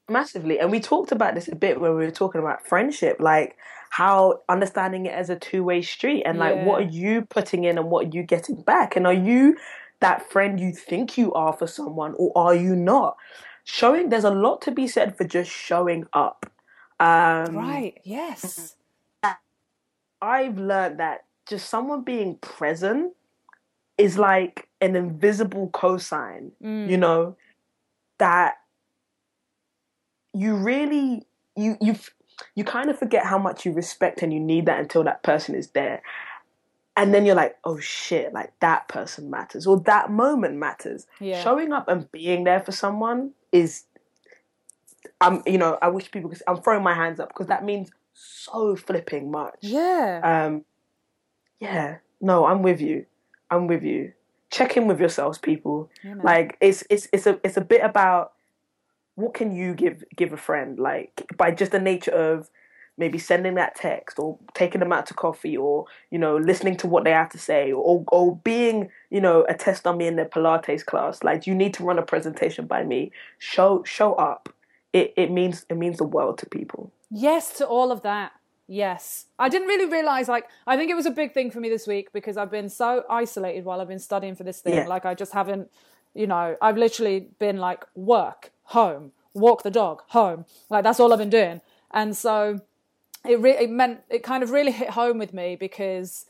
Massively 0.09 0.59
and 0.59 0.71
we 0.71 0.79
talked 0.79 1.11
about 1.11 1.35
this 1.35 1.47
a 1.47 1.55
bit 1.55 1.79
when 1.81 1.91
we 1.95 2.05
were 2.05 2.11
talking 2.11 2.39
about 2.39 2.65
friendship 2.67 3.17
like 3.19 3.57
how 3.89 4.41
understanding 4.49 5.05
it 5.05 5.13
as 5.13 5.29
a 5.29 5.35
two-way 5.35 5.81
street 5.81 6.23
and 6.23 6.39
like 6.39 6.55
what 6.65 6.81
are 6.81 6.89
you 6.89 7.21
putting 7.23 7.63
in 7.63 7.77
and 7.77 7.89
what 7.89 8.05
are 8.05 8.09
you 8.09 8.23
getting 8.23 8.61
back 8.61 8.95
and 8.95 9.05
are 9.07 9.13
you 9.13 9.55
that 9.99 10.29
friend 10.31 10.59
you 10.59 10.71
think 10.71 11.17
you 11.17 11.33
are 11.33 11.53
for 11.53 11.67
someone 11.67 12.13
or 12.17 12.31
are 12.35 12.55
you 12.55 12.75
not 12.75 13.17
showing 13.63 14.09
there's 14.09 14.23
a 14.23 14.29
lot 14.29 14.61
to 14.61 14.71
be 14.71 14.87
said 14.87 15.17
for 15.17 15.23
just 15.23 15.51
showing 15.51 16.05
up 16.13 16.45
um 16.99 17.55
Right. 17.55 17.99
Yes. 18.03 18.75
I've 20.21 20.57
learned 20.57 20.99
that 20.99 21.25
just 21.47 21.69
someone 21.69 22.03
being 22.03 22.37
present 22.37 23.13
is 23.97 24.17
like 24.17 24.67
an 24.81 24.95
invisible 24.95 25.69
cosign, 25.69 26.51
Mm. 26.63 26.89
you 26.89 26.97
know, 26.97 27.35
that 28.17 28.55
you 30.33 30.55
really 30.55 31.25
you 31.55 31.77
you 31.81 31.95
you 32.55 32.63
kind 32.63 32.89
of 32.89 32.97
forget 32.97 33.25
how 33.25 33.37
much 33.37 33.65
you 33.65 33.71
respect 33.71 34.21
and 34.21 34.33
you 34.33 34.39
need 34.39 34.65
that 34.67 34.79
until 34.79 35.03
that 35.03 35.23
person 35.23 35.55
is 35.55 35.69
there. 35.69 36.01
And 36.95 37.13
then 37.13 37.25
you're 37.25 37.35
like, 37.35 37.57
oh 37.63 37.79
shit, 37.79 38.33
like 38.33 38.51
that 38.59 38.87
person 38.87 39.29
matters 39.29 39.67
or 39.67 39.79
that 39.81 40.11
moment 40.11 40.55
matters. 40.55 41.05
Yeah. 41.19 41.43
Showing 41.43 41.71
up 41.71 41.87
and 41.87 42.11
being 42.11 42.43
there 42.43 42.59
for 42.59 42.71
someone 42.71 43.31
is 43.51 43.83
I'm 45.21 45.41
you 45.45 45.57
know, 45.57 45.77
I 45.81 45.89
wish 45.89 46.11
people 46.11 46.29
could 46.29 46.41
I'm 46.47 46.61
throwing 46.61 46.83
my 46.83 46.93
hands 46.93 47.19
up 47.19 47.29
because 47.29 47.47
that 47.47 47.63
means 47.63 47.89
so 48.13 48.75
flipping 48.75 49.31
much. 49.31 49.57
Yeah. 49.61 50.21
Um, 50.23 50.65
yeah, 51.59 51.97
no, 52.21 52.45
I'm 52.45 52.61
with 52.61 52.81
you. 52.81 53.05
I'm 53.49 53.67
with 53.67 53.83
you. 53.83 54.13
Check 54.49 54.77
in 54.77 54.87
with 54.87 54.99
yourselves, 54.99 55.37
people. 55.37 55.89
Yeah. 56.03 56.15
Like 56.23 56.57
it's 56.61 56.83
it's 56.89 57.07
it's 57.11 57.27
a 57.27 57.39
it's 57.43 57.57
a 57.57 57.61
bit 57.61 57.81
about 57.83 58.33
what 59.17 59.33
can 59.33 59.55
you 59.55 59.73
give 59.73 60.03
give 60.15 60.31
a 60.31 60.37
friend 60.37 60.79
like 60.79 61.25
by 61.37 61.51
just 61.51 61.71
the 61.71 61.79
nature 61.79 62.11
of 62.11 62.49
maybe 62.99 63.19
sending 63.19 63.53
that 63.55 63.75
text 63.75 64.17
or 64.17 64.39
taking 64.53 64.79
them 64.79 64.91
out 64.91 65.05
to 65.05 65.13
coffee 65.13 65.55
or 65.55 65.85
you 66.09 66.17
know 66.17 66.37
listening 66.37 66.75
to 66.77 66.87
what 66.87 67.03
they 67.03 67.11
have 67.11 67.29
to 67.29 67.37
say 67.37 67.71
or 67.71 68.03
or 68.07 68.37
being 68.37 68.89
you 69.09 69.21
know 69.21 69.45
a 69.49 69.53
test 69.53 69.85
on 69.85 69.97
me 69.97 70.07
in 70.07 70.15
their 70.15 70.25
pilates 70.25 70.85
class 70.85 71.23
like 71.23 71.45
you 71.45 71.53
need 71.53 71.73
to 71.73 71.83
run 71.83 71.99
a 71.99 72.03
presentation 72.03 72.65
by 72.65 72.83
me 72.83 73.11
show 73.37 73.83
show 73.83 74.13
up 74.15 74.53
it 74.93 75.13
it 75.17 75.31
means 75.31 75.65
it 75.69 75.77
means 75.77 75.97
the 75.97 76.03
world 76.03 76.37
to 76.37 76.45
people 76.45 76.91
Yes 77.09 77.53
to 77.57 77.67
all 77.67 77.91
of 77.91 78.01
that. 78.01 78.33
Yes. 78.67 79.25
I 79.39 79.47
didn't 79.47 79.69
really 79.69 79.89
realize, 79.89 80.27
like, 80.27 80.49
I 80.65 80.75
think 80.75 80.91
it 80.91 80.95
was 80.95 81.05
a 81.05 81.11
big 81.11 81.33
thing 81.33 81.51
for 81.51 81.61
me 81.61 81.69
this 81.69 81.87
week 81.87 82.11
because 82.11 82.35
I've 82.35 82.51
been 82.51 82.67
so 82.67 83.03
isolated 83.09 83.63
while 83.63 83.79
I've 83.79 83.87
been 83.87 83.99
studying 83.99 84.35
for 84.35 84.43
this 84.43 84.59
thing. 84.59 84.73
Yeah. 84.73 84.87
Like, 84.87 85.05
I 85.05 85.13
just 85.13 85.31
haven't, 85.31 85.71
you 86.17 86.27
know, 86.27 86.57
I've 86.61 86.77
literally 86.77 87.29
been 87.39 87.57
like, 87.57 87.85
work, 87.95 88.51
home, 88.63 89.11
walk 89.33 89.63
the 89.63 89.71
dog, 89.71 90.01
home. 90.07 90.45
Like, 90.69 90.83
that's 90.83 90.99
all 90.99 91.13
I've 91.13 91.19
been 91.19 91.29
doing. 91.29 91.61
And 91.91 92.17
so 92.17 92.59
it, 93.25 93.39
re- 93.39 93.57
it 93.57 93.69
meant, 93.69 94.01
it 94.09 94.23
kind 94.23 94.43
of 94.43 94.51
really 94.51 94.71
hit 94.71 94.89
home 94.89 95.17
with 95.19 95.33
me 95.33 95.55
because 95.55 96.25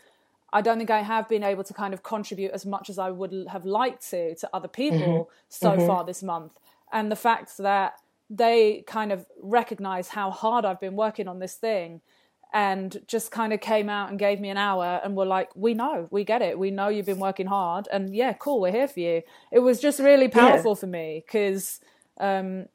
I 0.52 0.62
don't 0.62 0.78
think 0.78 0.90
I 0.90 1.02
have 1.02 1.28
been 1.30 1.44
able 1.44 1.64
to 1.64 1.74
kind 1.74 1.94
of 1.94 2.04
contribute 2.04 2.52
as 2.52 2.66
much 2.66 2.90
as 2.90 3.00
I 3.00 3.12
would 3.12 3.48
have 3.50 3.66
liked 3.66 4.10
to 4.12 4.36
to 4.36 4.50
other 4.54 4.68
mm-hmm. 4.68 4.96
people 4.98 5.30
so 5.50 5.72
mm-hmm. 5.72 5.88
far 5.88 6.04
this 6.04 6.22
month. 6.22 6.54
And 6.92 7.12
the 7.12 7.16
fact 7.16 7.58
that 7.58 7.96
they 8.30 8.84
kind 8.88 9.12
of 9.12 9.26
recognize 9.42 10.10
how 10.10 10.32
hard 10.32 10.66
I've 10.66 10.82
been 10.82 10.96
working 10.96 11.28
on 11.28 11.40
this 11.40 11.56
thing 11.56 12.02
and 12.54 12.98
just 13.08 13.32
kind 13.32 13.54
of 13.54 13.62
came 13.62 13.90
out 13.90 14.10
and 14.10 14.18
gave 14.18 14.40
me 14.40 14.50
an 14.50 14.58
hour 14.58 15.02
and 15.04 15.16
were 15.16 15.26
like, 15.26 15.50
We 15.56 15.74
know, 15.74 16.08
we 16.12 16.24
get 16.24 16.42
it. 16.42 16.58
We 16.58 16.72
know 16.72 16.88
you've 16.88 17.06
been 17.06 17.20
working 17.20 17.48
hard. 17.48 17.88
And 17.92 18.16
yeah, 18.16 18.34
cool, 18.34 18.62
we're 18.62 18.72
here 18.72 18.88
for 18.88 19.00
you. 19.00 19.22
It 19.52 19.60
was 19.60 19.80
just 19.80 20.00
really 20.00 20.28
powerful 20.28 20.76
for 20.76 20.88
me 20.88 21.24
because, 21.26 21.80
um, 22.20 22.66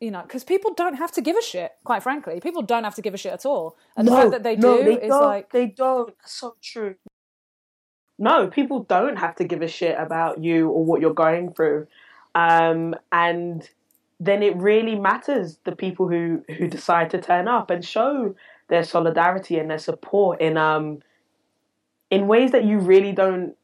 you 0.00 0.10
know, 0.10 0.22
because 0.22 0.44
people 0.44 0.74
don't 0.74 0.94
have 0.94 1.12
to 1.12 1.20
give 1.20 1.36
a 1.36 1.42
shit, 1.42 1.72
quite 1.84 2.02
frankly. 2.02 2.40
People 2.40 2.62
don't 2.62 2.84
have 2.84 2.94
to 2.96 3.02
give 3.02 3.14
a 3.14 3.18
shit 3.18 3.32
at 3.32 3.46
all. 3.46 3.76
And 3.96 4.08
the 4.08 4.12
fact 4.12 4.30
that 4.32 4.42
they 4.42 4.56
no, 4.56 4.78
do 4.78 4.84
they 4.84 4.94
is 4.94 5.08
don't, 5.08 5.22
like, 5.22 5.52
they 5.52 5.66
don't. 5.66 6.16
That's 6.18 6.32
so 6.32 6.56
true. 6.60 6.96
No, 8.18 8.48
people 8.48 8.82
don't 8.84 9.16
have 9.16 9.36
to 9.36 9.44
give 9.44 9.62
a 9.62 9.68
shit 9.68 9.96
about 9.98 10.42
you 10.42 10.68
or 10.68 10.84
what 10.84 11.00
you're 11.00 11.14
going 11.14 11.52
through, 11.52 11.86
um, 12.34 12.94
and 13.10 13.68
then 14.20 14.42
it 14.44 14.56
really 14.56 14.94
matters 14.94 15.58
the 15.64 15.74
people 15.74 16.08
who 16.08 16.44
who 16.56 16.68
decide 16.68 17.10
to 17.10 17.20
turn 17.20 17.48
up 17.48 17.70
and 17.70 17.84
show 17.84 18.34
their 18.68 18.84
solidarity 18.84 19.58
and 19.58 19.70
their 19.70 19.78
support 19.78 20.40
in 20.40 20.56
um 20.56 21.00
in 22.10 22.26
ways 22.26 22.50
that 22.52 22.64
you 22.64 22.78
really 22.78 23.12
don't 23.12 23.56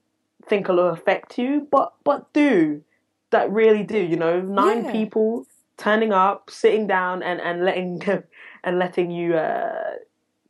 think 0.46 0.68
will 0.68 0.88
affect 0.88 1.38
you, 1.38 1.66
but 1.70 1.92
but 2.04 2.32
do 2.32 2.82
that 3.30 3.50
really 3.52 3.82
do. 3.82 3.98
You 3.98 4.16
know, 4.16 4.40
nine 4.40 4.84
Yeah. 4.84 4.92
people 4.92 5.46
turning 5.76 6.12
up, 6.12 6.50
sitting 6.50 6.86
down, 6.86 7.22
and 7.22 7.40
and 7.40 7.64
letting 7.64 7.98
them 8.06 8.24
and 8.64 8.78
letting 8.78 9.10
you 9.10 9.36
uh, 9.36 9.96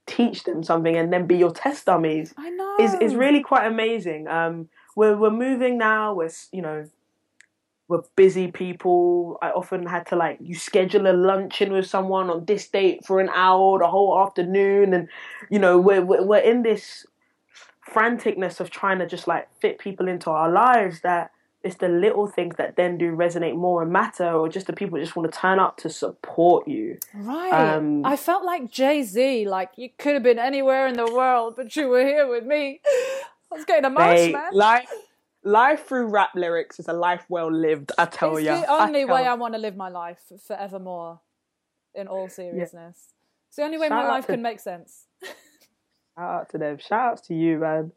teach 0.07 0.45
them 0.45 0.63
something, 0.63 0.97
and 0.97 1.13
then 1.13 1.27
be 1.27 1.37
your 1.37 1.51
test 1.53 1.87
dummies 1.87 2.35
I 2.37 2.51
know. 2.51 2.77
is 2.79 2.95
is 2.95 3.15
really 3.15 3.41
quite 3.43 3.67
amazing. 3.67 4.29
Um, 4.29 4.69
we're 4.95 5.17
we're 5.17 5.31
moving 5.31 5.79
now. 5.79 6.15
We're 6.15 6.31
you 6.53 6.63
know 6.63 6.89
we're 7.89 8.03
busy 8.17 8.53
people. 8.53 9.39
I 9.41 9.51
often 9.51 9.87
had 9.87 10.07
to 10.09 10.17
like 10.17 10.39
you 10.41 10.55
schedule 10.55 11.11
a 11.11 11.15
luncheon 11.15 11.73
with 11.73 11.87
someone 11.87 12.31
on 12.31 12.45
this 12.45 12.69
date 12.69 13.05
for 13.07 13.19
an 13.19 13.31
hour, 13.35 13.79
the 13.79 13.89
whole 13.89 14.21
afternoon, 14.21 14.93
and 14.93 15.09
you 15.51 15.59
know 15.59 15.79
we're 15.79 16.05
we're, 16.05 16.39
in 16.39 16.63
this 16.63 17.07
franticness 17.91 18.61
of 18.61 18.71
trying 18.71 18.99
to 18.99 19.07
just 19.07 19.27
like 19.27 19.49
fit 19.61 19.79
people 19.79 20.07
into 20.07 20.29
our 20.31 20.51
lives 20.53 21.01
that 21.01 21.31
it's 21.65 21.77
the 21.77 21.89
little 21.89 22.27
things 22.27 22.55
that 22.57 22.77
then 22.77 22.99
do 22.99 23.11
resonate 23.17 23.57
more 23.57 23.83
and 23.83 23.91
matter, 23.91 24.31
or 24.31 24.49
just 24.49 24.67
the 24.67 24.73
people 24.73 24.99
just 24.99 25.17
want 25.17 25.33
to 25.33 25.39
turn 25.39 25.59
up 25.59 25.79
to 25.79 25.89
support 25.89 26.69
you. 26.69 26.99
Right. 27.15 27.53
Um, 27.53 28.05
I 28.05 28.17
felt 28.17 28.45
like 28.45 28.71
Jay 28.71 29.03
Z, 29.03 29.49
like 29.49 29.71
you 29.77 29.89
could 29.99 30.15
have 30.15 30.23
been 30.23 30.39
anywhere 30.39 30.87
in 30.87 30.95
the 30.95 31.11
world, 31.13 31.55
but 31.57 31.75
you 31.75 31.89
were 31.89 32.05
here 32.05 32.29
with 32.29 32.45
me. 32.45 32.81
I 32.87 33.57
was 33.57 33.65
getting 33.65 33.87
a 33.87 33.91
Hey, 33.99 34.31
man. 34.31 34.51
life, 34.53 34.89
life 35.49 35.87
through 35.87 36.07
rap 36.09 36.31
lyrics 36.35 36.79
is 36.79 36.89
a 36.89 36.93
life 36.93 37.25
well 37.29 37.51
lived. 37.51 37.93
I 37.99 38.05
tell 38.05 38.39
ya. 38.39 38.53
it's 38.55 38.61
you. 38.61 38.67
the 38.67 38.83
only 38.83 39.05
way 39.05 39.27
I 39.27 39.35
want 39.35 39.55
to 39.55 39.59
live 39.61 39.77
my 39.77 39.89
life 39.89 40.21
forevermore, 40.47 41.21
in 41.95 42.07
all 42.07 42.29
seriousness. 42.29 43.15
It's 43.49 43.57
the 43.57 43.63
only 43.63 43.79
way 43.79 43.89
Shout 43.89 44.05
my 44.05 44.09
life 44.09 44.27
to- 44.27 44.33
can 44.33 44.43
make 44.43 44.61
sense. 44.61 45.07
Shout 45.23 45.31
out 46.17 46.49
to 46.51 46.59
them. 46.59 46.79
Shout 46.79 47.13
outs 47.13 47.21
to 47.29 47.35
you, 47.35 47.59
man. 47.59 47.93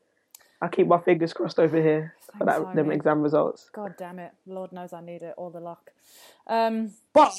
I 0.61 0.67
keep 0.67 0.87
my 0.87 0.99
fingers 0.99 1.33
crossed 1.33 1.59
over 1.59 1.81
here 1.81 2.13
for 2.37 2.45
Thanks, 2.45 2.63
that 2.63 2.75
them 2.75 2.91
exam 2.91 3.21
results. 3.21 3.69
God 3.73 3.95
damn 3.97 4.19
it. 4.19 4.31
Lord 4.45 4.71
knows 4.71 4.93
I 4.93 5.01
need 5.01 5.23
it, 5.23 5.33
all 5.35 5.49
the 5.49 5.59
luck. 5.59 5.89
Um, 6.45 6.91
But 7.13 7.33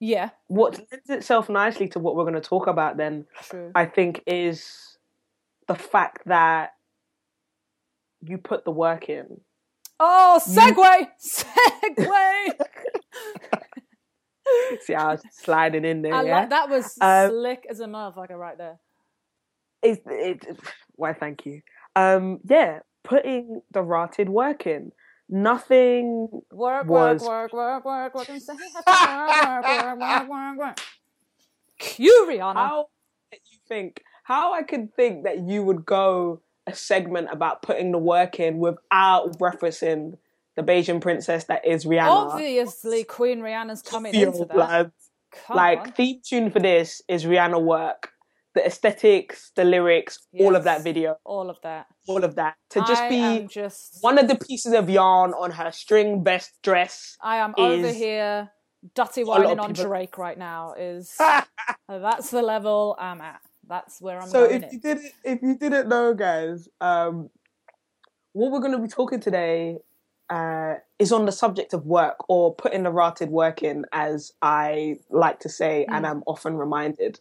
yeah, 0.00 0.30
what 0.48 0.78
lends 0.90 1.10
itself 1.10 1.48
nicely 1.50 1.88
to 1.88 1.98
what 1.98 2.16
we're 2.16 2.24
going 2.24 2.34
to 2.34 2.40
talk 2.40 2.66
about 2.66 2.96
then, 2.96 3.26
true. 3.42 3.70
I 3.74 3.84
think, 3.84 4.22
is 4.26 4.96
the 5.68 5.74
fact 5.74 6.22
that 6.26 6.72
you 8.22 8.38
put 8.38 8.64
the 8.64 8.70
work 8.70 9.08
in. 9.08 9.40
Oh, 10.00 10.40
segue! 10.44 11.06
Segue! 11.24 12.52
See, 14.80 14.94
I 14.94 15.12
was 15.12 15.22
sliding 15.30 15.84
in 15.84 16.02
there. 16.02 16.14
I 16.14 16.24
yeah? 16.24 16.40
like 16.40 16.50
that 16.50 16.68
was 16.68 16.96
Um, 17.00 17.30
slick 17.30 17.66
as 17.70 17.80
a 17.80 17.86
motherfucker 17.86 18.36
right 18.38 18.58
there. 18.58 18.78
It's, 19.82 20.00
it, 20.06 20.46
why, 20.96 21.12
thank 21.12 21.46
you. 21.46 21.62
Um, 21.96 22.40
yeah, 22.44 22.80
putting 23.04 23.62
the 23.70 23.80
rahtid 23.80 24.28
work 24.28 24.66
in. 24.66 24.92
Nothing 25.28 26.28
Work, 26.50 26.86
was- 26.86 27.22
work, 27.22 27.52
work, 27.52 27.84
work, 27.84 27.84
work, 27.84 28.14
work, 28.14 28.28
and 28.28 28.42
say 28.42 28.52
happy 28.86 29.86
work, 29.86 29.98
work, 29.98 29.98
work, 29.98 30.00
work, 30.00 30.28
work, 30.28 30.58
work. 30.58 30.80
Cue 31.78 32.26
Rihanna. 32.28 32.54
how 32.54 32.86
you 33.32 33.58
think 33.66 34.02
how 34.24 34.52
I 34.52 34.62
could 34.62 34.94
think 34.94 35.24
that 35.24 35.38
you 35.40 35.62
would 35.64 35.84
go 35.84 36.42
a 36.66 36.74
segment 36.74 37.28
about 37.30 37.62
putting 37.62 37.92
the 37.92 37.98
work 37.98 38.38
in 38.38 38.58
without 38.58 39.38
referencing 39.38 40.18
the 40.56 40.62
Bajan 40.62 41.00
princess 41.00 41.44
that 41.44 41.66
is 41.66 41.84
Rihanna. 41.84 42.32
Obviously, 42.32 43.04
Queen 43.04 43.40
Rihanna's 43.40 43.82
coming 43.82 44.12
Feel 44.12 44.28
into 44.32 44.44
that. 44.44 44.52
blood. 44.52 44.92
Like 45.48 45.78
on. 45.78 45.92
theme 45.92 46.20
tune 46.24 46.50
for 46.50 46.60
this 46.60 47.00
is 47.08 47.24
Rihanna 47.24 47.62
work. 47.62 48.10
The 48.54 48.66
aesthetics, 48.66 49.50
the 49.56 49.64
lyrics, 49.64 50.18
all 50.38 50.54
of 50.56 50.64
that 50.64 50.84
video, 50.84 51.16
all 51.24 51.48
of 51.48 51.56
that. 51.62 51.86
all 52.06 52.22
of 52.22 52.34
that. 52.34 52.56
To 52.70 52.80
just 52.80 53.02
I 53.02 53.08
be 53.08 53.46
just, 53.46 53.96
one 54.02 54.18
of 54.18 54.28
the 54.28 54.36
pieces 54.36 54.74
of 54.74 54.90
yarn 54.90 55.32
on 55.32 55.52
her 55.52 55.72
string 55.72 56.22
best 56.22 56.52
dress. 56.62 57.16
I 57.22 57.36
am 57.38 57.54
over 57.56 57.88
here, 57.88 58.50
dutty 58.94 59.24
whining 59.24 59.58
on 59.58 59.68
people- 59.72 59.86
Drake 59.86 60.18
right 60.18 60.36
now. 60.36 60.74
Is 60.74 61.16
that's 61.88 62.30
the 62.30 62.42
level 62.42 62.94
I'm 62.98 63.22
at. 63.22 63.40
That's 63.72 64.02
where 64.02 64.20
I'm 64.20 64.28
so 64.28 64.46
going. 64.46 64.56
if 64.56 64.62
it. 64.64 64.72
you 64.74 64.80
didn't 64.80 65.12
if 65.24 65.40
you 65.40 65.56
didn't 65.56 65.88
know, 65.88 66.12
guys, 66.12 66.68
um, 66.82 67.30
what 68.34 68.52
we're 68.52 68.60
going 68.60 68.72
to 68.72 68.78
be 68.78 68.86
talking 68.86 69.18
today 69.18 69.78
uh, 70.28 70.74
is 70.98 71.10
on 71.10 71.24
the 71.24 71.32
subject 71.32 71.72
of 71.72 71.86
work 71.86 72.16
or 72.28 72.54
putting 72.54 72.82
the 72.82 72.90
rahtid 72.90 73.30
work 73.30 73.62
in, 73.62 73.86
as 73.90 74.32
I 74.42 74.98
like 75.08 75.40
to 75.40 75.48
say, 75.48 75.86
and 75.88 76.06
I'm 76.06 76.22
often 76.26 76.58
reminded, 76.58 77.18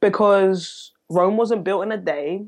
because 0.00 0.90
Rome 1.08 1.36
wasn't 1.36 1.62
built 1.62 1.84
in 1.84 1.92
a 1.92 1.98
day. 1.98 2.46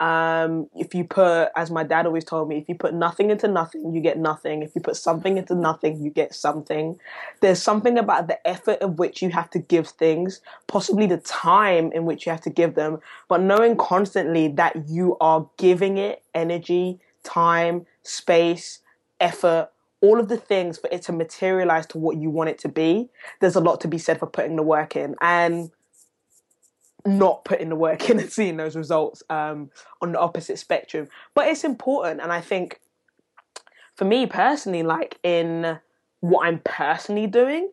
Um, 0.00 0.68
if 0.74 0.94
you 0.94 1.04
put, 1.04 1.50
as 1.54 1.70
my 1.70 1.84
dad 1.84 2.06
always 2.06 2.24
told 2.24 2.48
me, 2.48 2.56
if 2.56 2.68
you 2.68 2.74
put 2.74 2.94
nothing 2.94 3.30
into 3.30 3.46
nothing, 3.46 3.92
you 3.92 4.00
get 4.00 4.18
nothing. 4.18 4.62
If 4.62 4.74
you 4.74 4.80
put 4.80 4.96
something 4.96 5.36
into 5.36 5.54
nothing, 5.54 6.02
you 6.02 6.10
get 6.10 6.34
something. 6.34 6.98
There's 7.40 7.62
something 7.62 7.98
about 7.98 8.26
the 8.26 8.44
effort 8.48 8.80
of 8.80 8.98
which 8.98 9.20
you 9.20 9.28
have 9.28 9.50
to 9.50 9.58
give 9.58 9.88
things, 9.88 10.40
possibly 10.68 11.06
the 11.06 11.18
time 11.18 11.92
in 11.92 12.06
which 12.06 12.24
you 12.24 12.32
have 12.32 12.40
to 12.42 12.50
give 12.50 12.74
them, 12.74 13.00
but 13.28 13.42
knowing 13.42 13.76
constantly 13.76 14.48
that 14.48 14.88
you 14.88 15.18
are 15.20 15.46
giving 15.58 15.98
it 15.98 16.22
energy, 16.34 16.98
time, 17.22 17.84
space, 18.02 18.80
effort, 19.20 19.68
all 20.00 20.18
of 20.18 20.28
the 20.28 20.36
things 20.38 20.78
for 20.78 20.88
it 20.90 21.02
to 21.02 21.12
materialize 21.12 21.84
to 21.86 21.98
what 21.98 22.16
you 22.16 22.30
want 22.30 22.48
it 22.48 22.58
to 22.60 22.68
be. 22.68 23.10
There's 23.40 23.56
a 23.56 23.60
lot 23.60 23.82
to 23.82 23.88
be 23.88 23.98
said 23.98 24.18
for 24.18 24.26
putting 24.26 24.56
the 24.56 24.62
work 24.62 24.96
in. 24.96 25.14
And 25.20 25.70
not 27.06 27.44
putting 27.44 27.68
the 27.68 27.76
work 27.76 28.08
in 28.10 28.18
and 28.18 28.30
seeing 28.30 28.56
those 28.56 28.76
results 28.76 29.22
um, 29.30 29.70
on 30.00 30.12
the 30.12 30.20
opposite 30.20 30.58
spectrum. 30.58 31.08
But 31.34 31.48
it's 31.48 31.64
important, 31.64 32.20
and 32.20 32.32
I 32.32 32.40
think 32.40 32.80
for 33.96 34.04
me 34.04 34.26
personally, 34.26 34.82
like 34.82 35.18
in 35.22 35.78
what 36.20 36.46
I'm 36.46 36.60
personally 36.64 37.26
doing, 37.26 37.70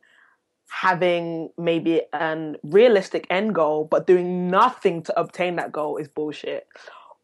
having 0.69 1.49
maybe 1.57 2.01
an 2.13 2.57
realistic 2.63 3.25
end 3.29 3.55
goal, 3.55 3.87
but 3.89 4.07
doing 4.07 4.49
nothing 4.49 5.03
to 5.03 5.19
obtain 5.19 5.55
that 5.55 5.71
goal 5.71 5.97
is 5.97 6.07
bullshit. 6.07 6.67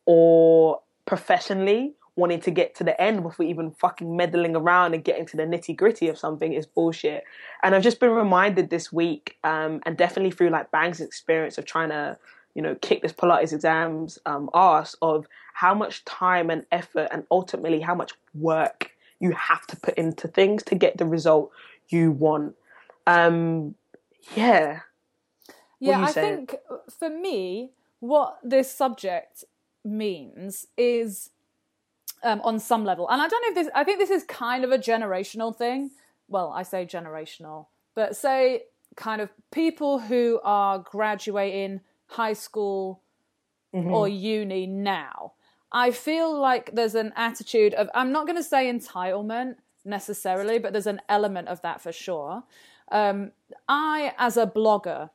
Or 0.06 0.82
professionally, 1.06 1.96
wanting 2.15 2.39
to 2.41 2.52
get 2.52 2.76
to 2.76 2.84
the 2.84 2.99
end 3.02 3.23
before 3.23 3.45
even 3.45 3.71
fucking 3.71 4.15
meddling 4.15 4.56
around 4.56 4.93
and 4.93 5.04
getting 5.04 5.26
to 5.26 5.38
the 5.38 5.43
nitty 5.43 5.76
gritty 5.76 6.08
of 6.08 6.17
something 6.17 6.54
is 6.54 6.65
bullshit. 6.65 7.23
And 7.63 7.73
I've 7.73 7.82
just 7.82 7.99
been 7.99 8.12
reminded 8.12 8.69
this 8.69 8.93
week, 8.93 9.38
um, 9.43 9.82
and 9.86 9.97
definitely 9.97 10.32
through 10.32 10.49
like 10.49 10.69
Bang's 10.71 11.02
experience 11.02 11.58
of 11.58 11.65
trying 11.65 11.89
to, 11.89 12.17
you 12.54 12.62
know, 12.62 12.76
kick 12.76 13.02
this 13.02 13.13
Pilates 13.13 13.52
exams 13.52 14.19
um, 14.26 14.49
ass 14.54 14.95
of 15.02 15.26
how 15.54 15.73
much 15.73 16.06
time 16.06 16.49
and 16.49 16.65
effort 16.71 17.08
and 17.12 17.26
ultimately 17.32 17.80
how 17.80 17.95
much 17.95 18.12
work 18.36 18.91
you 19.19 19.32
have 19.32 19.65
to 19.67 19.76
put 19.76 19.95
into 19.95 20.28
things 20.28 20.63
to 20.63 20.76
get 20.76 20.97
the 20.97 21.06
result 21.06 21.52
you 21.89 22.12
want. 22.12 22.56
Um, 23.08 23.76
yeah. 24.36 24.82
Yeah, 25.80 26.02
I 26.02 26.12
saying? 26.12 26.47
think 26.47 26.56
uh, 26.69 26.78
for 26.89 27.10
me, 27.10 27.71
what 27.99 28.38
this 28.43 28.71
subject 28.71 29.45
means 29.84 30.67
is 30.78 31.32
um, 32.23 32.41
on 32.41 32.59
some 32.59 32.86
level, 32.86 33.09
and 33.09 33.21
I 33.21 33.27
don't 33.27 33.41
know 33.41 33.59
if 33.59 33.65
this. 33.65 33.73
I 33.75 33.83
think 33.83 33.99
this 33.99 34.09
is 34.09 34.23
kind 34.23 34.63
of 34.63 34.71
a 34.71 34.77
generational 34.77 35.55
thing. 35.55 35.91
Well, 36.27 36.51
I 36.51 36.63
say 36.63 36.86
generational, 36.86 37.67
but 37.95 38.15
say 38.15 38.63
kind 38.95 39.21
of 39.21 39.29
people 39.51 39.99
who 39.99 40.39
are 40.43 40.79
graduating 40.79 41.81
high 42.07 42.33
school 42.33 43.01
or 43.73 44.07
uni 44.07 44.67
now. 44.67 45.33
I 45.71 45.89
feel 45.89 46.39
like 46.39 46.75
there's 46.75 46.93
an 46.93 47.12
attitude 47.15 47.73
of 47.73 47.89
I'm 47.95 48.12
not 48.12 48.27
going 48.27 48.38
to 48.38 48.43
say 48.43 48.71
entitlement 48.71 49.55
necessarily, 49.83 50.59
but 50.59 50.71
there's 50.71 50.88
an 50.88 51.01
element 51.09 51.47
of 51.47 51.62
that 51.63 51.81
for 51.81 51.91
sure. 51.91 52.43
Um, 52.91 53.31
I, 53.67 54.13
as 54.19 54.38
a 54.38 54.45
blogger, 54.45 55.09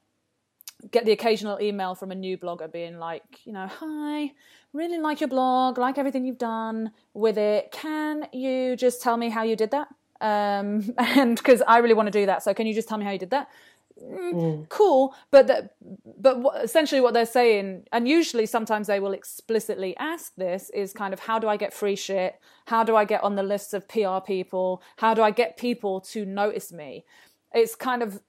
get 0.91 1.05
the 1.05 1.13
occasional 1.13 1.61
email 1.61 1.95
from 1.95 2.11
a 2.11 2.15
new 2.15 2.37
blogger 2.37 2.71
being 2.71 2.99
like, 2.99 3.23
you 3.45 3.53
know, 3.53 3.69
hi, 3.69 4.33
really 4.73 4.99
like 4.99 5.21
your 5.21 5.29
blog, 5.29 5.79
like 5.79 5.99
everything 5.99 6.25
you've 6.25 6.39
done 6.39 6.93
with 7.15 7.39
it. 7.39 7.71
Can 7.73 8.29
you 8.33 8.77
just 8.77 9.03
tell 9.03 9.17
me 9.17 9.29
how 9.29 9.43
you 9.43 9.57
did 9.57 9.71
that? 9.71 9.89
Um, 10.21 10.95
and 10.99 11.37
because 11.37 11.63
I 11.67 11.79
really 11.79 11.95
want 11.95 12.07
to 12.07 12.13
do 12.13 12.27
that, 12.27 12.43
so 12.43 12.55
can 12.55 12.67
you 12.67 12.75
just 12.75 12.89
tell 12.89 12.99
me 12.99 13.05
how 13.05 13.11
you 13.11 13.19
did 13.19 13.31
that? 13.31 13.49
Mm, 14.01 14.69
Cool, 14.69 15.13
but 15.33 15.49
the, 15.49 15.71
but 16.21 16.39
what, 16.39 16.63
essentially 16.63 17.01
what 17.01 17.15
they're 17.15 17.27
saying, 17.27 17.85
and 17.91 18.07
usually 18.07 18.47
sometimes 18.47 18.87
they 18.87 19.01
will 19.01 19.13
explicitly 19.13 19.97
ask 19.97 20.35
this, 20.37 20.71
is 20.71 20.93
kind 20.93 21.13
of 21.13 21.21
how 21.21 21.41
do 21.41 21.49
I 21.49 21.57
get 21.57 21.75
free 21.75 21.97
shit? 21.97 22.39
How 22.67 22.85
do 22.85 22.95
I 22.95 23.05
get 23.05 23.25
on 23.25 23.35
the 23.35 23.43
lists 23.43 23.75
of 23.75 23.89
PR 23.89 24.21
people? 24.25 24.83
How 24.99 25.15
do 25.15 25.23
I 25.23 25.33
get 25.33 25.57
people 25.57 26.01
to 26.13 26.25
notice 26.25 26.73
me? 26.73 27.05
It's 27.53 27.75
kind 27.75 28.03
of 28.03 28.21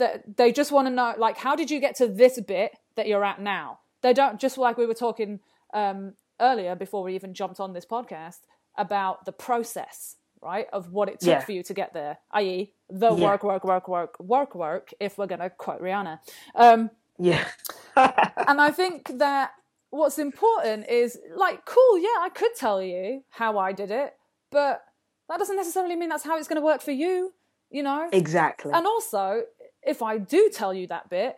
that 0.00 0.36
they 0.36 0.50
just 0.50 0.72
want 0.72 0.88
to 0.88 0.90
know 0.90 1.14
like 1.16 1.36
how 1.36 1.54
did 1.54 1.70
you 1.70 1.78
get 1.78 1.94
to 1.96 2.08
this 2.08 2.40
bit 2.40 2.72
that 2.96 3.06
you're 3.06 3.24
at 3.24 3.40
now 3.40 3.78
they 4.02 4.12
don't 4.12 4.40
just 4.40 4.58
like 4.58 4.76
we 4.76 4.86
were 4.86 4.94
talking 4.94 5.38
um, 5.74 6.14
earlier 6.40 6.74
before 6.74 7.02
we 7.02 7.14
even 7.14 7.34
jumped 7.34 7.60
on 7.60 7.72
this 7.72 7.84
podcast 7.86 8.38
about 8.76 9.24
the 9.24 9.32
process 9.32 10.16
right 10.42 10.66
of 10.72 10.90
what 10.92 11.08
it 11.08 11.20
took 11.20 11.28
Yeah. 11.28 11.40
for 11.40 11.52
you 11.52 11.62
to 11.64 11.74
get 11.74 11.92
there 11.92 12.18
i.e 12.32 12.72
the 12.88 13.12
Yeah. 13.14 13.24
work 13.26 13.42
work 13.44 13.64
work 13.64 13.88
work 13.88 14.18
work 14.20 14.54
work 14.54 14.94
if 14.98 15.18
we're 15.18 15.26
going 15.26 15.40
to 15.40 15.50
quote 15.50 15.82
rihanna 15.82 16.18
um, 16.54 16.90
Yeah. 17.18 17.44
and 17.96 18.60
i 18.60 18.70
think 18.70 19.18
that 19.18 19.50
what's 19.90 20.18
important 20.18 20.88
is 20.88 21.18
like 21.36 21.64
cool 21.66 21.98
yeah 21.98 22.18
i 22.20 22.28
could 22.32 22.54
tell 22.56 22.80
you 22.82 23.22
how 23.30 23.58
i 23.58 23.72
did 23.72 23.90
it 23.90 24.14
but 24.50 24.82
that 25.28 25.38
doesn't 25.38 25.56
necessarily 25.56 25.94
mean 25.96 26.08
that's 26.08 26.24
how 26.24 26.38
it's 26.38 26.48
going 26.48 26.60
to 26.60 26.64
work 26.64 26.80
for 26.80 26.92
you 26.92 27.34
you 27.70 27.82
know 27.82 28.08
exactly. 28.12 28.72
and 28.72 28.86
also, 28.86 29.42
if 29.82 30.02
I 30.02 30.18
do 30.18 30.50
tell 30.52 30.74
you 30.74 30.88
that 30.88 31.08
bit, 31.08 31.36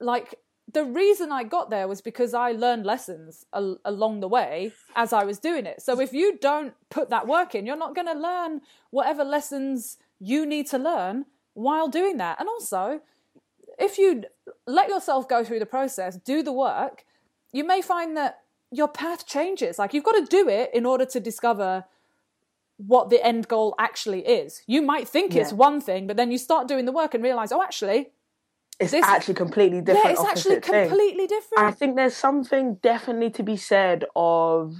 like 0.00 0.34
the 0.72 0.84
reason 0.84 1.32
I 1.32 1.44
got 1.44 1.70
there 1.70 1.88
was 1.88 2.00
because 2.00 2.34
I 2.34 2.52
learned 2.52 2.84
lessons 2.84 3.46
al- 3.52 3.78
along 3.84 4.20
the 4.20 4.28
way 4.28 4.72
as 4.94 5.12
I 5.12 5.24
was 5.24 5.38
doing 5.38 5.66
it. 5.66 5.82
So 5.82 6.00
if 6.00 6.12
you 6.12 6.38
don't 6.38 6.74
put 6.90 7.10
that 7.10 7.26
work 7.26 7.54
in, 7.54 7.66
you're 7.66 7.76
not 7.76 7.94
going 7.94 8.06
to 8.06 8.18
learn 8.18 8.60
whatever 8.90 9.24
lessons 9.24 9.98
you 10.18 10.44
need 10.44 10.66
to 10.68 10.78
learn 10.78 11.26
while 11.54 11.88
doing 11.88 12.18
that. 12.18 12.38
And 12.38 12.48
also, 12.48 13.00
if 13.78 13.98
you 13.98 14.24
let 14.66 14.88
yourself 14.88 15.28
go 15.28 15.44
through 15.44 15.58
the 15.58 15.66
process, 15.66 16.16
do 16.16 16.42
the 16.42 16.52
work, 16.52 17.04
you 17.52 17.64
may 17.64 17.80
find 17.80 18.16
that 18.16 18.40
your 18.70 18.88
path 18.88 19.26
changes. 19.26 19.78
Like 19.78 19.94
you've 19.94 20.04
got 20.04 20.12
to 20.12 20.24
do 20.24 20.48
it 20.48 20.70
in 20.72 20.86
order 20.86 21.04
to 21.06 21.20
discover 21.20 21.84
what 22.76 23.10
the 23.10 23.24
end 23.24 23.48
goal 23.48 23.74
actually 23.78 24.26
is. 24.26 24.62
You 24.66 24.80
might 24.82 25.08
think 25.08 25.34
it's 25.36 25.52
one 25.52 25.80
thing, 25.80 26.06
but 26.06 26.16
then 26.16 26.30
you 26.30 26.38
start 26.38 26.68
doing 26.68 26.86
the 26.86 26.92
work 26.92 27.14
and 27.14 27.22
realize, 27.22 27.52
oh, 27.52 27.62
actually, 27.62 28.10
it's 28.80 28.92
this- 28.92 29.04
actually 29.04 29.34
completely 29.34 29.80
different. 29.80 30.04
yeah, 30.04 30.10
it's 30.12 30.20
actually 30.20 30.56
opposite 30.56 30.64
thing. 30.64 30.88
completely 30.88 31.26
different. 31.26 31.58
I 31.58 31.70
think 31.70 31.96
there's 31.96 32.16
something 32.16 32.74
definitely 32.76 33.30
to 33.30 33.42
be 33.42 33.56
said 33.56 34.04
of 34.16 34.74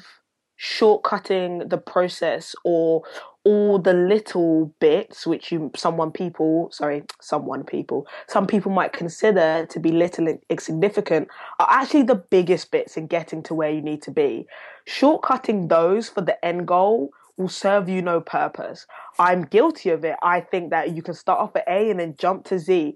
shortcutting 0.61 1.71
the 1.71 1.79
process 1.79 2.55
or 2.65 3.03
all 3.45 3.79
the 3.79 3.95
little 3.95 4.75
bits 4.79 5.27
which 5.27 5.51
you 5.51 5.71
someone 5.75 6.11
people 6.11 6.69
sorry 6.71 7.03
someone 7.23 7.65
people 7.65 8.07
some 8.29 8.47
people 8.47 8.71
might 8.71 8.93
consider 8.93 9.67
to 9.71 9.81
be 9.81 9.91
little 9.91 10.29
and 10.29 10.39
insignificant 10.51 11.27
are 11.59 11.67
actually 11.71 12.03
the 12.03 12.15
biggest 12.15 12.71
bits 12.71 12.99
in 12.99 13.07
getting 13.07 13.43
to 13.43 13.55
where 13.55 13.71
you 13.71 13.81
need 13.81 14.03
to 14.03 14.11
be 14.11 14.47
shortcutting 14.87 15.71
those 15.71 16.11
for 16.11 16.21
the 16.21 16.45
end 16.45 16.69
goal 16.69 17.09
will 17.39 17.49
serve 17.49 17.89
you 17.89 18.03
no 18.03 18.21
purpose 18.21 18.87
i'm 19.19 19.45
guilty 19.45 19.89
of 19.89 20.05
it 20.05 20.17
i 20.23 20.39
think 20.39 20.69
that 20.69 20.95
you 20.95 21.01
can 21.01 21.15
start 21.15 21.41
off 21.41 21.57
at 21.57 21.65
a 21.67 21.91
and 21.91 21.99
then 22.01 22.15
jump 22.19 22.45
to 22.45 22.59
z 22.59 22.95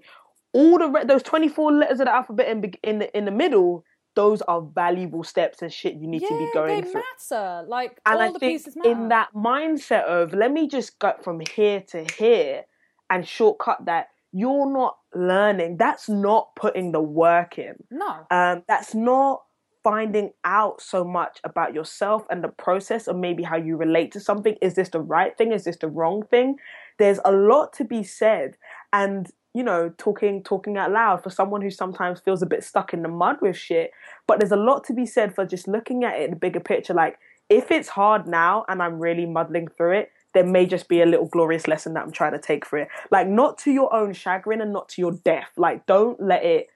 all 0.55 0.77
the 0.79 0.89
re- 0.89 1.03
those 1.05 1.23
24 1.23 1.71
letters 1.73 1.99
of 1.99 2.05
the 2.05 2.13
alphabet 2.13 2.47
in, 2.47 2.61
beg- 2.61 2.79
in 2.83 2.99
the 2.99 3.17
in 3.17 3.25
the 3.25 3.31
middle 3.43 3.83
those 4.15 4.41
are 4.43 4.61
valuable 4.61 5.23
steps 5.23 5.61
and 5.61 5.71
shit 5.73 5.93
you 5.95 6.07
need 6.07 6.21
yeah, 6.21 6.29
to 6.29 6.37
be 6.37 6.49
going 6.53 6.81
they 6.81 6.89
through 6.89 7.01
matter. 7.19 7.65
Like 7.67 7.99
and 8.05 8.15
all 8.15 8.21
I 8.21 8.31
the 8.31 8.39
think 8.39 8.53
pieces 8.53 8.75
matter. 8.75 8.91
in 8.91 9.09
that 9.09 9.29
mindset 9.35 10.05
of 10.05 10.33
let 10.33 10.51
me 10.51 10.67
just 10.67 10.97
go 10.99 11.13
from 11.21 11.41
here 11.55 11.81
to 11.91 12.05
here 12.17 12.63
and 13.09 13.27
shortcut 13.27 13.85
that, 13.85 14.07
you're 14.31 14.71
not 14.71 14.95
learning. 15.13 15.77
That's 15.77 16.09
not 16.09 16.55
putting 16.55 16.91
the 16.91 17.01
work 17.01 17.57
in. 17.59 17.75
no, 17.91 18.25
Um, 18.31 18.63
that's 18.67 18.93
not 18.95 19.43
finding 19.83 20.31
out 20.43 20.81
so 20.81 21.03
much 21.03 21.39
about 21.43 21.73
yourself 21.73 22.25
and 22.31 22.43
the 22.43 22.47
process 22.49 23.07
of 23.07 23.15
maybe 23.15 23.43
how 23.43 23.55
you 23.57 23.77
relate 23.77 24.11
to 24.13 24.19
something. 24.19 24.55
Is 24.61 24.73
this 24.73 24.89
the 24.89 24.99
right 25.01 25.37
thing? 25.37 25.51
Is 25.51 25.63
this 25.65 25.77
the 25.77 25.87
wrong 25.87 26.23
thing? 26.23 26.55
There's 26.97 27.19
a 27.23 27.31
lot 27.31 27.73
to 27.73 27.83
be 27.83 28.03
said. 28.03 28.57
And 28.91 29.27
you 29.55 29.63
know, 29.63 29.89
talking 29.97 30.43
talking 30.43 30.75
out 30.77 30.91
loud 30.91 31.23
for 31.23 31.29
someone 31.29 31.61
who 31.61 31.71
sometimes 31.71 32.19
feels 32.19 32.41
a 32.41 32.45
bit 32.45 32.61
stuck 32.61 32.93
in 32.93 33.03
the 33.03 33.07
mud 33.07 33.37
with 33.41 33.55
shit. 33.55 33.91
But 34.27 34.39
there's 34.39 34.51
a 34.51 34.57
lot 34.57 34.83
to 34.83 34.93
be 34.93 35.05
said 35.05 35.33
for 35.33 35.45
just 35.45 35.65
looking 35.65 36.03
at 36.03 36.19
it 36.19 36.25
in 36.25 36.31
the 36.31 36.35
bigger 36.35 36.59
picture. 36.59 36.93
Like, 36.93 37.17
if 37.47 37.71
it's 37.71 37.87
hard 37.87 38.27
now 38.27 38.65
and 38.67 38.83
I'm 38.83 38.99
really 38.99 39.25
muddling 39.25 39.69
through 39.69 39.93
it, 39.99 40.11
there 40.33 40.45
may 40.45 40.65
just 40.65 40.89
be 40.89 41.01
a 41.01 41.05
little 41.05 41.27
glorious 41.27 41.69
lesson 41.69 41.93
that 41.93 42.03
I'm 42.03 42.11
trying 42.11 42.33
to 42.33 42.39
take 42.39 42.65
for 42.65 42.77
it. 42.77 42.89
Like, 43.11 43.29
not 43.29 43.57
to 43.59 43.71
your 43.71 43.93
own 43.95 44.11
chagrin 44.11 44.59
and 44.59 44.73
not 44.73 44.89
to 44.89 45.01
your 45.01 45.13
death. 45.13 45.51
Like, 45.55 45.85
don't 45.85 46.21
let 46.21 46.43
it 46.43 46.67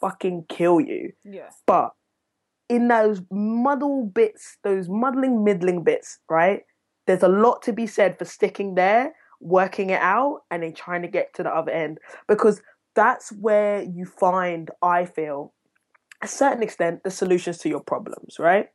fucking 0.00 0.44
kill 0.48 0.80
you. 0.80 1.12
yeah, 1.24 1.50
But 1.66 1.90
in 2.68 2.86
those 2.86 3.20
muddle 3.32 4.04
bits, 4.06 4.58
those 4.62 4.88
muddling, 4.88 5.42
middling 5.42 5.82
bits, 5.82 6.20
right? 6.30 6.62
There's 7.08 7.24
a 7.24 7.28
lot 7.28 7.62
to 7.62 7.72
be 7.72 7.88
said 7.88 8.16
for 8.16 8.26
sticking 8.26 8.76
there, 8.76 9.14
working 9.40 9.90
it 9.90 10.00
out, 10.00 10.40
and 10.50 10.62
then 10.62 10.74
trying 10.74 11.02
to 11.02 11.08
get 11.08 11.34
to 11.34 11.42
the 11.42 11.50
other 11.50 11.72
end. 11.72 11.98
Because 12.26 12.60
that's 12.94 13.30
where 13.30 13.82
you 13.82 14.04
find, 14.04 14.70
I 14.82 15.04
feel, 15.04 15.52
a 16.22 16.28
certain 16.28 16.62
extent, 16.62 17.04
the 17.04 17.10
solutions 17.10 17.58
to 17.58 17.68
your 17.68 17.80
problems, 17.80 18.38
right? 18.38 18.68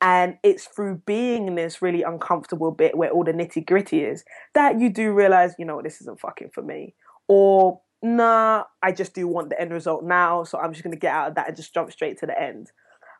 And 0.00 0.36
it's 0.42 0.66
through 0.66 1.02
being 1.06 1.46
in 1.46 1.54
this 1.54 1.80
really 1.80 2.02
uncomfortable 2.02 2.72
bit 2.72 2.96
where 2.96 3.10
all 3.10 3.22
the 3.22 3.32
nitty 3.32 3.64
gritty 3.64 4.00
is 4.00 4.24
that 4.52 4.80
you 4.80 4.90
do 4.90 5.12
realize, 5.12 5.54
you 5.60 5.64
know, 5.64 5.80
this 5.80 6.00
isn't 6.00 6.18
fucking 6.18 6.50
for 6.52 6.62
me. 6.62 6.96
Or, 7.28 7.80
nah, 8.02 8.64
I 8.82 8.90
just 8.90 9.14
do 9.14 9.28
want 9.28 9.50
the 9.50 9.60
end 9.60 9.70
result 9.70 10.02
now, 10.02 10.42
so 10.42 10.58
I'm 10.58 10.72
just 10.72 10.82
going 10.82 10.92
to 10.92 10.98
get 10.98 11.14
out 11.14 11.28
of 11.28 11.34
that 11.36 11.46
and 11.46 11.56
just 11.56 11.72
jump 11.72 11.92
straight 11.92 12.18
to 12.18 12.26
the 12.26 12.40
end. 12.40 12.72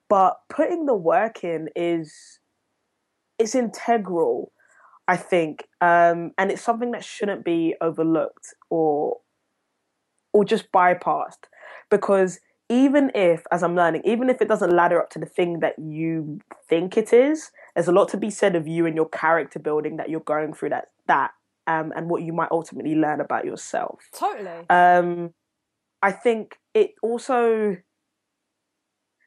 But 0.09 0.39
putting 0.49 0.87
the 0.87 0.95
work 0.97 1.45
in 1.45 1.69
is, 1.77 2.41
it's 3.39 3.55
integral, 3.55 4.51
I 5.09 5.17
think. 5.17 5.69
Um, 5.81 6.33
and 6.39 6.51
it's 6.51 6.63
something 6.63 6.93
that 6.93 7.05
shouldn't 7.05 7.45
be 7.45 7.75
overlooked 7.81 8.55
or, 8.71 9.19
or 10.33 10.45
just 10.45 10.71
bypassed 10.73 11.45
because 11.91 12.41
even 12.69 13.11
if, 13.15 13.45
as 13.51 13.63
I'm 13.63 13.77
learning, 13.77 14.03
even 14.05 14.31
if 14.31 14.41
it 14.41 14.49
doesn't 14.49 14.75
ladder 14.75 15.01
up 15.01 15.11
to 15.11 15.19
the 15.19 15.27
thing 15.27 15.61
that 15.61 15.75
you 15.79 16.41
think 16.69 16.97
it 16.97 17.13
is, 17.13 17.51
there's 17.75 17.89
a 17.89 17.93
lot 17.93 18.09
to 18.11 18.17
be 18.17 18.31
said 18.31 18.57
of 18.57 18.67
you 18.67 18.87
and 18.87 18.97
your 18.97 19.09
character 19.09 19.59
building 19.59 19.97
that 19.97 20.09
you're 20.09 20.21
going 20.21 20.55
through 20.55 20.71
that 20.71 20.89
that 21.07 21.33
um, 21.67 21.93
and 21.95 22.09
what 22.09 22.23
you 22.23 22.33
might 22.33 22.51
ultimately 22.51 22.95
learn 22.95 23.21
about 23.21 23.45
yourself. 23.45 24.01
Totally. 24.19 24.69
Um, 24.71 25.35
I 26.01 26.13
think 26.13 26.57
it 26.75 26.93
also 27.03 27.77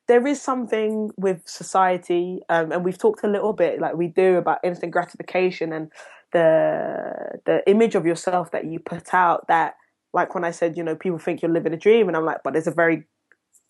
there 0.07 0.25
is 0.27 0.41
something 0.41 1.11
with 1.17 1.41
society, 1.45 2.41
um, 2.49 2.71
and 2.71 2.85
we've 2.85 2.97
talked 2.97 3.23
a 3.23 3.27
little 3.27 3.53
bit 3.53 3.79
like 3.79 3.95
we 3.95 4.07
do 4.07 4.37
about 4.37 4.59
instant 4.63 4.91
gratification 4.91 5.73
and 5.73 5.91
the 6.31 7.39
the 7.45 7.67
image 7.69 7.95
of 7.95 8.05
yourself 8.05 8.51
that 8.51 8.65
you 8.65 8.79
put 8.79 9.13
out 9.13 9.47
that 9.47 9.75
like 10.13 10.33
when 10.33 10.45
I 10.45 10.51
said, 10.51 10.77
you 10.77 10.83
know, 10.83 10.95
people 10.95 11.19
think 11.19 11.41
you're 11.41 11.51
living 11.51 11.73
a 11.73 11.77
dream, 11.77 12.07
and 12.07 12.15
I'm 12.15 12.25
like, 12.25 12.41
but 12.43 12.53
there's 12.53 12.67
a 12.67 12.71
very 12.71 13.03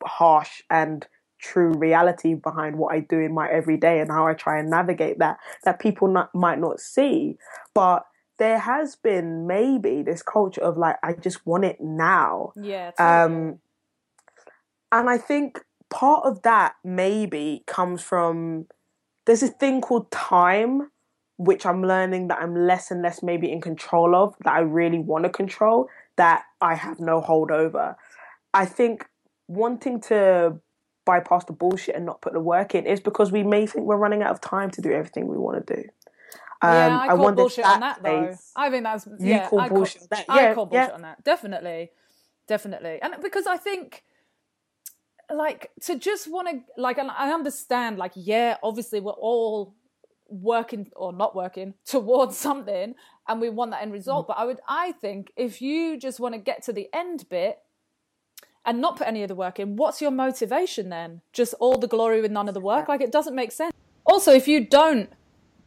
harsh 0.04 0.62
and 0.70 1.06
true 1.40 1.74
reality 1.74 2.36
behind 2.36 2.78
what 2.78 2.94
I 2.94 3.00
do 3.00 3.20
in 3.20 3.34
my 3.34 3.50
everyday 3.50 4.00
and 4.00 4.10
how 4.10 4.28
I 4.28 4.34
try 4.34 4.60
and 4.60 4.70
navigate 4.70 5.20
that 5.20 5.38
that 5.64 5.80
people 5.80 6.08
not, 6.08 6.34
might 6.34 6.60
not 6.60 6.80
see. 6.80 7.38
But 7.74 8.04
there 8.38 8.60
has 8.60 8.96
been 8.96 9.48
maybe 9.48 10.02
this 10.02 10.22
culture 10.22 10.62
of 10.62 10.78
like 10.78 10.98
I 11.04 11.14
just 11.14 11.46
want 11.46 11.66
it 11.66 11.78
now. 11.82 12.54
Yeah. 12.56 12.92
Totally. 12.92 13.50
Um, 13.52 13.60
and 14.92 15.10
I 15.10 15.18
think 15.18 15.60
part 15.90 16.26
of 16.26 16.42
that 16.44 16.76
maybe 16.84 17.64
comes 17.68 18.02
from 18.02 18.68
there's 19.26 19.42
this 19.42 19.52
thing 19.52 19.82
called 19.82 20.12
time, 20.12 20.92
which 21.38 21.66
I'm 21.66 21.84
learning 21.84 22.28
that 22.30 22.40
I'm 22.40 22.56
less 22.56 22.92
and 22.92 23.02
less 23.02 23.24
maybe 23.24 23.52
in 23.52 23.62
control 23.62 24.16
of, 24.16 24.36
that 24.44 24.54
I 24.54 24.60
really 24.60 25.00
want 25.00 25.24
to 25.24 25.30
control, 25.30 25.90
that 26.16 26.44
I 26.62 26.76
have 26.76 27.00
no 27.00 27.22
hold 27.22 27.52
over. 27.52 27.98
I 28.54 28.66
think 28.66 29.08
wanting 29.48 30.00
to 30.02 30.60
bypass 31.06 31.46
the 31.46 31.54
bullshit 31.54 31.96
and 31.96 32.06
not 32.06 32.22
put 32.22 32.34
the 32.34 32.40
work 32.40 32.74
in 32.74 32.86
is 32.86 33.00
because 33.00 33.32
we 33.32 33.44
may 33.44 33.66
think 33.66 33.86
we're 33.86 33.98
running 33.98 34.24
out 34.24 34.32
of 34.32 34.42
time 34.42 34.72
to 34.72 34.82
do 34.82 34.92
everything 34.92 35.28
we 35.28 35.38
want 35.38 35.66
to 35.66 35.76
do. 35.76 35.82
Um, 36.62 36.74
yeah, 36.74 37.00
I 37.00 37.08
call 37.16 37.32
bullshit 37.32 37.66
on 37.66 37.80
that 37.82 38.02
though. 38.02 38.36
I 38.56 38.70
think 38.70 38.84
that's 38.84 39.06
you 39.06 39.16
yeah, 39.20 39.50
call 39.50 39.60
I 39.60 39.70
bullshit 39.70 40.10
call, 40.10 40.20
on 40.20 40.26
that. 40.28 40.42
Yeah, 40.42 40.52
I 40.52 40.54
call 40.54 40.66
bullshit 40.66 40.90
yeah. 40.90 40.96
on 40.96 41.02
that. 41.02 41.24
Definitely, 41.24 41.92
definitely, 42.48 43.00
and 43.02 43.16
because 43.22 43.46
I 43.46 43.58
think 43.58 44.04
like 45.34 45.72
to 45.82 45.98
just 45.98 46.30
want 46.30 46.48
to 46.50 46.82
like 46.82 46.98
and 46.98 47.10
I 47.12 47.32
understand 47.32 47.98
like 47.98 48.12
yeah, 48.16 48.58
obviously 48.64 49.00
we're 49.00 49.12
all 49.12 49.76
working 50.28 50.90
or 50.96 51.14
not 51.14 51.36
working 51.36 51.74
towards 51.86 52.38
something 52.38 52.96
and 53.28 53.42
we 53.42 53.50
want 53.50 53.72
that 53.72 53.82
end 53.82 53.94
result. 53.94 54.28
But 54.28 54.38
I 54.38 54.46
would 54.46 54.60
I 54.68 54.92
think 54.94 55.32
if 55.36 55.62
you 55.62 55.98
just 55.98 56.20
want 56.20 56.34
to 56.36 56.40
get 56.40 56.64
to 56.64 56.74
the 56.74 56.90
end 56.94 57.28
bit 57.30 57.60
and 58.66 58.82
not 58.82 58.98
put 58.98 59.08
any 59.08 59.22
of 59.22 59.28
the 59.28 59.36
work 59.36 59.60
in, 59.60 59.76
what's 59.76 60.02
your 60.02 60.12
motivation 60.12 60.90
then? 60.90 61.22
Just 61.34 61.54
all 61.60 61.78
the 61.78 61.88
glory 61.88 62.22
with 62.22 62.32
none 62.32 62.48
of 62.48 62.54
the 62.54 62.60
work? 62.62 62.88
Like 62.88 63.02
it 63.02 63.12
doesn't 63.12 63.36
make 63.36 63.52
sense. 63.52 63.74
Also, 64.06 64.32
if 64.34 64.48
you 64.48 64.66
don't 64.66 65.10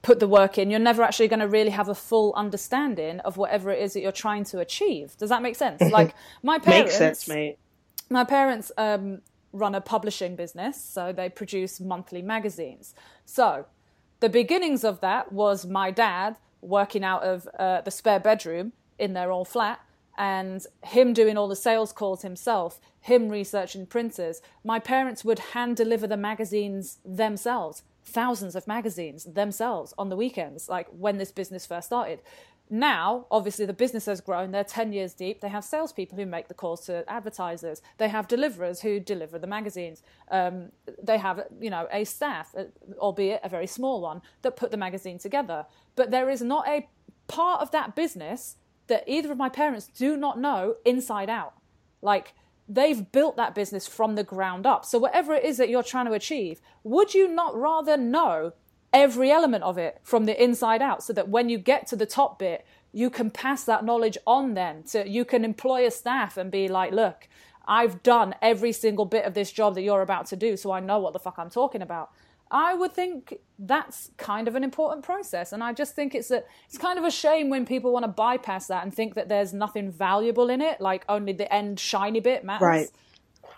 put 0.02 0.20
the 0.20 0.28
work 0.28 0.58
in, 0.58 0.70
you're 0.70 0.78
never 0.80 1.02
actually 1.02 1.28
going 1.28 1.40
to 1.40 1.48
really 1.48 1.70
have 1.70 1.88
a 1.88 1.94
full 1.94 2.32
understanding 2.34 3.20
of 3.20 3.36
whatever 3.36 3.70
it 3.70 3.82
is 3.82 3.92
that 3.94 4.00
you're 4.00 4.12
trying 4.12 4.44
to 4.44 4.60
achieve. 4.60 5.16
Does 5.16 5.28
that 5.30 5.42
make 5.42 5.56
sense? 5.56 5.82
Like 5.90 6.14
my 6.42 6.58
parents, 6.58 6.92
Makes 6.92 6.98
sense, 6.98 7.28
mate. 7.28 7.58
my 8.10 8.24
parents 8.24 8.70
um, 8.78 9.22
run 9.52 9.74
a 9.74 9.80
publishing 9.80 10.36
business, 10.36 10.82
so 10.82 11.12
they 11.12 11.28
produce 11.28 11.80
monthly 11.80 12.22
magazines. 12.22 12.94
So 13.24 13.66
the 14.20 14.28
beginnings 14.28 14.84
of 14.84 15.00
that 15.00 15.32
was 15.32 15.66
my 15.66 15.90
dad 15.90 16.36
working 16.60 17.04
out 17.04 17.22
of 17.22 17.48
uh, 17.58 17.80
the 17.82 17.90
spare 17.90 18.20
bedroom 18.20 18.72
in 18.98 19.12
their 19.12 19.30
old 19.30 19.48
flat 19.48 19.80
and 20.18 20.66
him 20.84 21.12
doing 21.12 21.38
all 21.38 21.46
the 21.46 21.54
sales 21.56 21.92
calls 21.92 22.22
himself, 22.22 22.80
him 23.00 23.28
researching 23.28 23.86
printers. 23.86 24.42
My 24.64 24.80
parents 24.80 25.24
would 25.24 25.38
hand 25.38 25.76
deliver 25.76 26.08
the 26.08 26.16
magazines 26.16 26.98
themselves, 27.04 27.84
thousands 28.04 28.56
of 28.56 28.66
magazines 28.66 29.24
themselves 29.24 29.94
on 29.96 30.08
the 30.08 30.16
weekends, 30.16 30.68
like 30.68 30.88
when 30.88 31.18
this 31.18 31.30
business 31.30 31.64
first 31.64 31.86
started. 31.86 32.20
Now, 32.70 33.26
obviously, 33.30 33.64
the 33.64 33.72
business 33.72 34.06
has 34.06 34.20
grown. 34.20 34.50
They're 34.50 34.64
10 34.64 34.92
years 34.92 35.14
deep. 35.14 35.40
They 35.40 35.48
have 35.48 35.64
salespeople 35.64 36.18
who 36.18 36.26
make 36.26 36.48
the 36.48 36.54
calls 36.54 36.84
to 36.86 37.04
advertisers. 37.08 37.80
They 37.96 38.08
have 38.08 38.28
deliverers 38.28 38.82
who 38.82 39.00
deliver 39.00 39.38
the 39.38 39.46
magazines. 39.46 40.02
Um, 40.30 40.72
they 41.02 41.18
have, 41.18 41.46
you 41.60 41.70
know, 41.70 41.88
a 41.90 42.04
staff, 42.04 42.54
uh, 42.56 42.64
albeit 42.98 43.40
a 43.42 43.48
very 43.48 43.66
small 43.66 44.02
one, 44.02 44.20
that 44.42 44.56
put 44.56 44.70
the 44.70 44.76
magazine 44.76 45.18
together. 45.18 45.64
But 45.96 46.10
there 46.10 46.28
is 46.28 46.42
not 46.42 46.68
a 46.68 46.88
part 47.26 47.62
of 47.62 47.70
that 47.70 47.94
business 47.94 48.56
that 48.88 49.04
either 49.06 49.32
of 49.32 49.38
my 49.38 49.48
parents 49.48 49.86
do 49.86 50.16
not 50.16 50.38
know 50.38 50.76
inside 50.84 51.30
out. 51.30 51.54
Like, 52.02 52.34
they've 52.68 53.10
built 53.10 53.36
that 53.36 53.54
business 53.54 53.86
from 53.86 54.14
the 54.14 54.24
ground 54.24 54.66
up. 54.66 54.84
So, 54.84 54.98
whatever 54.98 55.34
it 55.34 55.44
is 55.44 55.56
that 55.56 55.70
you're 55.70 55.82
trying 55.82 56.06
to 56.06 56.12
achieve, 56.12 56.60
would 56.84 57.14
you 57.14 57.28
not 57.28 57.56
rather 57.56 57.96
know 57.96 58.52
every 58.92 59.30
element 59.30 59.64
of 59.64 59.78
it 59.78 59.98
from 60.02 60.24
the 60.24 60.42
inside 60.42 60.82
out 60.82 61.02
so 61.02 61.12
that 61.12 61.28
when 61.28 61.48
you 61.48 61.58
get 61.58 61.86
to 61.88 61.96
the 61.96 62.06
top 62.06 62.38
bit, 62.38 62.66
you 62.92 63.10
can 63.10 63.30
pass 63.30 63.64
that 63.64 63.84
knowledge 63.84 64.18
on 64.26 64.54
then? 64.54 64.86
So, 64.86 65.04
you 65.04 65.24
can 65.24 65.44
employ 65.44 65.86
a 65.86 65.90
staff 65.90 66.36
and 66.36 66.50
be 66.50 66.68
like, 66.68 66.92
look, 66.92 67.28
I've 67.66 68.02
done 68.02 68.34
every 68.40 68.72
single 68.72 69.04
bit 69.04 69.26
of 69.26 69.34
this 69.34 69.52
job 69.52 69.74
that 69.74 69.82
you're 69.82 70.00
about 70.00 70.26
to 70.26 70.36
do, 70.36 70.56
so 70.56 70.72
I 70.72 70.80
know 70.80 70.98
what 70.98 71.12
the 71.12 71.18
fuck 71.18 71.38
I'm 71.38 71.50
talking 71.50 71.82
about. 71.82 72.10
I 72.50 72.74
would 72.74 72.94
think 72.94 73.38
that's 73.58 74.10
kind 74.16 74.48
of 74.48 74.54
an 74.54 74.64
important 74.64 75.04
process, 75.04 75.52
and 75.52 75.62
I 75.62 75.74
just 75.74 75.94
think 75.94 76.14
it's 76.14 76.30
a 76.30 76.42
it's 76.66 76.78
kind 76.78 76.98
of 76.98 77.04
a 77.04 77.10
shame 77.10 77.50
when 77.50 77.66
people 77.66 77.92
want 77.92 78.04
to 78.04 78.08
bypass 78.08 78.68
that 78.68 78.84
and 78.84 78.94
think 78.94 79.14
that 79.14 79.28
there's 79.28 79.52
nothing 79.52 79.90
valuable 79.90 80.48
in 80.48 80.62
it, 80.62 80.80
like 80.80 81.04
only 81.10 81.34
the 81.34 81.52
end 81.52 81.78
shiny 81.78 82.20
bit 82.20 82.44
matters. 82.44 82.62
Right. 82.62 82.88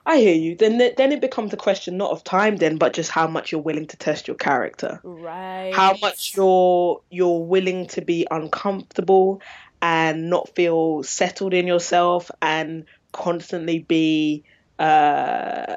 I 0.06 0.18
hear 0.18 0.34
you. 0.34 0.56
Then 0.56 0.78
then 0.78 1.12
it 1.12 1.20
becomes 1.20 1.52
a 1.52 1.56
question 1.56 1.96
not 1.96 2.10
of 2.10 2.24
time 2.24 2.56
then, 2.56 2.76
but 2.78 2.92
just 2.92 3.10
how 3.10 3.26
much 3.26 3.52
you're 3.52 3.60
willing 3.60 3.86
to 3.88 3.96
test 3.96 4.28
your 4.28 4.36
character. 4.36 5.00
Right. 5.02 5.72
How 5.74 5.96
much 6.00 6.34
you're 6.36 7.00
you're 7.10 7.44
willing 7.44 7.86
to 7.88 8.00
be 8.00 8.26
uncomfortable 8.30 9.42
and 9.82 10.30
not 10.30 10.54
feel 10.54 11.02
settled 11.02 11.54
in 11.54 11.66
yourself 11.66 12.30
and 12.40 12.86
constantly 13.12 13.80
be 13.80 14.44
uh 14.78 15.76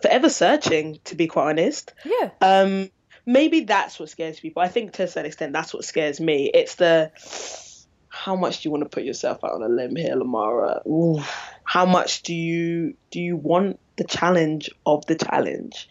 forever 0.00 0.28
searching 0.28 1.00
to 1.04 1.16
be 1.16 1.26
quite 1.26 1.50
honest. 1.50 1.92
Yeah. 2.04 2.30
Um 2.40 2.90
maybe 3.26 3.60
that's 3.60 3.98
what 3.98 4.08
scares 4.08 4.40
people. 4.40 4.62
I 4.62 4.68
think 4.68 4.92
to 4.94 5.04
a 5.04 5.08
certain 5.08 5.26
extent 5.26 5.52
that's 5.52 5.74
what 5.74 5.84
scares 5.84 6.20
me. 6.20 6.50
It's 6.52 6.76
the 6.76 7.10
how 8.08 8.36
much 8.36 8.62
do 8.62 8.68
you 8.68 8.70
want 8.70 8.84
to 8.84 8.88
put 8.88 9.04
yourself 9.04 9.44
out 9.44 9.52
on 9.52 9.62
a 9.62 9.68
limb 9.68 9.96
here, 9.96 10.16
Lamara? 10.16 10.82
How 11.64 11.86
much 11.86 12.22
do 12.22 12.34
you 12.34 12.94
do 13.10 13.20
you 13.20 13.36
want 13.36 13.78
the 13.96 14.04
challenge 14.04 14.70
of 14.86 15.06
the 15.06 15.14
challenge? 15.14 15.88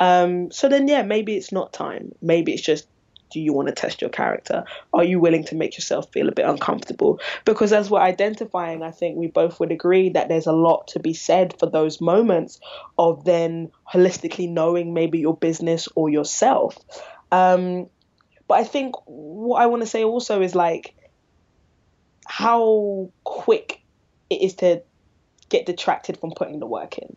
Um, 0.00 0.50
so 0.50 0.68
then, 0.68 0.88
yeah, 0.88 1.02
maybe 1.02 1.36
it's 1.36 1.52
not 1.52 1.72
time. 1.72 2.12
Maybe 2.22 2.52
it's 2.52 2.62
just, 2.62 2.86
do 3.32 3.40
you 3.40 3.52
want 3.52 3.68
to 3.68 3.74
test 3.74 4.00
your 4.00 4.10
character? 4.10 4.64
Are 4.94 5.04
you 5.04 5.18
willing 5.20 5.44
to 5.46 5.56
make 5.56 5.76
yourself 5.76 6.10
feel 6.12 6.28
a 6.28 6.32
bit 6.32 6.46
uncomfortable? 6.46 7.20
Because 7.44 7.72
as 7.72 7.90
we're 7.90 8.00
identifying, 8.00 8.82
I 8.82 8.92
think 8.92 9.16
we 9.16 9.26
both 9.26 9.58
would 9.60 9.72
agree 9.72 10.10
that 10.10 10.28
there's 10.28 10.46
a 10.46 10.52
lot 10.52 10.88
to 10.88 11.00
be 11.00 11.14
said 11.14 11.58
for 11.58 11.66
those 11.68 12.00
moments 12.00 12.60
of 12.96 13.24
then 13.24 13.72
holistically 13.92 14.48
knowing 14.48 14.94
maybe 14.94 15.18
your 15.18 15.36
business 15.36 15.88
or 15.94 16.08
yourself. 16.08 16.78
Um, 17.32 17.88
but 18.46 18.58
I 18.58 18.64
think 18.64 18.94
what 19.04 19.60
I 19.60 19.66
want 19.66 19.82
to 19.82 19.88
say 19.88 20.04
also 20.04 20.40
is 20.40 20.54
like, 20.54 20.94
how 22.28 23.10
quick 23.24 23.80
it 24.30 24.42
is 24.42 24.54
to 24.54 24.82
get 25.48 25.66
detracted 25.66 26.18
from 26.18 26.30
putting 26.32 26.58
the 26.60 26.66
work 26.66 26.98
in. 26.98 27.16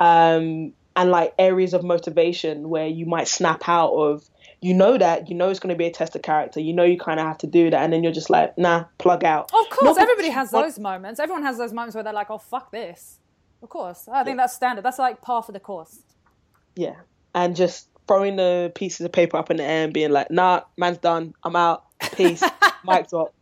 Um, 0.00 0.72
and 0.96 1.10
like 1.10 1.34
areas 1.38 1.72
of 1.74 1.82
motivation 1.84 2.68
where 2.68 2.86
you 2.86 3.06
might 3.06 3.28
snap 3.28 3.68
out 3.68 3.92
of, 3.92 4.28
you 4.60 4.74
know 4.74 4.98
that, 4.98 5.28
you 5.28 5.34
know 5.36 5.50
it's 5.50 5.60
going 5.60 5.72
to 5.72 5.78
be 5.78 5.86
a 5.86 5.90
test 5.92 6.16
of 6.16 6.22
character, 6.22 6.58
you 6.60 6.72
know 6.72 6.84
you 6.84 6.98
kind 6.98 7.20
of 7.20 7.26
have 7.26 7.38
to 7.38 7.46
do 7.46 7.70
that, 7.70 7.82
and 7.82 7.92
then 7.92 8.02
you're 8.02 8.12
just 8.12 8.30
like, 8.30 8.56
nah, 8.58 8.84
plug 8.98 9.24
out. 9.24 9.44
Of 9.52 9.70
course, 9.70 9.96
Not 9.96 9.98
everybody 9.98 10.30
has 10.30 10.52
want- 10.52 10.66
those 10.66 10.78
moments. 10.78 11.20
Everyone 11.20 11.42
has 11.44 11.58
those 11.58 11.72
moments 11.72 11.94
where 11.94 12.02
they're 12.04 12.12
like, 12.12 12.30
"Oh 12.30 12.38
fuck 12.38 12.70
this." 12.72 13.18
Of 13.62 13.68
course, 13.68 14.08
I 14.12 14.24
think 14.24 14.36
that's 14.36 14.54
standard. 14.54 14.84
That's 14.84 14.98
like 14.98 15.20
par 15.22 15.42
for 15.42 15.52
the 15.52 15.60
course. 15.60 16.00
Yeah. 16.76 16.96
And 17.34 17.56
just 17.56 17.88
throwing 18.06 18.36
the 18.36 18.70
pieces 18.74 19.04
of 19.06 19.12
paper 19.12 19.36
up 19.36 19.50
in 19.50 19.56
the 19.56 19.64
air 19.64 19.84
and 19.84 19.92
being 19.92 20.10
like, 20.10 20.30
nah, 20.30 20.62
man's 20.76 20.98
done. 20.98 21.34
I'm 21.42 21.56
out. 21.56 21.84
Peace. 22.12 22.42
Mic 22.84 23.08
drop. 23.08 23.34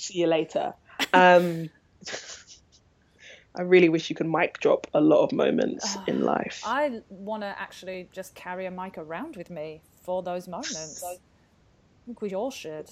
See 0.00 0.20
you 0.20 0.26
later. 0.26 0.72
Um, 1.12 1.68
I 3.54 3.62
really 3.62 3.88
wish 3.90 4.08
you 4.08 4.16
could 4.16 4.26
mic 4.28 4.58
drop 4.60 4.86
a 4.94 5.00
lot 5.00 5.22
of 5.24 5.32
moments 5.32 5.98
in 6.06 6.22
life. 6.22 6.62
I 6.64 7.02
want 7.10 7.42
to 7.42 7.48
actually 7.48 8.08
just 8.12 8.34
carry 8.34 8.64
a 8.64 8.70
mic 8.70 8.96
around 8.96 9.36
with 9.36 9.50
me 9.50 9.82
for 10.02 10.22
those 10.22 10.48
moments. 10.48 11.04
I 11.04 11.16
think 12.06 12.22
we 12.22 12.34
all 12.34 12.50
should. 12.50 12.88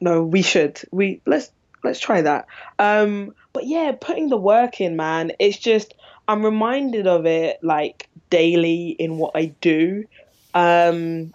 no, 0.00 0.22
we 0.22 0.42
should. 0.42 0.80
We 0.92 1.20
let's 1.26 1.50
let's 1.82 1.98
try 1.98 2.22
that. 2.22 2.46
Um, 2.78 3.34
but 3.52 3.66
yeah, 3.66 3.92
putting 4.00 4.28
the 4.28 4.36
work 4.36 4.80
in, 4.80 4.94
man. 4.94 5.32
It's 5.40 5.58
just 5.58 5.94
I'm 6.28 6.44
reminded 6.44 7.08
of 7.08 7.26
it 7.26 7.58
like 7.64 8.08
daily 8.30 8.90
in 8.90 9.18
what 9.18 9.32
I 9.34 9.46
do. 9.60 10.04
Um, 10.54 11.34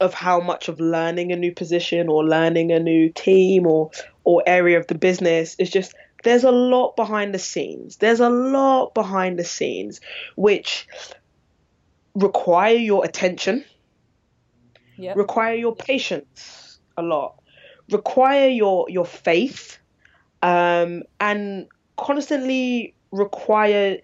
of 0.00 0.12
how 0.14 0.40
much 0.40 0.68
of 0.68 0.78
learning 0.80 1.32
a 1.32 1.36
new 1.36 1.52
position 1.52 2.08
or 2.08 2.24
learning 2.24 2.72
a 2.72 2.80
new 2.80 3.10
team 3.10 3.66
or 3.66 3.90
or 4.24 4.42
area 4.46 4.78
of 4.78 4.86
the 4.86 4.94
business 4.94 5.56
is 5.58 5.70
just 5.70 5.94
there's 6.24 6.44
a 6.44 6.50
lot 6.50 6.96
behind 6.96 7.32
the 7.32 7.38
scenes. 7.38 7.96
There's 7.98 8.20
a 8.20 8.28
lot 8.28 8.94
behind 8.94 9.38
the 9.38 9.44
scenes 9.44 10.00
which 10.34 10.86
require 12.14 12.74
your 12.74 13.04
attention, 13.04 13.64
Yep. 14.98 15.16
require 15.16 15.54
your 15.54 15.76
patience 15.76 16.80
a 16.96 17.02
lot, 17.02 17.36
require 17.90 18.48
your 18.48 18.86
your 18.88 19.04
faith, 19.04 19.78
um, 20.42 21.02
and 21.20 21.68
constantly 21.96 22.96
require 23.12 23.98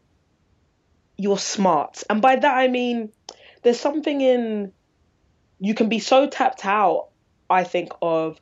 your 1.17 1.39
smarts. 1.39 2.05
And 2.09 2.23
by 2.23 2.37
that 2.37 2.55
I 2.57 2.69
mean 2.69 3.13
there's 3.63 3.81
something 3.81 4.21
in 4.21 4.73
you 5.63 5.75
can 5.75 5.89
be 5.89 6.01
so 6.01 6.27
tapped 6.27 6.67
out, 6.67 7.07
I 7.49 7.63
think, 7.63 7.93
of 8.03 8.41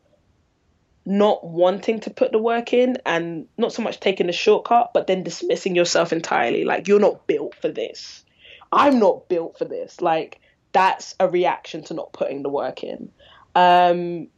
not 1.05 1.47
wanting 1.47 2.01
to 2.01 2.11
put 2.11 2.33
the 2.33 2.39
work 2.39 2.73
in 2.73 2.97
and 3.05 3.47
not 3.59 3.75
so 3.75 3.83
much 3.83 4.01
taking 4.01 4.27
the 4.27 4.33
shortcut, 4.33 4.93
but 4.95 5.07
then 5.07 5.23
dismissing 5.23 5.77
yourself 5.77 6.15
entirely. 6.15 6.65
Like, 6.65 6.89
you're 6.89 6.99
not 6.99 7.27
built 7.27 7.55
for 7.55 7.69
this. 7.69 8.25
I'm 8.73 8.99
not 8.99 9.29
built 9.29 9.59
for 9.59 9.67
this. 9.67 10.01
Like, 10.01 10.41
that's 10.73 11.15
a 11.21 11.29
reaction 11.29 11.85
to 11.85 11.95
not 11.95 12.15
putting 12.15 12.43
the 12.43 12.49
work 12.49 12.83
in. 12.83 13.13
Um, 13.55 14.29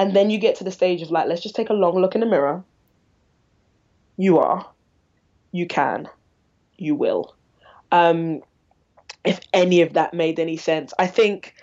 and 0.00 0.16
then 0.16 0.30
you 0.30 0.38
get 0.38 0.56
to 0.56 0.64
the 0.64 0.72
stage 0.72 1.00
of 1.02 1.12
like, 1.12 1.28
let's 1.28 1.42
just 1.42 1.54
take 1.54 1.70
a 1.70 1.74
long 1.74 2.00
look 2.00 2.16
in 2.16 2.22
the 2.22 2.26
mirror. 2.26 2.64
You 4.16 4.40
are. 4.40 4.68
You 5.52 5.68
can. 5.68 6.08
You 6.76 6.96
will. 6.96 7.36
Um, 7.92 8.42
if 9.24 9.38
any 9.52 9.82
of 9.82 9.92
that 9.92 10.12
made 10.12 10.40
any 10.40 10.56
sense. 10.56 10.92
I 10.98 11.06
think 11.06 11.54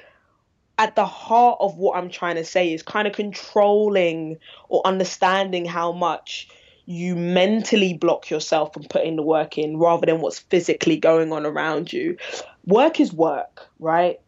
at 0.77 0.95
the 0.95 1.05
heart 1.05 1.57
of 1.59 1.77
what 1.77 1.97
I'm 1.97 2.09
trying 2.09 2.35
to 2.35 2.45
say 2.45 2.73
is 2.73 2.83
kind 2.83 3.07
of 3.07 3.13
controlling 3.13 4.37
or 4.69 4.81
understanding 4.85 5.65
how 5.65 5.91
much 5.91 6.49
you 6.85 7.15
mentally 7.15 7.93
block 7.93 8.29
yourself 8.29 8.73
from 8.73 8.83
putting 8.83 9.15
the 9.15 9.21
work 9.21 9.57
in 9.57 9.77
rather 9.77 10.05
than 10.05 10.21
what's 10.21 10.39
physically 10.39 10.97
going 10.97 11.31
on 11.31 11.45
around 11.45 11.91
you. 11.91 12.17
Work 12.65 12.99
is 12.99 13.11
work, 13.11 13.67
right? 13.79 14.19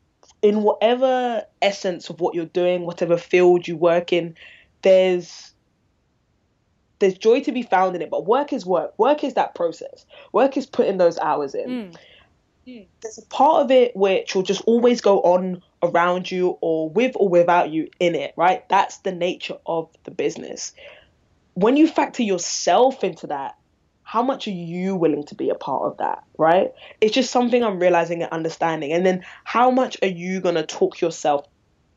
In 0.42 0.64
whatever 0.64 1.44
essence 1.62 2.10
of 2.10 2.20
what 2.20 2.34
you're 2.34 2.46
doing, 2.46 2.86
whatever 2.86 3.18
field 3.18 3.68
you 3.68 3.76
work 3.76 4.14
in, 4.14 4.36
there's 4.82 5.54
there's 7.00 7.18
joy 7.18 7.42
to 7.42 7.52
be 7.52 7.62
found 7.62 7.96
in 7.96 8.02
it, 8.02 8.10
but 8.10 8.26
work 8.26 8.52
is 8.52 8.66
work. 8.66 8.98
Work 8.98 9.24
is 9.24 9.36
that 9.36 9.54
process. 9.54 10.06
Work 10.32 10.58
is 10.58 10.66
putting 10.66 10.98
those 10.98 11.20
hours 11.20 11.54
in. 11.54 11.96
Mm. 12.66 12.88
There's 13.02 13.20
a 13.20 13.26
part 13.28 13.64
of 13.64 13.72
it 13.72 13.96
which 13.96 14.34
will 14.34 14.44
just 14.44 14.62
always 14.62 15.00
go 15.00 15.22
on 15.22 15.62
around 15.84 16.32
you 16.32 16.58
or 16.62 16.90
with 16.90 17.14
or 17.16 17.30
without 17.30 17.70
you 17.70 17.90
in 18.00 18.16
it, 18.16 18.34
right? 18.36 18.68
That's 18.70 18.98
the 19.00 19.12
nature 19.12 19.58
of 19.66 19.90
the 20.04 20.12
business. 20.12 20.74
When 21.54 21.78
you 21.78 21.88
factor 21.88 22.24
yourself 22.24 23.04
into 23.04 23.28
that, 23.28 23.56
how 24.04 24.24
much 24.24 24.48
are 24.48 24.52
you 24.52 24.96
willing 24.96 25.26
to 25.26 25.36
be 25.36 25.50
a 25.50 25.56
part 25.56 25.84
of 25.84 25.98
that, 25.98 26.24
right? 26.38 26.72
It's 27.02 27.14
just 27.14 27.32
something 27.32 27.62
I'm 27.62 27.78
realizing 27.80 28.24
and 28.24 28.32
understanding. 28.32 28.94
And 28.94 29.06
then 29.06 29.26
how 29.44 29.70
much 29.70 29.98
are 30.02 30.08
you 30.08 30.40
going 30.40 30.56
to 30.56 30.66
talk 30.66 31.02
yourself 31.02 31.46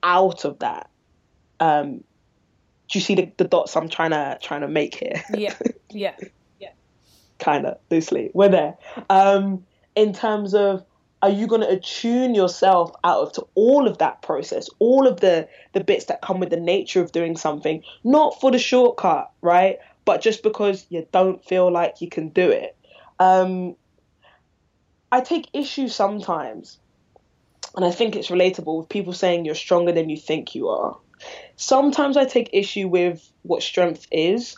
out 0.02 0.44
of 0.44 0.58
that? 0.58 0.90
Um, 1.60 1.98
do 2.90 2.98
you 2.98 3.00
see 3.00 3.14
the, 3.14 3.32
the 3.36 3.44
dots 3.44 3.76
I'm 3.76 3.88
trying 3.88 4.10
to 4.10 4.38
trying 4.42 4.62
to 4.62 4.68
make 4.68 4.96
here? 4.96 5.22
Yeah. 5.32 5.54
Yeah. 5.90 6.16
Yeah. 6.58 6.72
kind 7.38 7.64
of 7.64 7.78
loosely. 7.90 8.30
We're 8.34 8.50
there. 8.50 8.76
Um, 9.08 9.64
in 9.94 10.12
terms 10.12 10.54
of 10.54 10.84
are 11.22 11.30
you 11.30 11.46
going 11.46 11.60
to 11.60 11.68
attune 11.68 12.34
yourself 12.34 12.92
out 13.04 13.22
of 13.22 13.32
to 13.34 13.46
all 13.54 13.86
of 13.86 13.98
that 13.98 14.22
process, 14.22 14.68
all 14.78 15.06
of 15.06 15.20
the 15.20 15.48
the 15.74 15.84
bits 15.84 16.06
that 16.06 16.22
come 16.22 16.40
with 16.40 16.50
the 16.50 16.60
nature 16.60 17.02
of 17.02 17.12
doing 17.12 17.36
something, 17.36 17.82
not 18.04 18.40
for 18.40 18.50
the 18.50 18.58
shortcut, 18.58 19.30
right? 19.42 19.78
But 20.04 20.22
just 20.22 20.42
because 20.42 20.86
you 20.88 21.06
don't 21.12 21.44
feel 21.44 21.70
like 21.70 22.00
you 22.00 22.08
can 22.08 22.30
do 22.30 22.50
it. 22.50 22.76
Um, 23.18 23.76
I 25.12 25.20
take 25.20 25.48
issue 25.52 25.88
sometimes, 25.88 26.78
and 27.76 27.84
I 27.84 27.90
think 27.90 28.16
it's 28.16 28.28
relatable 28.28 28.78
with 28.78 28.88
people 28.88 29.12
saying 29.12 29.44
you're 29.44 29.54
stronger 29.54 29.92
than 29.92 30.08
you 30.08 30.16
think 30.16 30.54
you 30.54 30.68
are. 30.68 30.96
Sometimes 31.56 32.16
I 32.16 32.24
take 32.24 32.48
issue 32.54 32.88
with 32.88 33.30
what 33.42 33.62
strength 33.62 34.06
is 34.10 34.56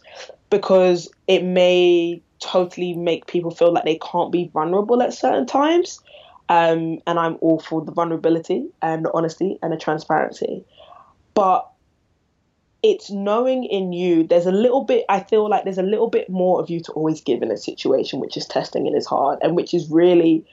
because 0.48 1.10
it 1.26 1.42
may 1.42 2.22
totally 2.38 2.92
make 2.92 3.26
people 3.26 3.50
feel 3.50 3.72
like 3.72 3.84
they 3.84 3.98
can't 3.98 4.30
be 4.30 4.50
vulnerable 4.52 5.02
at 5.02 5.14
certain 5.14 5.46
times. 5.46 6.00
Um, 6.52 6.98
and 7.06 7.18
I'm 7.18 7.38
all 7.40 7.58
for 7.58 7.82
the 7.82 7.92
vulnerability 7.92 8.68
and 8.82 9.06
the 9.06 9.10
honesty 9.14 9.58
and 9.62 9.72
the 9.72 9.78
transparency. 9.78 10.66
But 11.32 11.66
it's 12.82 13.10
knowing 13.10 13.64
in 13.64 13.94
you, 13.94 14.24
there's 14.24 14.44
a 14.44 14.52
little 14.52 14.84
bit, 14.84 15.06
I 15.08 15.20
feel 15.20 15.48
like 15.48 15.64
there's 15.64 15.78
a 15.78 15.82
little 15.82 16.10
bit 16.10 16.28
more 16.28 16.60
of 16.60 16.68
you 16.68 16.80
to 16.80 16.92
always 16.92 17.22
give 17.22 17.40
in 17.40 17.50
a 17.50 17.56
situation 17.56 18.20
which 18.20 18.36
is 18.36 18.44
testing 18.44 18.86
and 18.86 18.94
is 18.94 19.06
hard 19.06 19.38
and 19.40 19.56
which 19.56 19.72
is 19.72 19.88
really 19.88 20.44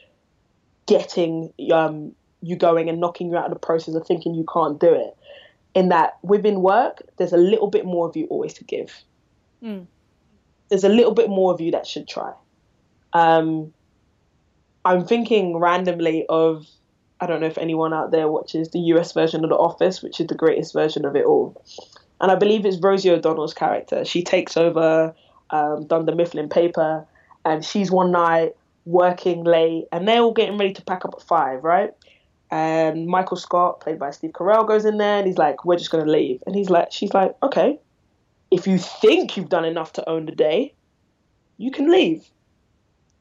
getting 0.86 1.52
um, 1.74 2.14
you 2.41 2.56
going 2.56 2.88
and 2.88 3.02
knocking 3.02 3.30
you 3.30 3.36
out 3.36 3.47
of 3.47 3.54
the 3.54 3.60
process 3.60 3.93
of 3.93 4.08
thinking 4.08 4.36
you 4.36 4.45
can't 4.54 4.80
do 4.80 4.93
it. 4.93 5.18
In 5.76 5.89
that 5.89 6.18
within 6.22 6.62
work, 6.62 7.02
there's 7.18 7.34
a 7.34 7.38
little 7.38 7.68
bit 7.68 7.84
more 7.84 8.08
of 8.08 8.16
you 8.16 8.26
always 8.28 8.54
to 8.54 8.64
give. 8.64 9.04
Mm. 9.62 9.86
There's 10.70 10.86
a 10.86 10.89
little 10.89 11.14
bit 11.14 11.30
more 11.30 11.52
of 11.54 11.60
you 11.60 11.72
that 11.72 11.86
should 11.86 12.08
try. 12.08 12.32
Um, 13.12 13.74
I'm 14.86 15.05
thinking 15.05 15.57
randomly 15.57 16.25
of 16.27 16.65
I 17.21 17.25
don't 17.25 17.41
know 17.41 17.47
if 17.47 17.57
anyone 17.57 17.93
out 17.93 18.11
there 18.11 18.27
watches 18.30 18.69
the 18.69 18.80
US 18.80 19.11
version 19.11 19.43
of 19.43 19.49
The 19.49 19.57
Office, 19.57 20.01
which 20.01 20.19
is 20.19 20.27
the 20.27 20.36
greatest 20.36 20.73
version 20.73 21.05
of 21.05 21.15
it 21.15 21.25
all. 21.25 21.61
And 22.21 22.32
I 22.32 22.36
believe 22.36 22.65
it's 22.65 22.77
Rosie 22.77 23.09
O'Donnell's 23.09 23.53
character. 23.53 24.05
She 24.05 24.23
takes 24.23 24.55
over 24.55 25.13
um, 25.49 25.86
Dunder 25.86 26.15
Mifflin 26.15 26.49
paper, 26.49 27.05
and 27.45 27.63
she's 27.63 27.91
one 27.91 28.11
night 28.11 28.55
working 28.86 29.43
late, 29.43 29.86
and 29.91 30.07
they're 30.07 30.21
all 30.21 30.34
getting 30.34 30.57
ready 30.57 30.73
to 30.73 30.82
pack 30.82 31.05
up 31.05 31.13
at 31.17 31.21
five, 31.21 31.63
right? 31.63 31.91
And 32.51 33.05
Michael 33.05 33.38
Scott, 33.38 33.82
played 33.82 33.99
by 33.99 34.11
Steve 34.11 34.32
Carell, 34.32 34.67
goes 34.67 34.86
in 34.86 34.97
there, 34.97 35.17
and 35.19 35.27
he's 35.27 35.38
like, 35.38 35.65
"We're 35.65 35.77
just 35.77 35.91
gonna 35.91 36.09
leave." 36.09 36.41
And 36.45 36.55
he's 36.55 36.69
like, 36.69 36.91
"She's 36.91 37.13
like, 37.13 37.36
okay, 37.43 37.80
if 38.49 38.65
you 38.65 38.77
think 38.77 39.38
you've 39.38 39.49
done 39.49 39.65
enough 39.65 39.93
to 39.93 40.09
own 40.09 40.25
the 40.25 40.32
day, 40.32 40.73
you 41.57 41.69
can 41.69 41.91
leave." 41.91 42.30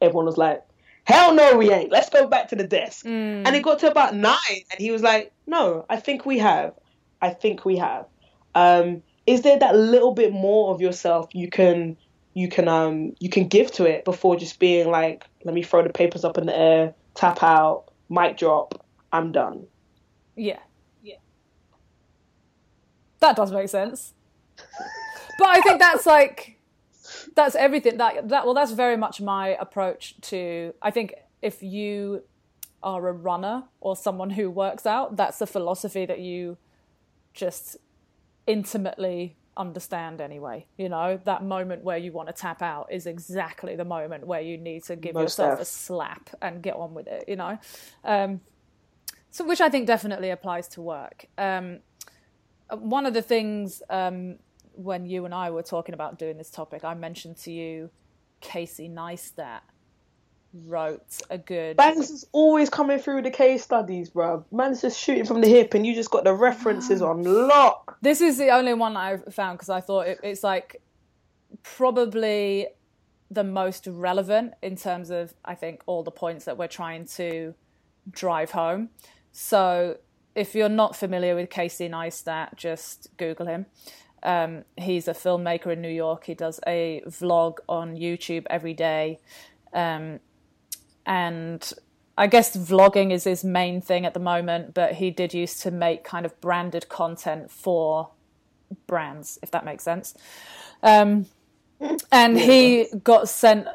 Everyone 0.00 0.26
was 0.26 0.38
like, 0.38 0.62
hell 1.08 1.34
no 1.34 1.56
we 1.56 1.70
ain't 1.72 1.90
let's 1.90 2.10
go 2.10 2.26
back 2.26 2.48
to 2.48 2.56
the 2.56 2.66
desk 2.66 3.04
Mm. 3.06 3.42
and 3.46 3.56
it 3.56 3.62
got 3.62 3.78
to 3.80 3.90
about 3.90 4.14
nine 4.14 4.36
and 4.70 4.78
he 4.78 4.90
was 4.90 5.02
like 5.02 5.32
no 5.46 5.86
i 5.88 5.96
think 5.96 6.24
we 6.26 6.38
have 6.38 6.74
i 7.22 7.30
think 7.30 7.64
we 7.64 7.76
have 7.78 8.06
um, 8.54 9.02
is 9.26 9.42
there 9.42 9.58
that 9.58 9.74
little 9.76 10.12
bit 10.12 10.32
more 10.32 10.74
of 10.74 10.80
yourself 10.80 11.28
you 11.32 11.48
can 11.48 11.96
you 12.34 12.48
can 12.48 12.68
um 12.68 13.14
you 13.20 13.30
can 13.30 13.48
give 13.48 13.70
to 13.72 13.84
it 13.86 14.04
before 14.04 14.36
just 14.36 14.58
being 14.58 14.90
like 14.90 15.24
let 15.44 15.54
me 15.54 15.62
throw 15.62 15.82
the 15.82 15.88
papers 15.92 16.24
up 16.24 16.36
in 16.38 16.46
the 16.46 16.56
air 16.56 16.94
tap 17.14 17.42
out 17.42 17.84
mic 18.10 18.36
drop 18.36 18.84
i'm 19.12 19.32
done 19.32 19.66
Yeah. 20.36 20.58
Yeah. 21.02 21.16
That 23.20 23.34
does 23.36 23.50
make 23.52 23.68
sense. 23.68 24.12
But 25.38 25.48
I 25.48 25.60
think 25.60 25.80
that's 25.80 26.06
like 26.06 26.57
that's 27.38 27.54
everything 27.54 27.96
that 27.98 28.28
that 28.28 28.44
well 28.44 28.54
that's 28.54 28.72
very 28.72 28.96
much 28.96 29.20
my 29.20 29.48
approach 29.60 30.20
to 30.20 30.74
I 30.82 30.90
think 30.90 31.14
if 31.40 31.62
you 31.62 32.24
are 32.82 33.08
a 33.08 33.12
runner 33.12 33.64
or 33.80 33.96
someone 33.96 34.30
who 34.30 34.50
works 34.50 34.86
out, 34.86 35.16
that's 35.16 35.38
the 35.38 35.46
philosophy 35.46 36.04
that 36.06 36.18
you 36.18 36.58
just 37.34 37.76
intimately 38.46 39.36
understand 39.56 40.20
anyway. 40.20 40.66
You 40.76 40.88
know, 40.88 41.20
that 41.24 41.44
moment 41.44 41.84
where 41.84 41.96
you 41.96 42.10
want 42.12 42.28
to 42.28 42.32
tap 42.32 42.60
out 42.60 42.88
is 42.90 43.06
exactly 43.06 43.76
the 43.76 43.84
moment 43.84 44.26
where 44.26 44.40
you 44.40 44.56
need 44.56 44.82
to 44.84 44.96
give 44.96 45.14
Most 45.14 45.38
yourself 45.38 45.60
a 45.60 45.64
slap 45.64 46.30
and 46.42 46.60
get 46.60 46.74
on 46.74 46.92
with 46.94 47.06
it, 47.06 47.24
you 47.28 47.36
know. 47.36 47.58
Um, 48.04 48.40
so 49.30 49.44
which 49.44 49.60
I 49.60 49.68
think 49.68 49.86
definitely 49.86 50.30
applies 50.30 50.66
to 50.68 50.80
work. 50.80 51.26
Um, 51.36 51.80
one 52.70 53.06
of 53.06 53.14
the 53.14 53.22
things 53.22 53.82
um, 53.90 54.38
when 54.78 55.06
you 55.06 55.24
and 55.24 55.34
I 55.34 55.50
were 55.50 55.62
talking 55.62 55.92
about 55.92 56.18
doing 56.18 56.38
this 56.38 56.50
topic, 56.50 56.84
I 56.84 56.94
mentioned 56.94 57.36
to 57.38 57.50
you 57.50 57.90
Casey 58.40 58.88
Neistat 58.88 59.60
wrote 60.54 61.20
a 61.30 61.36
good. 61.36 61.76
Bangs 61.76 62.10
is 62.10 62.24
always 62.30 62.70
coming 62.70 63.00
through 63.00 63.22
the 63.22 63.30
case 63.30 63.64
studies, 63.64 64.10
bro. 64.10 64.44
Man's 64.52 64.80
just 64.80 64.98
shooting 64.98 65.24
from 65.24 65.40
the 65.40 65.48
hip, 65.48 65.74
and 65.74 65.84
you 65.84 65.94
just 65.94 66.10
got 66.10 66.22
the 66.22 66.32
references 66.32 67.02
on 67.02 67.24
lock. 67.24 67.98
This 68.02 68.20
is 68.20 68.38
the 68.38 68.50
only 68.50 68.74
one 68.74 68.96
I've 68.96 69.34
found 69.34 69.58
because 69.58 69.68
I 69.68 69.80
thought 69.80 70.06
it, 70.06 70.20
it's 70.22 70.44
like 70.44 70.80
probably 71.64 72.68
the 73.30 73.44
most 73.44 73.86
relevant 73.88 74.54
in 74.62 74.76
terms 74.76 75.10
of 75.10 75.34
I 75.44 75.56
think 75.56 75.82
all 75.86 76.04
the 76.04 76.12
points 76.12 76.44
that 76.44 76.56
we're 76.56 76.68
trying 76.68 77.06
to 77.16 77.54
drive 78.10 78.52
home. 78.52 78.90
So 79.32 79.98
if 80.36 80.54
you're 80.54 80.68
not 80.68 80.94
familiar 80.94 81.34
with 81.34 81.50
Casey 81.50 81.88
Neistat, 81.88 82.54
just 82.54 83.08
Google 83.16 83.46
him. 83.46 83.66
Um, 84.22 84.64
he's 84.76 85.08
a 85.08 85.14
filmmaker 85.14 85.72
in 85.72 85.80
New 85.80 85.88
York. 85.88 86.24
He 86.24 86.34
does 86.34 86.60
a 86.66 87.02
vlog 87.06 87.58
on 87.68 87.96
YouTube 87.96 88.46
every 88.50 88.74
day. 88.74 89.20
Um, 89.72 90.20
and 91.06 91.72
I 92.16 92.26
guess 92.26 92.56
vlogging 92.56 93.12
is 93.12 93.24
his 93.24 93.44
main 93.44 93.80
thing 93.80 94.04
at 94.04 94.14
the 94.14 94.20
moment, 94.20 94.74
but 94.74 94.94
he 94.94 95.10
did 95.10 95.34
used 95.34 95.62
to 95.62 95.70
make 95.70 96.04
kind 96.04 96.26
of 96.26 96.38
branded 96.40 96.88
content 96.88 97.50
for 97.50 98.10
brands, 98.86 99.38
if 99.42 99.50
that 99.52 99.64
makes 99.64 99.84
sense. 99.84 100.14
Um, 100.82 101.26
and 102.12 102.38
he 102.38 102.86
got 103.04 103.28
sent, 103.28 103.66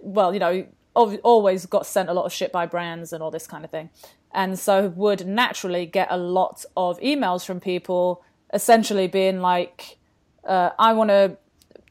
well, 0.00 0.32
you 0.32 0.40
know, 0.40 0.66
always 0.94 1.66
got 1.66 1.86
sent 1.86 2.08
a 2.08 2.12
lot 2.12 2.24
of 2.24 2.32
shit 2.32 2.50
by 2.52 2.66
brands 2.66 3.12
and 3.12 3.22
all 3.22 3.30
this 3.30 3.46
kind 3.46 3.64
of 3.64 3.70
thing. 3.70 3.90
And 4.32 4.58
so 4.58 4.88
would 4.88 5.26
naturally 5.26 5.86
get 5.86 6.08
a 6.10 6.16
lot 6.16 6.64
of 6.76 6.98
emails 7.00 7.44
from 7.44 7.60
people 7.60 8.24
essentially 8.52 9.06
being 9.06 9.40
like, 9.40 9.98
uh, 10.44 10.70
I 10.78 10.92
want 10.92 11.10
to 11.10 11.36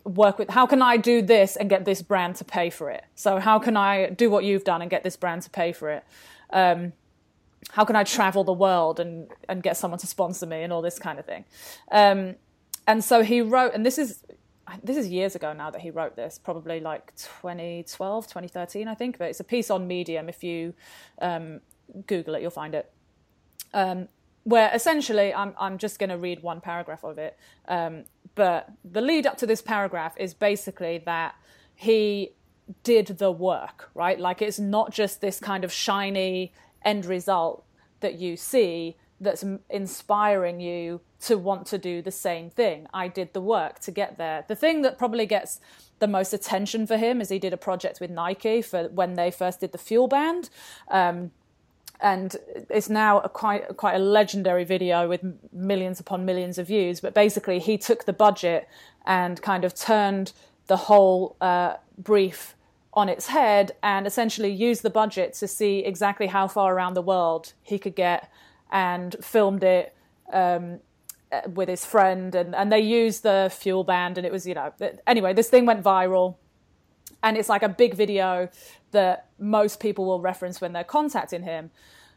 work 0.03 0.39
with, 0.39 0.49
how 0.49 0.65
can 0.65 0.81
I 0.81 0.97
do 0.97 1.21
this 1.21 1.55
and 1.55 1.69
get 1.69 1.85
this 1.85 2.01
brand 2.01 2.37
to 2.37 2.45
pay 2.45 2.69
for 2.69 2.89
it? 2.89 3.03
So, 3.15 3.39
how 3.39 3.59
can 3.59 3.77
I 3.77 4.09
do 4.09 4.29
what 4.29 4.43
you've 4.43 4.63
done 4.63 4.81
and 4.81 4.89
get 4.89 5.03
this 5.03 5.15
brand 5.15 5.43
to 5.43 5.49
pay 5.49 5.71
for 5.71 5.89
it? 5.89 6.03
Um, 6.51 6.93
how 7.71 7.83
can 7.85 7.95
I 7.95 8.03
travel 8.03 8.43
the 8.43 8.53
world 8.53 8.99
and, 8.99 9.29
and 9.49 9.61
get 9.61 9.77
someone 9.77 9.99
to 9.99 10.07
sponsor 10.07 10.45
me 10.45 10.63
and 10.63 10.71
all 10.71 10.81
this 10.81 10.99
kind 10.99 11.19
of 11.19 11.25
thing? 11.25 11.45
Um, 11.91 12.35
and 12.85 13.03
so 13.03 13.23
he 13.23 13.41
wrote, 13.41 13.73
and 13.73 13.85
this 13.85 13.97
is 13.97 14.23
this 14.83 14.97
is 14.97 15.07
years 15.07 15.33
ago 15.33 15.53
now 15.53 15.69
that 15.71 15.81
he 15.81 15.91
wrote 15.91 16.17
this, 16.17 16.37
probably 16.37 16.81
like 16.81 17.15
2012, 17.15 18.27
2013, 18.27 18.87
I 18.87 18.95
think. 18.95 19.17
But 19.17 19.29
it's 19.29 19.39
a 19.39 19.45
piece 19.45 19.69
on 19.71 19.87
Medium. 19.87 20.27
If 20.27 20.43
you 20.43 20.73
um, 21.21 21.61
Google 22.05 22.35
it, 22.35 22.41
you'll 22.41 22.51
find 22.51 22.75
it. 22.75 22.91
Um, 23.73 24.09
where 24.47 24.71
essentially, 24.73 25.33
I'm 25.33 25.53
I'm 25.59 25.77
just 25.77 25.99
going 25.99 26.09
to 26.09 26.17
read 26.17 26.41
one 26.41 26.61
paragraph 26.61 27.03
of 27.03 27.17
it. 27.17 27.37
Um, 27.67 28.05
but 28.33 28.71
the 28.85 29.01
lead 29.01 29.27
up 29.27 29.37
to 29.39 29.45
this 29.45 29.61
paragraph 29.61 30.13
is 30.17 30.33
basically 30.33 30.99
that 30.99 31.35
he 31.75 32.31
did 32.83 33.07
the 33.07 33.29
work, 33.29 33.89
right? 33.93 34.17
Like 34.17 34.41
it's 34.41 34.57
not 34.57 34.93
just 34.93 35.19
this 35.19 35.37
kind 35.41 35.65
of 35.65 35.71
shiny 35.73 36.53
end 36.81 37.05
result 37.05 37.65
that 37.99 38.19
you 38.19 38.37
see 38.37 38.95
that's 39.19 39.43
inspiring 39.69 40.61
you 40.61 41.01
to 41.19 41.37
want 41.37 41.65
to 41.67 41.77
do 41.77 42.01
the 42.01 42.11
same 42.11 42.49
thing. 42.49 42.87
I 42.93 43.09
did 43.09 43.33
the 43.33 43.41
work 43.41 43.79
to 43.79 43.91
get 43.91 44.17
there. 44.17 44.45
The 44.47 44.55
thing 44.55 44.81
that 44.83 44.97
probably 44.97 45.25
gets 45.25 45.59
the 45.99 46.07
most 46.07 46.31
attention 46.31 46.87
for 46.87 46.95
him 46.95 47.19
is 47.19 47.27
he 47.27 47.39
did 47.39 47.51
a 47.51 47.57
project 47.57 47.99
with 47.99 48.11
Nike 48.11 48.61
for 48.61 48.87
when 48.89 49.15
they 49.15 49.29
first 49.29 49.59
did 49.59 49.73
the 49.73 49.77
Fuel 49.77 50.07
Band. 50.07 50.49
Um, 50.89 51.31
and 51.99 52.35
it's 52.69 52.89
now 52.89 53.19
a 53.19 53.29
quite 53.29 53.75
quite 53.77 53.95
a 53.95 53.99
legendary 53.99 54.63
video 54.63 55.07
with 55.07 55.23
millions 55.51 55.99
upon 55.99 56.25
millions 56.25 56.57
of 56.57 56.67
views. 56.67 56.99
But 56.99 57.13
basically, 57.13 57.59
he 57.59 57.77
took 57.77 58.05
the 58.05 58.13
budget 58.13 58.67
and 59.05 59.41
kind 59.41 59.63
of 59.65 59.73
turned 59.73 60.33
the 60.67 60.77
whole 60.77 61.35
uh, 61.41 61.75
brief 61.97 62.55
on 62.93 63.09
its 63.09 63.27
head 63.27 63.73
and 63.83 64.07
essentially 64.07 64.51
used 64.51 64.81
the 64.81 64.89
budget 64.89 65.33
to 65.33 65.47
see 65.47 65.79
exactly 65.79 66.27
how 66.27 66.47
far 66.47 66.73
around 66.73 66.95
the 66.95 67.01
world 67.01 67.53
he 67.61 67.77
could 67.77 67.95
get 67.95 68.29
and 68.71 69.15
filmed 69.21 69.63
it 69.63 69.95
um, 70.33 70.79
uh, 71.31 71.41
with 71.53 71.69
his 71.69 71.85
friend 71.85 72.33
and, 72.33 72.55
and 72.55 72.71
they 72.71 72.79
used 72.79 73.21
the 73.21 73.51
fuel 73.53 73.83
band 73.83 74.17
and 74.17 74.25
it 74.25 74.31
was 74.31 74.47
you 74.47 74.55
know 74.55 74.73
anyway 75.05 75.31
this 75.31 75.49
thing 75.49 75.65
went 75.65 75.83
viral 75.83 76.35
and 77.23 77.37
it's 77.37 77.49
like 77.49 77.63
a 77.63 77.69
big 77.69 77.93
video 77.95 78.49
that 78.91 79.29
most 79.39 79.79
people 79.79 80.05
will 80.05 80.21
reference 80.21 80.61
when 80.61 80.73
they're 80.73 80.83
contacting 80.83 81.43
him. 81.43 81.71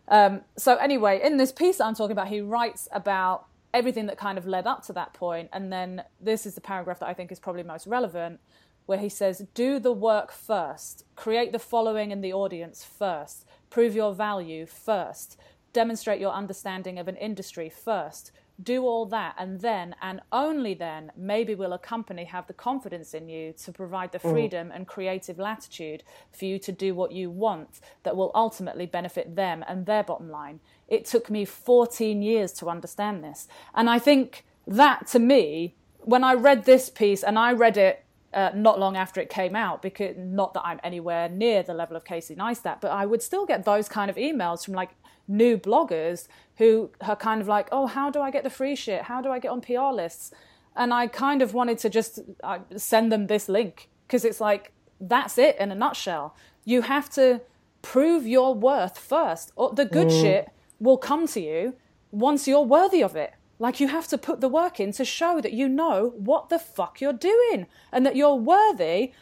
Um, 0.09 0.43
so 0.57 0.77
anyway 0.77 1.21
in 1.23 1.37
this 1.37 1.53
piece 1.53 1.79
that 1.79 1.85
i'm 1.85 1.95
talking 1.95 2.13
about 2.13 2.27
he 2.27 2.41
writes 2.41 2.89
about 2.91 3.47
everything 3.73 4.07
that 4.07 4.19
kind 4.19 4.39
of 4.39 4.47
led 4.47 4.67
up 4.67 4.85
to 4.87 4.93
that 4.95 5.13
point. 5.13 5.49
And 5.53 5.73
then 5.73 6.03
this 6.21 6.47
is 6.47 6.55
the 6.55 6.61
paragraph 6.61 6.99
that 7.01 7.09
i 7.09 7.15
think 7.15 7.31
is 7.31 7.39
probably 7.39 7.63
most 7.63 7.87
relevant 7.87 8.41
where 8.87 8.99
he 8.99 9.09
says 9.09 9.47
do 9.55 9.79
the 9.79 9.93
work 9.93 10.33
first. 10.33 11.05
Create 11.15 11.53
the 11.53 11.59
following 11.61 12.11
in 12.11 12.23
the 12.23 12.33
audience 12.33 12.85
first. 12.85 13.47
Prove 13.69 13.95
your 13.95 14.13
value 14.13 14.67
first. 14.67 15.39
Demonstrate 15.73 16.21
your 16.21 16.33
understanding 16.33 16.99
of 16.99 17.07
an 17.07 17.17
industry 17.17 17.69
first 17.69 18.33
do 18.63 18.85
all 18.85 19.07
that 19.07 19.35
and 19.39 19.61
then 19.61 19.95
and 20.03 20.21
only 20.33 20.75
then 20.75 21.11
maybe 21.17 21.55
will 21.55 21.73
a 21.73 21.79
company 21.79 22.25
have 22.25 22.47
the 22.47 22.53
confidence 22.53 23.15
in 23.15 23.29
you 23.29 23.53
to 23.53 23.73
provide 23.73 24.13
the 24.13 24.19
mm. 24.19 24.31
freedom 24.31 24.69
mm. 24.69 24.77
and 24.77 24.87
creative 24.87 25.39
latitude 25.39 26.03
for 26.33 26.45
you 26.45 26.59
to 26.59 26.73
do 26.73 26.95
what 26.95 27.13
you 27.13 27.31
want 27.31 27.81
that 28.03 28.17
will 28.17 28.31
ultimately 28.35 28.87
benefit 28.87 29.37
them 29.37 29.65
and 29.69 29.87
their 29.87 30.03
bottom 30.03 30.31
line 30.31 30.61
it 30.89 31.05
took 31.05 31.31
me 31.31 31.45
14 31.45 32.23
years 32.23 32.53
to 32.53 32.69
understand 32.69 33.23
this 33.23 33.49
and 33.75 33.89
i 33.89 33.99
think 33.99 34.45
that 34.67 35.07
to 35.07 35.19
me 35.19 35.75
when 36.01 36.25
i 36.25 36.35
read 36.35 36.65
this 36.65 36.91
piece 36.91 37.23
and 37.23 37.39
i 37.39 37.53
read 37.53 37.77
it 37.77 38.05
uh, 38.33 38.51
not 38.55 38.79
long 38.79 38.97
after 38.97 39.21
it 39.21 39.29
came 39.29 39.57
out 39.57 39.83
because 39.83 40.17
not 40.17 40.55
that 40.55 40.63
i'm 40.65 40.79
anywhere 40.85 41.29
near 41.29 41.63
the 41.63 41.75
level 41.75 41.97
of 41.97 42.05
casey 42.05 42.35
neistat 42.37 42.81
but 42.81 42.91
i 42.91 43.05
would 43.05 43.23
still 43.23 43.45
get 43.45 43.65
those 43.65 43.89
kind 43.89 44.09
of 44.09 44.17
emails 44.17 44.65
from 44.65 44.75
like 44.75 44.91
new 45.31 45.57
bloggers 45.57 46.29
who 46.57 46.91
are 47.01 47.17
kind 47.17 47.41
of 47.41 47.49
like, 47.49 47.69
oh, 47.73 47.87
how 47.87 48.11
do 48.11 48.21
I 48.21 48.31
get 48.31 48.45
the 48.45 48.51
free 48.51 48.77
shit? 48.77 49.03
How 49.03 49.23
do 49.23 49.31
I 49.31 49.39
get 49.39 49.51
on 49.51 49.61
PR 49.61 49.93
lists? 49.95 50.33
And 50.77 50.93
I 50.93 51.07
kind 51.07 51.41
of 51.41 51.55
wanted 51.55 51.79
to 51.79 51.89
just 51.89 52.21
uh, 52.43 52.59
send 52.77 53.11
them 53.11 53.27
this 53.27 53.49
link 53.49 53.89
because 54.07 54.25
it's 54.25 54.41
like, 54.41 54.73
that's 55.01 55.39
it 55.39 55.57
in 55.59 55.71
a 55.71 55.75
nutshell. 55.75 56.37
You 56.65 56.83
have 56.83 57.09
to 57.11 57.41
prove 57.83 58.27
your 58.27 58.55
worth 58.55 58.99
first. 58.99 59.53
The 59.57 59.89
good 59.91 60.09
mm. 60.09 60.21
shit 60.21 60.51
will 60.79 60.99
come 60.99 61.27
to 61.29 61.41
you 61.41 61.75
once 62.11 62.47
you're 62.47 62.63
worthy 62.63 63.03
of 63.03 63.17
it. 63.17 63.33
Like 63.59 63.79
you 63.79 63.89
have 63.89 64.09
to 64.09 64.19
put 64.19 64.41
the 64.41 64.49
work 64.49 64.81
in 64.81 64.93
to 64.93 65.05
show 65.05 65.41
that 65.41 65.53
you 65.53 65.69
know 65.69 66.15
what 66.17 66.49
the 66.49 66.59
fuck 66.59 67.01
you're 67.01 67.13
doing 67.13 67.67
and 67.93 68.07
that 68.07 68.17
you're 68.17 68.35
worthy 68.35 69.13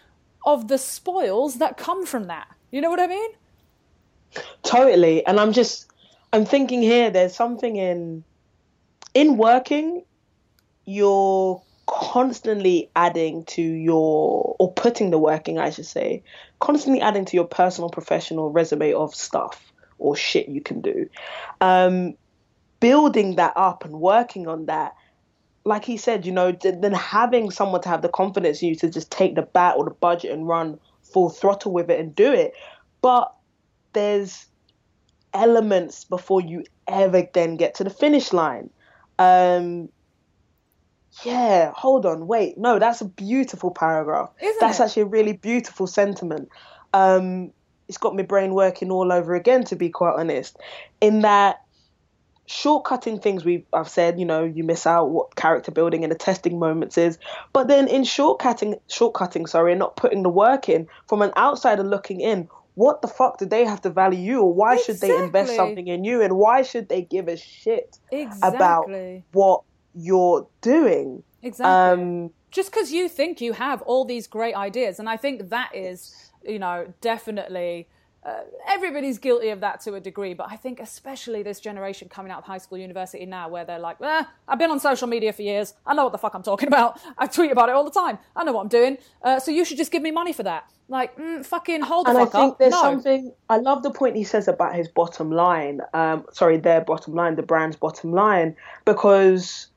of 0.46 0.68
the 0.68 0.78
spoils 0.78 1.58
that 1.58 1.76
come 1.76 2.06
from 2.06 2.24
that. 2.24 2.48
You 2.70 2.80
know 2.80 2.90
what 2.90 3.00
I 3.00 3.08
mean? 3.08 3.30
Totally. 4.62 5.26
And 5.26 5.40
I'm 5.40 5.52
just 5.52 5.87
I'm 6.32 6.44
thinking 6.44 6.82
here 6.82 7.10
there's 7.10 7.34
something 7.34 7.76
in 7.76 8.24
in 9.14 9.36
working 9.36 10.04
you're 10.84 11.62
constantly 11.86 12.90
adding 12.94 13.44
to 13.44 13.62
your 13.62 14.56
or 14.58 14.72
putting 14.72 15.10
the 15.10 15.18
working 15.18 15.58
I 15.58 15.70
should 15.70 15.86
say 15.86 16.22
constantly 16.60 17.00
adding 17.00 17.24
to 17.26 17.36
your 17.36 17.46
personal 17.46 17.90
professional 17.90 18.50
resume 18.50 18.92
of 18.92 19.14
stuff 19.14 19.72
or 19.98 20.14
shit 20.14 20.48
you 20.48 20.60
can 20.60 20.80
do. 20.80 21.08
Um, 21.60 22.14
building 22.80 23.36
that 23.36 23.52
up 23.56 23.84
and 23.84 23.94
working 23.94 24.46
on 24.46 24.66
that 24.66 24.94
like 25.64 25.84
he 25.84 25.96
said 25.96 26.24
you 26.24 26.30
know 26.30 26.52
then 26.52 26.92
having 26.92 27.50
someone 27.50 27.80
to 27.80 27.88
have 27.88 28.02
the 28.02 28.08
confidence 28.08 28.62
in 28.62 28.68
you 28.68 28.74
to 28.76 28.88
just 28.88 29.10
take 29.10 29.34
the 29.34 29.42
bat 29.42 29.74
or 29.76 29.84
the 29.84 29.90
budget 29.90 30.30
and 30.30 30.46
run 30.46 30.78
full 31.12 31.30
throttle 31.30 31.72
with 31.72 31.90
it 31.90 31.98
and 31.98 32.14
do 32.14 32.32
it. 32.32 32.52
But 33.02 33.32
there's 33.92 34.46
elements 35.32 36.04
before 36.04 36.40
you 36.40 36.64
ever 36.86 37.26
then 37.32 37.56
get 37.56 37.76
to 37.76 37.84
the 37.84 37.90
finish 37.90 38.32
line. 38.32 38.70
Um, 39.18 39.88
yeah, 41.24 41.72
hold 41.74 42.06
on, 42.06 42.26
wait, 42.26 42.58
no, 42.58 42.78
that's 42.78 43.00
a 43.00 43.04
beautiful 43.04 43.70
paragraph. 43.70 44.30
Isn't 44.40 44.60
that's 44.60 44.80
it? 44.80 44.84
actually 44.84 45.02
a 45.02 45.06
really 45.06 45.32
beautiful 45.32 45.86
sentiment. 45.86 46.48
Um, 46.92 47.52
it's 47.88 47.98
got 47.98 48.14
my 48.14 48.22
brain 48.22 48.54
working 48.54 48.90
all 48.90 49.10
over 49.12 49.34
again, 49.34 49.64
to 49.64 49.76
be 49.76 49.88
quite 49.88 50.14
honest. 50.16 50.56
In 51.00 51.22
that 51.22 51.62
shortcutting 52.48 53.22
things 53.22 53.44
we 53.44 53.64
I've 53.72 53.88
said, 53.88 54.18
you 54.18 54.24
know, 54.24 54.44
you 54.44 54.64
miss 54.64 54.86
out 54.86 55.10
what 55.10 55.36
character 55.36 55.70
building 55.70 56.02
and 56.02 56.10
the 56.10 56.16
testing 56.16 56.58
moments 56.58 56.96
is. 56.96 57.18
But 57.52 57.68
then 57.68 57.88
in 57.88 58.02
shortcutting 58.02 58.80
shortcutting, 58.88 59.48
sorry, 59.48 59.72
and 59.72 59.78
not 59.78 59.96
putting 59.96 60.22
the 60.22 60.28
work 60.28 60.68
in, 60.68 60.88
from 61.08 61.22
an 61.22 61.32
outsider 61.36 61.82
looking 61.82 62.20
in, 62.20 62.48
what 62.78 63.02
the 63.02 63.08
fuck 63.08 63.38
do 63.38 63.44
they 63.44 63.64
have 63.64 63.80
to 63.80 63.90
value 63.90 64.20
you 64.20 64.40
or 64.40 64.54
why 64.54 64.74
exactly. 64.74 64.94
should 64.94 65.00
they 65.00 65.24
invest 65.24 65.56
something 65.56 65.88
in 65.88 66.04
you 66.04 66.22
and 66.22 66.36
why 66.36 66.62
should 66.62 66.88
they 66.88 67.02
give 67.02 67.26
a 67.26 67.36
shit 67.36 67.98
exactly. 68.12 68.56
about 68.56 68.88
what 69.32 69.62
you're 69.94 70.46
doing 70.60 71.24
exactly 71.42 72.04
um, 72.04 72.30
just 72.52 72.70
because 72.70 72.92
you 72.92 73.08
think 73.08 73.40
you 73.40 73.52
have 73.52 73.82
all 73.82 74.04
these 74.04 74.28
great 74.28 74.54
ideas 74.54 75.00
and 75.00 75.08
i 75.08 75.16
think 75.16 75.48
that 75.50 75.74
is 75.74 76.30
you 76.44 76.60
know 76.60 76.86
definitely 77.00 77.88
uh, 78.28 78.42
everybody's 78.68 79.18
guilty 79.18 79.48
of 79.48 79.60
that 79.60 79.80
to 79.80 79.94
a 79.94 80.00
degree, 80.00 80.34
but 80.34 80.48
I 80.50 80.56
think 80.56 80.80
especially 80.80 81.42
this 81.42 81.60
generation 81.60 82.08
coming 82.08 82.30
out 82.30 82.38
of 82.38 82.44
high 82.44 82.58
school, 82.58 82.78
university 82.78 83.24
now, 83.24 83.48
where 83.48 83.64
they're 83.64 83.78
like, 83.78 83.96
eh, 84.02 84.24
I've 84.46 84.58
been 84.58 84.70
on 84.70 84.80
social 84.80 85.08
media 85.08 85.32
for 85.32 85.42
years. 85.42 85.74
I 85.86 85.94
know 85.94 86.04
what 86.04 86.12
the 86.12 86.18
fuck 86.18 86.34
I'm 86.34 86.42
talking 86.42 86.68
about. 86.68 87.00
I 87.16 87.26
tweet 87.26 87.50
about 87.50 87.68
it 87.68 87.74
all 87.74 87.84
the 87.84 87.90
time. 87.90 88.18
I 88.36 88.44
know 88.44 88.52
what 88.52 88.62
I'm 88.62 88.68
doing. 88.68 88.98
Uh, 89.22 89.40
so 89.40 89.50
you 89.50 89.64
should 89.64 89.78
just 89.78 89.90
give 89.90 90.02
me 90.02 90.10
money 90.10 90.32
for 90.32 90.42
that. 90.42 90.70
Like, 90.88 91.16
mm, 91.16 91.44
fucking 91.44 91.82
hold 91.82 92.06
the 92.06 92.10
and 92.10 92.18
fuck 92.18 92.28
up. 92.28 92.34
I 92.34 92.40
think 92.40 92.52
up. 92.52 92.58
there's 92.58 92.72
no. 92.72 92.82
something, 92.82 93.32
I 93.48 93.56
love 93.58 93.82
the 93.82 93.90
point 93.90 94.16
he 94.16 94.24
says 94.24 94.48
about 94.48 94.74
his 94.74 94.88
bottom 94.88 95.30
line. 95.30 95.80
Um, 95.94 96.26
sorry, 96.32 96.58
their 96.58 96.80
bottom 96.80 97.14
line, 97.14 97.36
the 97.36 97.42
brand's 97.42 97.76
bottom 97.76 98.12
line, 98.12 98.56
because 98.84 99.68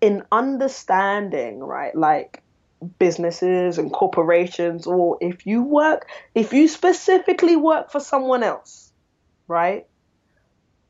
in 0.00 0.22
understanding, 0.32 1.60
right, 1.60 1.94
like, 1.94 2.42
businesses 2.98 3.78
and 3.78 3.92
corporations, 3.92 4.86
or 4.86 5.18
if 5.20 5.46
you 5.46 5.62
work, 5.62 6.08
if 6.34 6.52
you 6.52 6.68
specifically 6.68 7.56
work 7.56 7.90
for 7.90 8.00
someone 8.00 8.42
else, 8.42 8.92
right? 9.48 9.86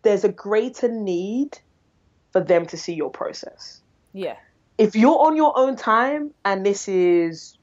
There's 0.03 0.25
a 0.25 0.29
greater 0.29 0.89
need 0.89 1.59
for 2.33 2.41
them 2.41 2.67
to 2.67 2.77
see 2.77 2.95
your 2.95 3.11
process. 3.11 3.81
Yeah. 4.13 4.37
If 4.79 4.97
you're 4.97 5.19
on 5.19 5.37
your 5.37 5.57
own 5.57 5.77
time 5.77 6.33
and 6.45 6.65
this 6.65 6.89
is 6.89 7.57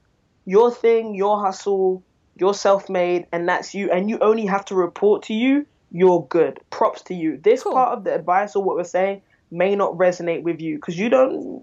your 0.46 0.70
thing, 0.70 1.14
your 1.14 1.40
hustle, 1.44 2.02
you're 2.36 2.54
self-made, 2.54 3.26
and 3.32 3.48
that's 3.48 3.74
you, 3.74 3.90
and 3.90 4.08
you 4.08 4.18
only 4.20 4.46
have 4.46 4.64
to 4.66 4.74
report 4.74 5.24
to 5.24 5.34
you, 5.34 5.66
you're 5.92 6.26
good. 6.28 6.58
Props 6.70 7.02
to 7.02 7.14
you. 7.14 7.36
This 7.36 7.62
Cool. 7.62 7.72
part 7.72 7.98
of 7.98 8.04
the 8.04 8.14
advice 8.14 8.56
or 8.56 8.62
what 8.62 8.76
we're 8.76 8.84
saying 8.84 9.22
may 9.50 9.74
not 9.74 9.94
resonate 9.94 10.42
with 10.42 10.60
you 10.60 10.76
because 10.76 10.96
you 10.96 11.08
don't, 11.08 11.62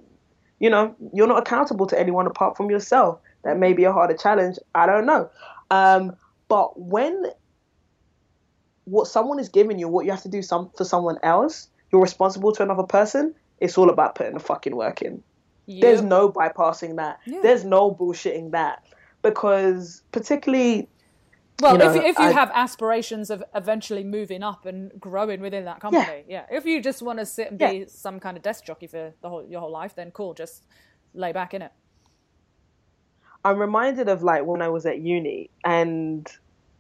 you 0.60 0.70
know, 0.70 0.96
you're 1.14 1.28
not 1.28 1.40
accountable 1.40 1.86
to 1.88 2.00
anyone 2.00 2.28
apart 2.28 2.58
from 2.58 2.70
yourself. 2.70 3.20
That 3.44 3.58
may 3.58 3.74
be 3.74 3.84
a 3.84 3.94
harder 3.94 4.16
challenge. 4.16 4.58
I 4.74 4.86
don't 4.86 5.06
know. 5.06 5.30
Um, 5.70 6.16
but 6.48 6.80
when 6.80 7.26
what 8.86 9.08
someone 9.08 9.40
is 9.40 9.50
giving 9.50 9.80
you, 9.80 9.88
what 9.88 10.06
you 10.06 10.12
have 10.12 10.24
to 10.24 10.30
do 10.30 10.42
some 10.42 10.72
for 10.78 10.86
someone 10.86 11.18
else, 11.24 11.68
you're 11.92 12.02
responsible 12.02 12.52
to 12.54 12.64
another 12.64 12.84
person. 12.84 13.36
It's 13.60 13.78
all 13.78 13.90
about 13.90 14.16
putting 14.16 14.34
the 14.34 14.40
fucking 14.40 14.76
work 14.76 15.02
in. 15.02 15.24
There's 15.68 16.02
no 16.02 16.32
bypassing 16.32 16.96
that. 16.96 17.20
Yeah. 17.26 17.42
There's 17.44 17.66
no 17.66 17.92
bullshitting 17.92 18.52
that 18.52 18.84
because 19.22 20.02
particularly 20.14 20.88
Well, 21.60 21.74
you 21.74 21.78
know, 21.80 21.90
if, 21.90 21.96
you- 21.96 22.02
if 22.04 22.20
you 22.20 22.26
I- 22.26 22.32
have 22.32 22.52
aspirations 22.54 23.30
of 23.30 23.44
eventually 23.56 24.04
moving 24.04 24.44
up 24.44 24.66
and 24.66 24.92
growing 25.00 25.42
within 25.42 25.66
that 25.66 25.80
company, 25.80 26.24
yeah. 26.28 26.46
If 26.52 26.66
you 26.66 26.82
just 26.82 27.02
want 27.02 27.20
to 27.20 27.26
sit 27.26 27.50
and 27.50 27.58
be 27.58 27.66
Yeah. 27.66 27.86
some 27.88 28.20
kind 28.20 28.38
of 28.38 28.44
desk 28.44 28.64
jockey 28.66 28.88
for 28.88 29.14
the 29.22 29.30
whole, 29.30 29.44
your 29.46 29.62
whole 29.62 29.72
life, 29.72 29.96
then 29.96 30.12
cool, 30.12 30.34
just 30.36 30.64
lay 31.14 31.32
back 31.32 31.54
in 31.54 31.62
it. 31.64 31.72
I'm 33.44 33.58
reminded 33.60 34.10
of 34.10 34.24
like 34.24 34.46
when 34.46 34.62
I 34.62 34.68
was 34.70 34.86
at 34.86 35.00
uni 35.00 35.50
and 35.64 36.28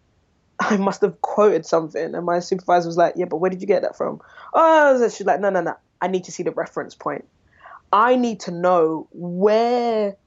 I 0.59 0.77
must 0.77 1.01
have 1.01 1.21
quoted 1.21 1.65
something 1.65 2.13
and 2.15 2.25
my 2.25 2.39
supervisor 2.39 2.87
was 2.87 2.97
like, 2.97 3.13
Yeah, 3.15 3.25
but 3.25 3.37
where 3.37 3.49
did 3.49 3.61
you 3.61 3.67
get 3.67 3.81
that 3.83 3.95
from? 3.97 4.21
Oh, 4.53 5.01
she's 5.09 5.25
like, 5.25 5.39
No, 5.39 5.49
no, 5.49 5.61
no. 5.61 5.75
I 6.01 6.07
need 6.07 6.25
to 6.25 6.31
see 6.31 6.43
the 6.43 6.51
reference 6.51 6.93
point. 6.93 7.25
I 7.91 8.15
need 8.15 8.41
to 8.41 8.51
know 8.51 9.07
where 9.11 10.17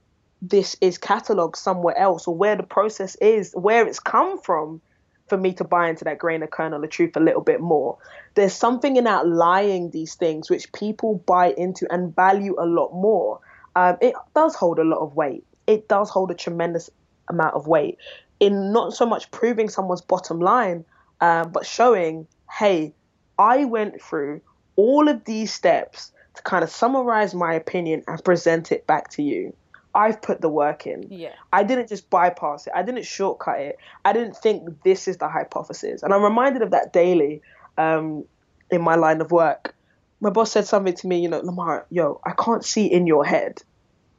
this 0.41 0.75
is 0.81 0.97
catalogued 0.97 1.55
somewhere 1.55 1.97
else 1.97 2.27
or 2.27 2.35
where 2.35 2.55
the 2.55 2.63
process 2.63 3.15
is, 3.15 3.53
where 3.53 3.87
it's 3.87 3.99
come 3.99 4.39
from 4.39 4.81
for 5.27 5.37
me 5.37 5.53
to 5.53 5.63
buy 5.63 5.89
into 5.89 6.03
that 6.03 6.17
grain 6.17 6.43
of 6.43 6.49
kernel 6.49 6.83
of 6.83 6.89
truth 6.89 7.15
a 7.15 7.19
little 7.19 7.41
bit 7.41 7.61
more. 7.61 7.97
There's 8.33 8.53
something 8.53 8.97
in 8.97 9.07
outlying 9.07 9.91
these 9.91 10.15
things 10.15 10.49
which 10.49 10.73
people 10.73 11.23
buy 11.25 11.51
into 11.51 11.87
and 11.89 12.13
value 12.15 12.55
a 12.59 12.65
lot 12.65 12.91
more. 12.91 13.39
Um, 13.75 13.97
it 14.01 14.15
does 14.35 14.55
hold 14.55 14.79
a 14.79 14.83
lot 14.83 14.99
of 14.99 15.15
weight. 15.15 15.45
It 15.67 15.87
does 15.87 16.09
hold 16.09 16.31
a 16.31 16.35
tremendous 16.35 16.89
amount 17.29 17.55
of 17.55 17.67
weight 17.67 17.97
in 18.41 18.73
not 18.73 18.93
so 18.93 19.05
much 19.05 19.29
proving 19.31 19.69
someone's 19.69 20.01
bottom 20.01 20.41
line, 20.41 20.83
um, 21.21 21.51
but 21.51 21.65
showing, 21.65 22.27
hey, 22.51 22.93
I 23.37 23.65
went 23.65 24.01
through 24.01 24.41
all 24.75 25.07
of 25.07 25.23
these 25.23 25.53
steps 25.53 26.11
to 26.35 26.41
kind 26.41 26.63
of 26.63 26.69
summarize 26.69 27.35
my 27.35 27.53
opinion 27.53 28.03
and 28.07 28.21
present 28.23 28.71
it 28.71 28.87
back 28.87 29.11
to 29.11 29.23
you. 29.23 29.53
I've 29.93 30.21
put 30.21 30.41
the 30.41 30.49
work 30.49 30.87
in. 30.87 31.07
Yeah. 31.09 31.33
I 31.51 31.63
didn't 31.63 31.89
just 31.89 32.09
bypass 32.09 32.67
it. 32.67 32.73
I 32.75 32.83
didn't 32.83 33.05
shortcut 33.05 33.59
it. 33.59 33.77
I 34.05 34.13
didn't 34.13 34.37
think 34.37 34.83
this 34.83 35.07
is 35.07 35.17
the 35.17 35.27
hypothesis. 35.27 36.03
And 36.03 36.13
I'm 36.13 36.23
reminded 36.23 36.61
of 36.61 36.71
that 36.71 36.93
daily 36.93 37.41
um, 37.77 38.25
in 38.69 38.81
my 38.81 38.95
line 38.95 39.21
of 39.21 39.31
work. 39.31 39.75
My 40.21 40.29
boss 40.29 40.51
said 40.51 40.65
something 40.65 40.93
to 40.93 41.07
me, 41.07 41.19
you 41.19 41.29
know, 41.29 41.39
Lamar, 41.39 41.85
yo, 41.89 42.21
I 42.23 42.31
can't 42.31 42.63
see 42.63 42.85
in 42.85 43.07
your 43.07 43.25
head. 43.25 43.61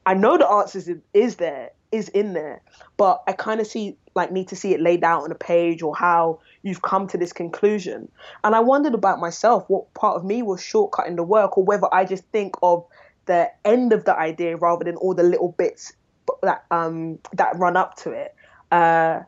I 0.05 0.14
know 0.14 0.37
the 0.37 0.49
answers 0.49 0.89
is, 0.89 0.99
is 1.14 1.37
there, 1.37 1.70
is 1.93 2.09
in 2.09 2.33
there, 2.33 2.61
but 2.97 3.23
I 3.29 3.33
kind 3.33 3.61
of 3.61 3.66
see, 3.66 3.97
like, 4.14 4.33
need 4.33 4.49
to 4.49 4.57
see 4.57 4.75
it 4.75 4.81
laid 4.81 5.05
out 5.05 5.23
on 5.23 5.31
a 5.31 5.37
page 5.37 5.81
or 5.81 5.95
how 5.95 6.41
you've 6.62 6.83
come 6.83 7.07
to 7.09 7.18
this 7.18 7.33
conclusion. 7.33 8.11
And 8.43 8.55
I 8.55 8.61
wondered 8.61 8.95
about 8.95 9.20
myself, 9.20 9.64
what 9.68 9.95
part 9.95 10.16
of 10.16 10.25
me 10.25 10.43
was 10.43 10.61
shortcutting 10.61 11.16
the 11.16 11.23
work 11.23 11.57
or 11.57 11.64
whether 11.64 11.87
I 11.93 12.05
just 12.05 12.25
think 12.27 12.57
of 12.62 12.85
the 13.27 13.51
end 13.64 13.93
of 13.93 14.05
the 14.05 14.16
idea 14.16 14.57
rather 14.57 14.85
than 14.85 14.97
all 14.97 15.14
the 15.14 15.23
little 15.23 15.53
bits 15.53 15.93
that 16.43 16.64
um 16.70 17.18
that 17.33 17.57
run 17.59 17.77
up 17.77 17.97
to 17.97 18.11
it. 18.11 18.35
Uh, 18.70 19.20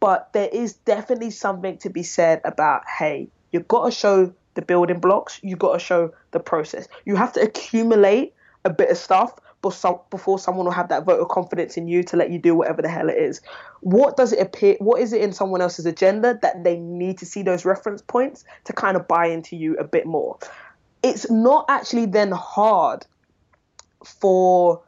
but 0.00 0.32
there 0.32 0.48
is 0.52 0.74
definitely 0.74 1.30
something 1.30 1.78
to 1.78 1.90
be 1.90 2.02
said 2.02 2.40
about 2.44 2.82
hey, 2.88 3.28
you've 3.50 3.68
got 3.68 3.86
to 3.86 3.90
show 3.90 4.32
the 4.54 4.62
building 4.62 5.00
blocks, 5.00 5.40
you've 5.42 5.58
got 5.58 5.74
to 5.74 5.78
show 5.78 6.12
the 6.32 6.40
process. 6.40 6.88
You 7.04 7.16
have 7.16 7.32
to 7.34 7.40
accumulate 7.40 8.34
a 8.64 8.70
bit 8.70 8.90
of 8.90 8.98
stuff 8.98 9.34
before 9.60 10.04
before 10.10 10.38
someone 10.38 10.66
will 10.66 10.72
have 10.72 10.88
that 10.88 11.04
vote 11.04 11.20
of 11.20 11.28
confidence 11.28 11.76
in 11.76 11.86
you 11.86 12.02
to 12.02 12.16
let 12.16 12.30
you 12.30 12.38
do 12.38 12.54
whatever 12.54 12.82
the 12.82 12.88
hell 12.88 13.08
it 13.08 13.16
is. 13.16 13.40
What 13.80 14.16
does 14.16 14.32
it 14.32 14.40
appear? 14.40 14.76
What 14.78 15.00
is 15.00 15.12
it 15.12 15.22
in 15.22 15.32
someone 15.32 15.60
else's 15.60 15.86
agenda 15.86 16.38
that 16.42 16.64
they 16.64 16.78
need 16.78 17.18
to 17.18 17.26
see 17.26 17.42
those 17.42 17.64
reference 17.64 18.02
points 18.02 18.44
to 18.64 18.72
kind 18.72 18.96
of 18.96 19.06
buy 19.06 19.26
into 19.26 19.56
you 19.56 19.76
a 19.76 19.84
bit 19.84 20.06
more? 20.06 20.38
It's 21.02 21.30
not 21.30 21.66
actually 21.68 22.06
then 22.06 22.32
hard 22.32 23.06
for 24.04 24.82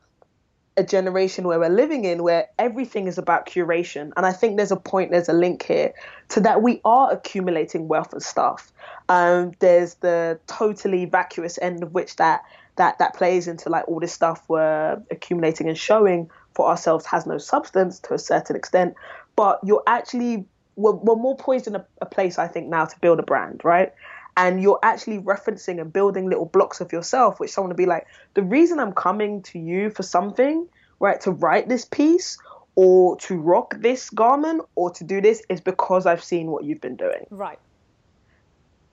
a 0.76 0.82
generation 0.82 1.46
where 1.46 1.60
we're 1.60 1.68
living 1.68 2.04
in 2.04 2.22
where 2.22 2.48
everything 2.58 3.06
is 3.06 3.18
about 3.18 3.46
curation. 3.46 4.12
And 4.16 4.26
i 4.26 4.32
think 4.32 4.56
there's 4.56 4.72
a 4.72 4.76
point 4.76 5.10
there's 5.10 5.28
a 5.28 5.34
link 5.34 5.62
here 5.64 5.92
to 6.30 6.40
that 6.40 6.62
we 6.62 6.80
are 6.84 7.12
accumulating 7.12 7.88
wealth 7.88 8.12
and 8.12 8.22
stuff. 8.22 8.72
Um, 9.08 9.52
there's 9.60 9.94
the 9.94 10.40
totally 10.46 11.04
vacuous 11.04 11.58
end 11.60 11.82
of 11.82 11.92
which 11.94 12.16
that 12.16 12.42
that 12.76 12.98
that 12.98 13.14
plays 13.14 13.46
into 13.46 13.68
like 13.68 13.86
all 13.86 14.00
this 14.00 14.12
stuff 14.12 14.42
we're 14.48 15.00
accumulating 15.10 15.68
and 15.68 15.78
showing 15.78 16.30
for 16.54 16.68
ourselves 16.68 17.06
has 17.06 17.26
no 17.26 17.38
substance 17.38 18.00
to 18.00 18.14
a 18.14 18.18
certain 18.18 18.56
extent. 18.56 18.94
But 19.36 19.60
you're 19.64 19.82
actually 19.86 20.46
we're, 20.76 20.92
we're 20.92 21.16
more 21.16 21.36
poised 21.36 21.66
in 21.66 21.76
a, 21.76 21.86
a 22.00 22.06
place 22.06 22.38
i 22.38 22.48
think 22.48 22.68
now 22.68 22.84
to 22.84 22.98
build 22.98 23.18
a 23.18 23.22
brand 23.22 23.60
right 23.64 23.92
and 24.36 24.60
you're 24.60 24.80
actually 24.82 25.18
referencing 25.18 25.80
and 25.80 25.92
building 25.92 26.28
little 26.28 26.46
blocks 26.46 26.80
of 26.80 26.92
yourself, 26.92 27.38
which 27.38 27.50
someone 27.50 27.70
would 27.70 27.76
be 27.76 27.86
like, 27.86 28.06
the 28.34 28.42
reason 28.42 28.78
I'm 28.78 28.92
coming 28.92 29.42
to 29.42 29.58
you 29.58 29.90
for 29.90 30.02
something, 30.02 30.68
right, 30.98 31.20
to 31.22 31.30
write 31.30 31.68
this 31.68 31.84
piece 31.84 32.38
or 32.74 33.16
to 33.18 33.36
rock 33.36 33.76
this 33.78 34.10
garment 34.10 34.62
or 34.74 34.90
to 34.90 35.04
do 35.04 35.20
this 35.20 35.42
is 35.48 35.60
because 35.60 36.06
I've 36.06 36.24
seen 36.24 36.48
what 36.48 36.64
you've 36.64 36.80
been 36.80 36.96
doing. 36.96 37.26
Right. 37.30 37.58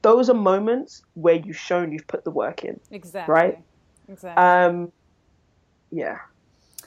Those 0.03 0.29
are 0.29 0.35
moments 0.35 1.03
where 1.13 1.35
you've 1.35 1.57
shown 1.57 1.91
you've 1.91 2.07
put 2.07 2.23
the 2.23 2.31
work 2.31 2.63
in. 2.63 2.79
Exactly. 2.91 3.33
Right. 3.33 3.59
Exactly. 4.07 4.43
Um, 4.43 4.91
yeah. 5.91 6.19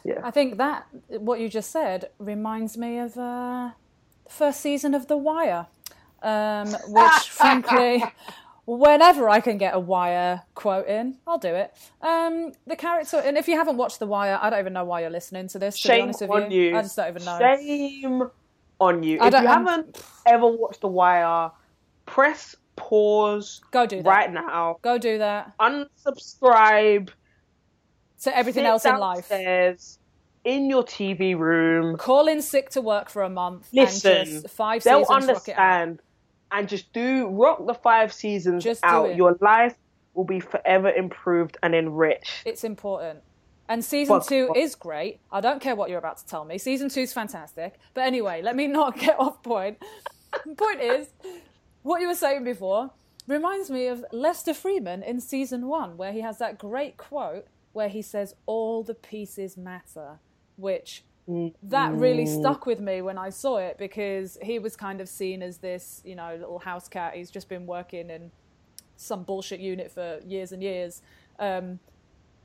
Yeah. 0.04 0.20
I 0.22 0.30
think 0.30 0.58
that 0.58 0.86
what 1.08 1.40
you 1.40 1.48
just 1.48 1.70
said 1.70 2.10
reminds 2.18 2.76
me 2.76 2.98
of 2.98 3.16
uh, 3.16 3.70
the 4.24 4.30
first 4.30 4.60
season 4.60 4.94
of 4.94 5.08
The 5.08 5.16
Wire, 5.16 5.66
um, 6.22 6.68
which, 6.88 7.12
frankly, 7.30 8.04
whenever 8.66 9.28
I 9.28 9.40
can 9.40 9.58
get 9.58 9.74
a 9.74 9.80
Wire 9.80 10.42
quote 10.54 10.86
in, 10.86 11.18
I'll 11.26 11.38
do 11.38 11.54
it. 11.54 11.72
Um, 12.00 12.52
the 12.66 12.76
character, 12.76 13.18
and 13.18 13.36
if 13.36 13.48
you 13.48 13.56
haven't 13.56 13.76
watched 13.76 13.98
The 13.98 14.06
Wire, 14.06 14.38
I 14.40 14.50
don't 14.50 14.60
even 14.60 14.72
know 14.72 14.84
why 14.84 15.00
you're 15.00 15.10
listening 15.10 15.48
to 15.48 15.58
this. 15.58 15.80
To 15.82 15.88
Shame 15.88 16.10
on 16.10 16.50
you. 16.50 16.70
you. 16.70 16.76
I 16.76 16.82
just 16.82 16.96
don't 16.96 17.08
even 17.08 17.24
know. 17.24 17.38
Shame 17.38 18.22
on 18.80 19.02
you. 19.02 19.18
I 19.20 19.28
If 19.28 19.34
you 19.34 19.46
haven't 19.46 20.02
ever 20.26 20.46
watched 20.48 20.80
The 20.80 20.88
Wire, 20.88 21.50
press 22.06 22.56
pause 22.76 23.60
Go 23.70 23.86
do 23.86 24.02
that. 24.02 24.08
right 24.08 24.32
now. 24.32 24.78
Go 24.82 24.98
do 24.98 25.18
that. 25.18 25.52
Unsubscribe. 25.60 27.10
To 28.22 28.36
everything 28.36 28.64
else 28.64 28.84
in 28.84 28.98
life. 28.98 29.30
In 29.30 30.68
your 30.68 30.84
TV 30.84 31.36
room. 31.38 31.96
Call 31.96 32.28
in 32.28 32.42
sick 32.42 32.68
to 32.70 32.82
work 32.82 33.08
for 33.08 33.22
a 33.22 33.30
month 33.30 33.68
Listen, 33.72 34.12
and 34.12 34.26
just 34.26 34.50
five 34.50 34.82
they'll 34.84 35.06
understand 35.08 36.00
and 36.54 36.68
just 36.68 36.92
do 36.92 37.28
rock 37.28 37.66
the 37.66 37.74
five 37.74 38.12
seasons 38.12 38.64
Just 38.64 38.82
out. 38.84 39.16
Your 39.16 39.36
life 39.40 39.74
will 40.14 40.24
be 40.24 40.40
forever 40.40 40.88
improved 40.90 41.56
and 41.62 41.74
enriched. 41.74 42.42
It's 42.46 42.64
important. 42.64 43.20
And 43.68 43.84
season 43.84 44.20
two 44.20 44.52
is 44.54 44.74
great. 44.74 45.20
I 45.32 45.40
don't 45.40 45.60
care 45.60 45.74
what 45.74 45.90
you're 45.90 45.98
about 45.98 46.18
to 46.18 46.26
tell 46.26 46.44
me. 46.44 46.58
Season 46.58 46.88
two 46.88 47.00
is 47.00 47.12
fantastic. 47.12 47.74
But 47.92 48.02
anyway, 48.02 48.40
let 48.42 48.56
me 48.56 48.66
not 48.80 48.98
get 48.98 49.18
off 49.18 49.42
point. 49.42 49.82
point 50.56 50.80
is, 50.80 51.08
what 51.82 52.00
you 52.00 52.08
were 52.08 52.14
saying 52.14 52.44
before 52.44 52.90
reminds 53.26 53.70
me 53.70 53.88
of 53.88 54.04
Lester 54.12 54.52
Freamon 54.52 55.04
in 55.04 55.20
season 55.20 55.66
one, 55.66 55.96
where 55.96 56.12
he 56.12 56.20
has 56.20 56.38
that 56.38 56.58
great 56.58 56.96
quote 56.96 57.46
where 57.72 57.88
he 57.88 58.02
says, 58.02 58.34
All 58.46 58.84
the 58.84 58.94
pieces 58.94 59.56
matter, 59.56 60.20
which 60.56 61.02
that 61.26 61.94
really 61.94 62.26
stuck 62.26 62.66
with 62.66 62.80
me 62.80 63.00
when 63.00 63.16
I 63.16 63.30
saw 63.30 63.56
it 63.56 63.78
because 63.78 64.36
he 64.42 64.58
was 64.58 64.76
kind 64.76 65.00
of 65.00 65.08
seen 65.08 65.42
as 65.42 65.58
this, 65.58 66.02
you 66.04 66.14
know, 66.14 66.36
little 66.38 66.58
house 66.58 66.86
cat. 66.86 67.14
He's 67.14 67.30
just 67.30 67.48
been 67.48 67.66
working 67.66 68.10
in 68.10 68.30
some 68.96 69.22
bullshit 69.22 69.60
unit 69.60 69.90
for 69.90 70.20
years 70.26 70.52
and 70.52 70.62
years. 70.62 71.00
Um, 71.38 71.78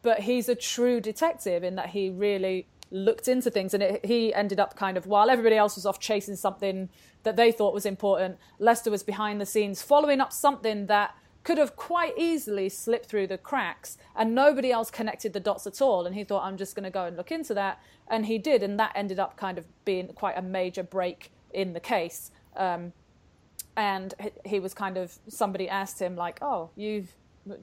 but 0.02 0.22
he's 0.22 0.48
a 0.48 0.56
true 0.56 1.02
detective 1.02 1.64
in 1.64 1.76
that 1.76 1.90
he 1.90 2.10
really 2.10 2.68
looked 2.92 3.28
into 3.28 3.52
things 3.52 3.74
and 3.74 3.84
it, 3.84 4.06
he 4.06 4.34
ended 4.34 4.60
up 4.60 4.76
kind 4.76 4.98
of 4.98 5.06
while 5.06 5.30
everybody 5.30 5.56
else 5.56 5.76
was 5.76 5.86
off 5.86 6.00
chasing 6.00 6.36
something 6.36 6.90
that 7.22 7.36
they 7.36 7.52
thought 7.52 7.72
was 7.72 7.86
important 7.86 8.36
lester 8.58 8.90
was 8.90 9.04
behind 9.04 9.40
the 9.40 9.46
scenes 9.46 9.84
following 9.84 10.20
up 10.20 10.34
something 10.34 10.88
that 10.88 11.14
could 11.50 11.58
have 11.58 11.76
quite 11.76 12.14
easily 12.16 12.70
slipped 12.70 13.08
through 13.08 13.26
the 13.26 13.36
cracks 13.36 13.98
and 14.16 14.36
nobody 14.36 14.72
else 14.72 14.92
connected 14.92 15.34
the 15.34 15.40
dots 15.40 15.66
at 15.66 15.82
all. 15.82 16.06
And 16.06 16.14
he 16.14 16.24
thought 16.24 16.44
i'm 16.44 16.58
just 16.58 16.76
going 16.76 16.84
to 16.84 16.92
go 16.92 17.06
and 17.06 17.18
look 17.18 17.32
into 17.32 17.56
that. 17.56 17.82
And 18.08 18.28
he 18.28 18.38
did 18.38 18.62
and 18.62 18.80
that 18.80 18.92
ended 18.94 19.18
up 19.18 19.36
kind 19.36 19.58
of 19.58 19.66
being 19.84 20.10
quite 20.10 20.38
a 20.38 20.44
major 20.44 20.84
break 20.84 21.32
in 21.52 21.74
the 21.74 21.80
case. 21.80 22.30
Um, 22.56 22.94
and 23.76 24.14
he 24.46 24.60
was 24.60 24.76
kind 24.76 24.96
of 24.96 25.18
somebody 25.28 25.68
asked 25.68 26.00
him 26.00 26.16
like 26.16 26.38
oh 26.44 26.70
you've 26.76 27.14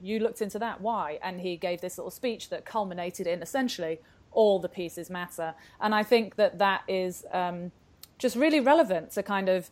you 0.03 0.19
looked 0.19 0.43
into 0.43 0.59
that? 0.59 0.81
Why? 0.81 1.21
And 1.23 1.41
he 1.41 1.57
gave 1.57 1.81
this 1.81 1.97
little 1.97 2.11
speech 2.11 2.49
that 2.49 2.65
culminated 2.65 3.29
in 3.29 3.41
essentially 3.41 4.01
all 4.33 4.59
the 4.59 4.69
pieces 4.69 5.11
matter. 5.11 5.55
And 5.81 5.95
i 5.95 6.03
think 6.03 6.35
that 6.35 6.59
that 6.59 6.83
is 6.89 7.25
um, 7.31 7.71
just 8.19 8.35
really 8.35 8.59
relevant 8.59 9.13
to 9.13 9.23
kind 9.23 9.49
of 9.49 9.71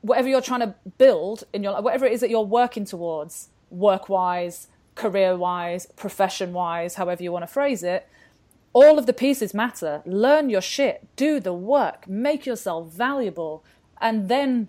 whatever 0.00 0.28
you're 0.28 0.40
trying 0.40 0.60
to 0.60 0.74
build 0.98 1.44
in 1.52 1.62
your 1.62 1.72
life, 1.72 1.84
whatever 1.84 2.06
it 2.06 2.12
is 2.12 2.20
that 2.20 2.30
you're 2.30 2.42
working 2.42 2.84
towards 2.84 3.48
work 3.70 4.08
wise 4.08 4.68
career 4.96 5.36
wise 5.36 5.86
profession 5.96 6.52
wise 6.52 6.96
however 6.96 7.22
you 7.22 7.30
want 7.30 7.42
to 7.44 7.46
phrase 7.46 7.82
it 7.82 8.08
all 8.72 8.98
of 8.98 9.06
the 9.06 9.12
pieces 9.12 9.52
matter. 9.52 10.02
Learn 10.06 10.48
your 10.48 10.60
shit. 10.60 11.08
Do 11.16 11.40
the 11.40 11.52
work. 11.52 12.08
Make 12.08 12.46
yourself 12.46 12.92
valuable. 12.92 13.64
And 14.00 14.28
then 14.28 14.68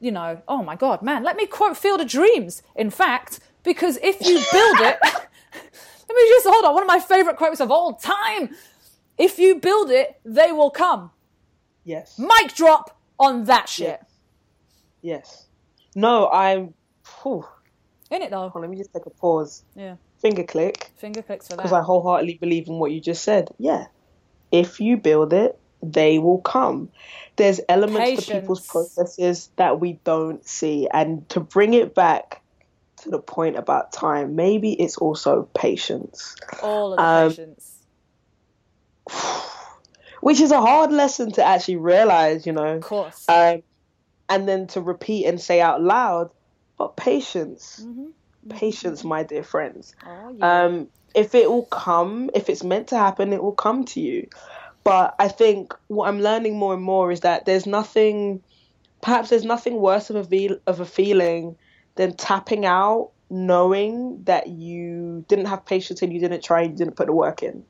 you 0.00 0.10
know 0.10 0.42
oh 0.48 0.64
my 0.64 0.74
god 0.74 1.00
man 1.00 1.22
let 1.22 1.36
me 1.36 1.46
quote 1.46 1.76
field 1.76 2.00
of 2.00 2.08
dreams 2.08 2.60
in 2.74 2.90
fact 2.90 3.38
because 3.62 3.98
if 4.02 4.20
you 4.20 4.34
build 4.50 4.80
it 4.80 4.98
let 5.04 6.16
me 6.16 6.28
just 6.28 6.44
hold 6.44 6.64
on 6.64 6.74
one 6.74 6.82
of 6.82 6.88
my 6.88 6.98
favorite 6.98 7.36
quotes 7.36 7.60
of 7.60 7.70
all 7.70 7.94
time. 7.94 8.50
If 9.16 9.38
you 9.38 9.60
build 9.60 9.90
it 9.90 10.20
they 10.24 10.50
will 10.50 10.70
come. 10.70 11.12
Yes. 11.84 12.18
Mic 12.18 12.54
drop 12.54 12.98
on 13.18 13.44
that 13.44 13.68
shit. 13.68 14.02
Yes. 15.02 15.46
No, 15.94 16.28
I'm. 16.28 16.74
Whew. 17.22 17.44
In 18.10 18.22
it 18.22 18.30
though. 18.30 18.50
Oh, 18.54 18.58
let 18.58 18.70
me 18.70 18.76
just 18.76 18.92
take 18.92 19.06
a 19.06 19.10
pause. 19.10 19.62
Yeah. 19.74 19.96
Finger 20.20 20.44
click. 20.44 20.92
Finger 20.96 21.22
clicks 21.22 21.46
for 21.48 21.52
that. 21.54 21.56
Because 21.58 21.72
I 21.72 21.82
wholeheartedly 21.82 22.34
believe 22.34 22.68
in 22.68 22.78
what 22.78 22.92
you 22.92 23.00
just 23.00 23.24
said. 23.24 23.50
Yeah. 23.58 23.86
If 24.52 24.80
you 24.80 24.96
build 24.96 25.32
it, 25.32 25.58
they 25.82 26.18
will 26.18 26.40
come. 26.40 26.90
There's 27.36 27.60
elements 27.68 27.98
Patience. 28.00 28.26
to 28.26 28.40
people's 28.40 28.66
processes 28.66 29.50
that 29.56 29.80
we 29.80 29.94
don't 30.04 30.46
see. 30.46 30.88
And 30.92 31.28
to 31.30 31.40
bring 31.40 31.74
it 31.74 31.94
back 31.94 32.42
to 32.98 33.10
the 33.10 33.18
point 33.18 33.56
about 33.56 33.92
time, 33.92 34.36
maybe 34.36 34.72
it's 34.74 34.96
also 34.98 35.48
patience. 35.54 36.36
All 36.62 36.92
of 36.92 36.98
the 36.98 37.02
Um, 37.02 37.30
patience. 37.30 37.78
Which 40.20 40.40
is 40.40 40.52
a 40.52 40.60
hard 40.60 40.92
lesson 40.92 41.32
to 41.32 41.44
actually 41.44 41.76
realize, 41.76 42.46
you 42.46 42.52
know. 42.52 42.76
Of 42.76 42.82
course. 42.82 43.28
Um, 43.28 43.62
and 44.32 44.48
then 44.48 44.66
to 44.68 44.80
repeat 44.80 45.26
and 45.26 45.38
say 45.40 45.60
out 45.60 45.82
loud, 45.82 46.30
but 46.78 46.96
patience. 46.96 47.84
Patience, 48.48 49.04
my 49.04 49.22
dear 49.22 49.44
friends. 49.44 49.94
oh, 50.06 50.34
yeah. 50.36 50.64
Um, 50.64 50.88
if 51.14 51.34
it 51.34 51.50
will 51.50 51.66
come, 51.66 52.30
if 52.34 52.48
it's 52.48 52.64
meant 52.64 52.88
to 52.88 52.96
happen, 52.96 53.32
it 53.32 53.42
will 53.42 53.52
come 53.52 53.84
to 53.84 54.00
you. 54.00 54.28
But 54.84 55.14
I 55.18 55.28
think 55.28 55.74
what 55.88 56.08
I'm 56.08 56.20
learning 56.20 56.58
more 56.58 56.72
and 56.74 56.82
more 56.82 57.12
is 57.12 57.20
that 57.20 57.44
there's 57.44 57.66
nothing, 57.66 58.42
perhaps 59.02 59.28
there's 59.28 59.44
nothing 59.44 59.76
worse 59.76 60.08
of 60.08 60.16
a 60.16 60.24
feel, 60.24 60.56
of 60.66 60.80
a 60.80 60.86
feeling 60.86 61.56
than 61.96 62.16
tapping 62.16 62.64
out, 62.64 63.10
knowing 63.28 64.24
that 64.24 64.48
you 64.48 65.24
didn't 65.28 65.46
have 65.46 65.66
patience 65.66 66.02
and 66.02 66.12
you 66.12 66.18
didn't 66.20 66.42
try 66.42 66.62
and 66.62 66.72
you 66.72 66.76
didn't 66.78 66.96
put 66.96 67.06
the 67.06 67.12
work 67.12 67.42
in, 67.42 67.64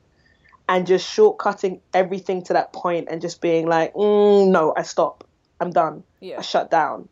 and 0.69 0.87
just 0.87 1.05
shortcutting 1.15 1.81
everything 1.93 2.41
to 2.43 2.53
that 2.53 2.71
point 2.71 3.09
and 3.11 3.21
just 3.21 3.41
being 3.41 3.67
like, 3.67 3.93
mm, 3.93 4.49
no, 4.49 4.73
I 4.75 4.83
stop, 4.83 5.27
I'm 5.63 5.71
done, 5.71 6.03
Yeah. 6.19 6.39
I 6.39 6.41
shut 6.41 6.69
down 6.69 7.09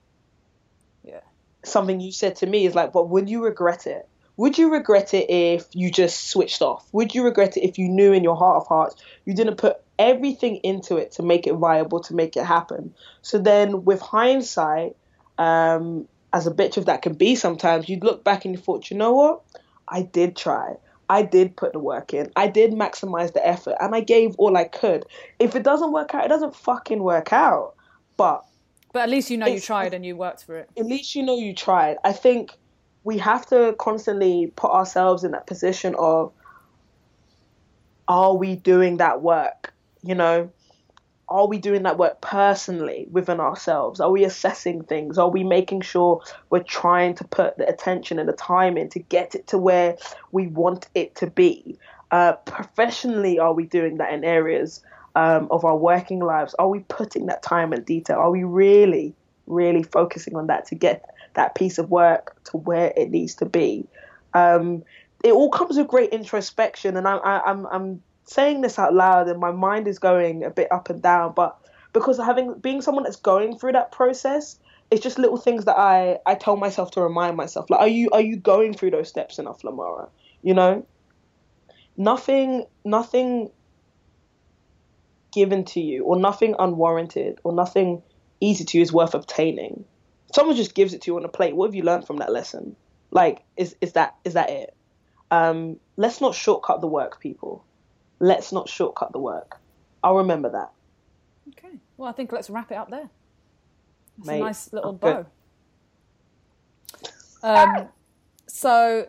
yeah. 1.03 1.21
something 1.63 1.99
you 1.99 2.11
said 2.11 2.35
to 2.37 2.45
me 2.45 2.65
is 2.65 2.75
like, 2.75 2.91
but 2.93 3.09
would 3.09 3.29
you 3.29 3.43
regret 3.43 3.87
it? 3.87 4.07
Would 4.37 4.57
you 4.57 4.71
regret 4.71 5.13
it 5.13 5.29
if 5.29 5.65
you 5.73 5.91
just 5.91 6.29
switched 6.29 6.61
off? 6.61 6.87
Would 6.93 7.13
you 7.13 7.23
regret 7.23 7.57
it 7.57 7.61
if 7.61 7.77
you 7.77 7.89
knew 7.89 8.13
in 8.13 8.23
your 8.23 8.35
heart 8.35 8.61
of 8.61 8.67
hearts 8.67 8.95
you 9.25 9.33
didn't 9.33 9.57
put 9.57 9.77
everything 9.99 10.57
into 10.57 10.97
it 10.97 11.11
to 11.13 11.23
make 11.23 11.45
it 11.47 11.53
viable, 11.53 11.99
to 12.01 12.15
make 12.15 12.35
it 12.35 12.45
happen? 12.45 12.95
So 13.21 13.37
then, 13.37 13.83
with 13.83 14.01
hindsight, 14.01 14.95
um, 15.37 16.07
as 16.33 16.47
a 16.47 16.51
bitch 16.51 16.77
of 16.77 16.85
that 16.85 17.01
can 17.01 17.13
be 17.13 17.35
sometimes, 17.35 17.89
you'd 17.89 18.03
look 18.03 18.23
back 18.23 18.45
and 18.45 18.55
you 18.55 18.59
thought, 18.59 18.89
you 18.89 18.97
know 18.97 19.13
what? 19.13 19.41
I 19.87 20.01
did 20.03 20.35
try. 20.35 20.75
I 21.09 21.23
did 21.23 21.57
put 21.57 21.73
the 21.73 21.79
work 21.79 22.13
in. 22.13 22.31
I 22.37 22.47
did 22.47 22.71
maximize 22.71 23.33
the 23.33 23.45
effort 23.45 23.75
and 23.81 23.93
I 23.93 23.99
gave 23.99 24.33
all 24.37 24.55
I 24.55 24.63
could. 24.63 25.05
If 25.39 25.55
it 25.57 25.63
doesn't 25.63 25.91
work 25.91 26.15
out, 26.15 26.23
it 26.23 26.29
doesn't 26.29 26.55
fucking 26.55 27.03
work 27.03 27.33
out. 27.33 27.75
But 28.21 28.45
But 28.93 29.01
at 29.03 29.09
least 29.09 29.29
you 29.29 29.37
know 29.37 29.47
you 29.47 29.59
tried 29.59 29.93
and 29.93 30.05
you 30.05 30.15
worked 30.15 30.43
for 30.43 30.57
it. 30.57 30.69
at 30.77 30.85
least 30.85 31.15
you 31.15 31.23
know 31.23 31.37
you 31.37 31.53
tried. 31.55 31.97
I 32.03 32.13
think 32.13 32.57
we 33.03 33.17
have 33.17 33.45
to 33.47 33.75
constantly 33.79 34.51
put 34.55 34.71
ourselves 34.71 35.23
in 35.23 35.31
that 35.31 35.47
position 35.47 35.95
of 35.97 36.31
are 38.07 38.35
we 38.35 38.55
doing 38.55 38.97
that 38.97 39.21
work? 39.21 39.73
You 40.03 40.15
know, 40.15 40.51
are 41.29 41.47
we 41.47 41.57
doing 41.57 41.83
that 41.83 41.97
work 41.97 42.19
personally 42.21 43.07
within 43.09 43.39
ourselves? 43.39 43.99
Are 43.99 44.11
we 44.11 44.23
assessing 44.25 44.83
things? 44.83 45.17
Are 45.17 45.29
we 45.29 45.43
making 45.43 45.81
sure 45.81 46.21
we're 46.49 46.63
trying 46.63 47.15
to 47.15 47.23
put 47.23 47.57
the 47.57 47.67
attention 47.67 48.19
and 48.19 48.27
the 48.27 48.33
time 48.33 48.77
in 48.77 48.89
to 48.89 48.99
get 48.99 49.33
it 49.33 49.47
to 49.47 49.57
where 49.57 49.97
we 50.31 50.47
want 50.47 50.89
it 50.93 51.15
to 51.15 51.27
be? 51.27 51.79
Uh, 52.11 52.33
professionally, 52.33 53.39
are 53.39 53.53
we 53.53 53.63
doing 53.63 53.97
that 53.97 54.11
in 54.13 54.23
areas 54.25 54.83
um, 55.15 55.47
of 55.51 55.65
our 55.65 55.75
working 55.75 56.19
lives? 56.19 56.55
Are 56.59 56.67
we 56.69 56.79
putting 56.79 57.27
that 57.27 57.43
time 57.43 57.73
and 57.73 57.85
detail? 57.85 58.17
Are 58.17 58.31
we 58.31 58.43
really, 58.43 59.13
really 59.47 59.83
focusing 59.83 60.35
on 60.35 60.47
that 60.47 60.67
to 60.67 60.75
get 60.75 61.05
that 61.33 61.55
piece 61.55 61.77
of 61.77 61.89
work 61.89 62.41
to 62.45 62.57
where 62.57 62.93
it 62.95 63.09
needs 63.09 63.35
to 63.35 63.45
be? 63.45 63.87
Um, 64.33 64.83
it 65.23 65.33
all 65.33 65.49
comes 65.49 65.77
with 65.77 65.87
great 65.87 66.11
introspection, 66.11 66.97
and 66.97 67.07
I, 67.07 67.17
I, 67.17 67.49
I'm 67.49 67.65
I'm 67.67 68.03
saying 68.25 68.61
this 68.61 68.79
out 68.79 68.93
loud, 68.93 69.27
and 69.27 69.39
my 69.39 69.51
mind 69.51 69.87
is 69.87 69.99
going 69.99 70.43
a 70.43 70.49
bit 70.49 70.71
up 70.71 70.89
and 70.89 71.01
down, 71.01 71.33
but 71.35 71.57
because 71.93 72.17
having 72.17 72.55
being 72.59 72.81
someone 72.81 73.03
that's 73.03 73.17
going 73.17 73.57
through 73.57 73.73
that 73.73 73.91
process, 73.91 74.57
it's 74.89 75.01
just 75.01 75.19
little 75.19 75.37
things 75.37 75.65
that 75.65 75.77
I 75.77 76.19
I 76.25 76.35
tell 76.35 76.55
myself 76.55 76.91
to 76.91 77.01
remind 77.01 77.37
myself. 77.37 77.69
Like, 77.69 77.81
are 77.81 77.87
you 77.87 78.09
are 78.11 78.21
you 78.21 78.37
going 78.37 78.73
through 78.73 78.91
those 78.91 79.09
steps 79.09 79.37
enough, 79.39 79.61
Lamara? 79.61 80.09
You 80.41 80.53
know, 80.53 80.85
nothing 81.97 82.65
nothing 82.83 83.51
given 85.31 85.65
to 85.65 85.79
you, 85.79 86.03
or 86.03 86.19
nothing 86.19 86.55
unwarranted, 86.59 87.39
or 87.43 87.53
nothing 87.53 88.01
easy 88.39 88.65
to 88.65 88.77
you 88.77 88.81
is 88.81 88.91
worth 88.91 89.13
obtaining. 89.13 89.85
Someone 90.33 90.55
just 90.55 90.73
gives 90.73 90.93
it 90.93 91.01
to 91.01 91.11
you 91.11 91.17
on 91.17 91.25
a 91.25 91.29
plate. 91.29 91.55
What 91.55 91.67
have 91.67 91.75
you 91.75 91.83
learned 91.83 92.07
from 92.07 92.17
that 92.17 92.31
lesson? 92.31 92.75
Like, 93.11 93.43
is 93.57 93.75
is 93.81 93.93
that 93.93 94.15
is 94.23 94.33
that 94.33 94.49
it? 94.49 94.73
Um, 95.29 95.79
let's 95.97 96.21
not 96.21 96.35
shortcut 96.35 96.81
the 96.81 96.87
work, 96.87 97.19
people. 97.19 97.63
Let's 98.19 98.51
not 98.51 98.69
shortcut 98.69 99.11
the 99.11 99.19
work. 99.19 99.57
I'll 100.03 100.17
remember 100.17 100.49
that. 100.49 100.71
Okay. 101.49 101.77
Well, 101.97 102.09
I 102.09 102.13
think 102.13 102.31
let's 102.31 102.49
wrap 102.49 102.71
it 102.71 102.75
up 102.75 102.89
there. 102.89 103.09
It's 104.19 104.27
a 104.27 104.37
nice 104.37 104.73
little 104.73 104.93
bow. 104.93 105.25
Um, 107.43 107.87
so 108.47 109.07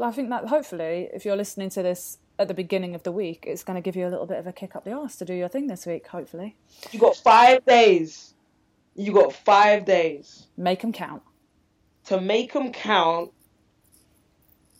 I 0.00 0.10
think 0.12 0.30
that 0.30 0.46
hopefully, 0.46 1.08
if 1.12 1.24
you're 1.24 1.36
listening 1.36 1.70
to 1.70 1.82
this 1.82 2.18
at 2.38 2.48
the 2.48 2.54
beginning 2.54 2.94
of 2.94 3.02
the 3.02 3.12
week, 3.12 3.44
it's 3.46 3.64
going 3.64 3.76
to 3.76 3.80
give 3.80 3.96
you 3.96 4.06
a 4.06 4.10
little 4.10 4.26
bit 4.26 4.38
of 4.38 4.46
a 4.46 4.52
kick 4.52 4.76
up 4.76 4.84
the 4.84 4.92
arse 4.92 5.16
to 5.16 5.24
do 5.24 5.34
your 5.34 5.48
thing 5.48 5.66
this 5.68 5.86
week. 5.86 6.06
Hopefully, 6.08 6.56
You 6.92 6.98
got 6.98 7.16
five 7.16 7.64
days. 7.64 8.34
You 8.94 9.12
got 9.12 9.32
five 9.32 9.84
days 9.84 10.46
make 10.56 10.80
them 10.80 10.92
count. 10.92 11.22
to 12.06 12.20
make 12.20 12.52
them 12.52 12.72
count, 12.72 13.32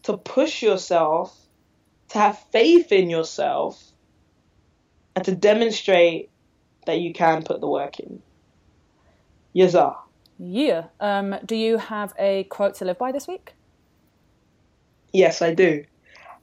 to 0.04 0.16
push 0.16 0.62
yourself, 0.62 1.36
to 2.10 2.18
have 2.18 2.38
faith 2.52 2.92
in 2.92 3.10
yourself, 3.10 3.82
and 5.14 5.24
to 5.24 5.34
demonstrate 5.34 6.30
that 6.86 7.00
you 7.00 7.12
can 7.12 7.42
put 7.42 7.60
the 7.60 7.68
work 7.68 7.98
in. 8.00 8.22
Yes, 9.52 9.72
sir. 9.72 9.94
Yeah. 10.38 10.84
Um, 11.00 11.36
do 11.44 11.56
you 11.56 11.78
have 11.78 12.14
a 12.18 12.44
quote 12.44 12.74
to 12.76 12.84
live 12.84 12.98
by 12.98 13.10
this 13.12 13.26
week? 13.26 13.54
Yes, 15.12 15.40
I 15.42 15.54
do. 15.54 15.84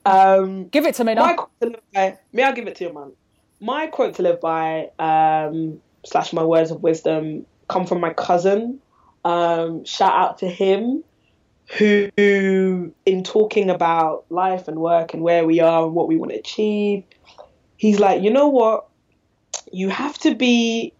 Um, 0.04 0.68
Give 0.68 0.86
it 0.86 0.94
to 0.96 1.04
me 1.04 1.14
my 1.14 1.32
now. 1.32 1.34
quote 1.34 1.50
to 1.60 1.68
live 1.68 1.80
by, 1.92 2.18
may 2.32 2.42
I 2.42 2.52
give 2.52 2.66
it 2.66 2.76
to 2.76 2.84
you, 2.84 2.92
man? 2.92 3.12
My 3.60 3.86
quote 3.86 4.14
to 4.16 4.22
live 4.22 4.40
by, 4.40 4.90
um, 4.98 5.80
slash 6.04 6.32
my 6.32 6.42
words 6.44 6.70
of 6.70 6.82
wisdom, 6.82 7.46
come 7.68 7.86
from 7.86 8.00
my 8.00 8.12
cousin. 8.12 8.80
Um, 9.24 9.84
shout 9.84 10.12
out 10.12 10.38
to 10.38 10.48
him, 10.48 11.02
who, 11.78 12.10
in 13.06 13.24
talking 13.24 13.70
about 13.70 14.26
life 14.28 14.68
and 14.68 14.78
work 14.78 15.14
and 15.14 15.22
where 15.22 15.46
we 15.46 15.60
are 15.60 15.86
and 15.86 15.94
what 15.94 16.08
we 16.08 16.16
want 16.16 16.32
to 16.32 16.38
achieve, 16.38 17.04
he's 17.76 17.98
like, 17.98 18.22
you 18.22 18.30
know 18.30 18.48
what? 18.48 18.86
You 19.72 19.88
have 19.88 20.18
to 20.18 20.34
be 20.34 20.92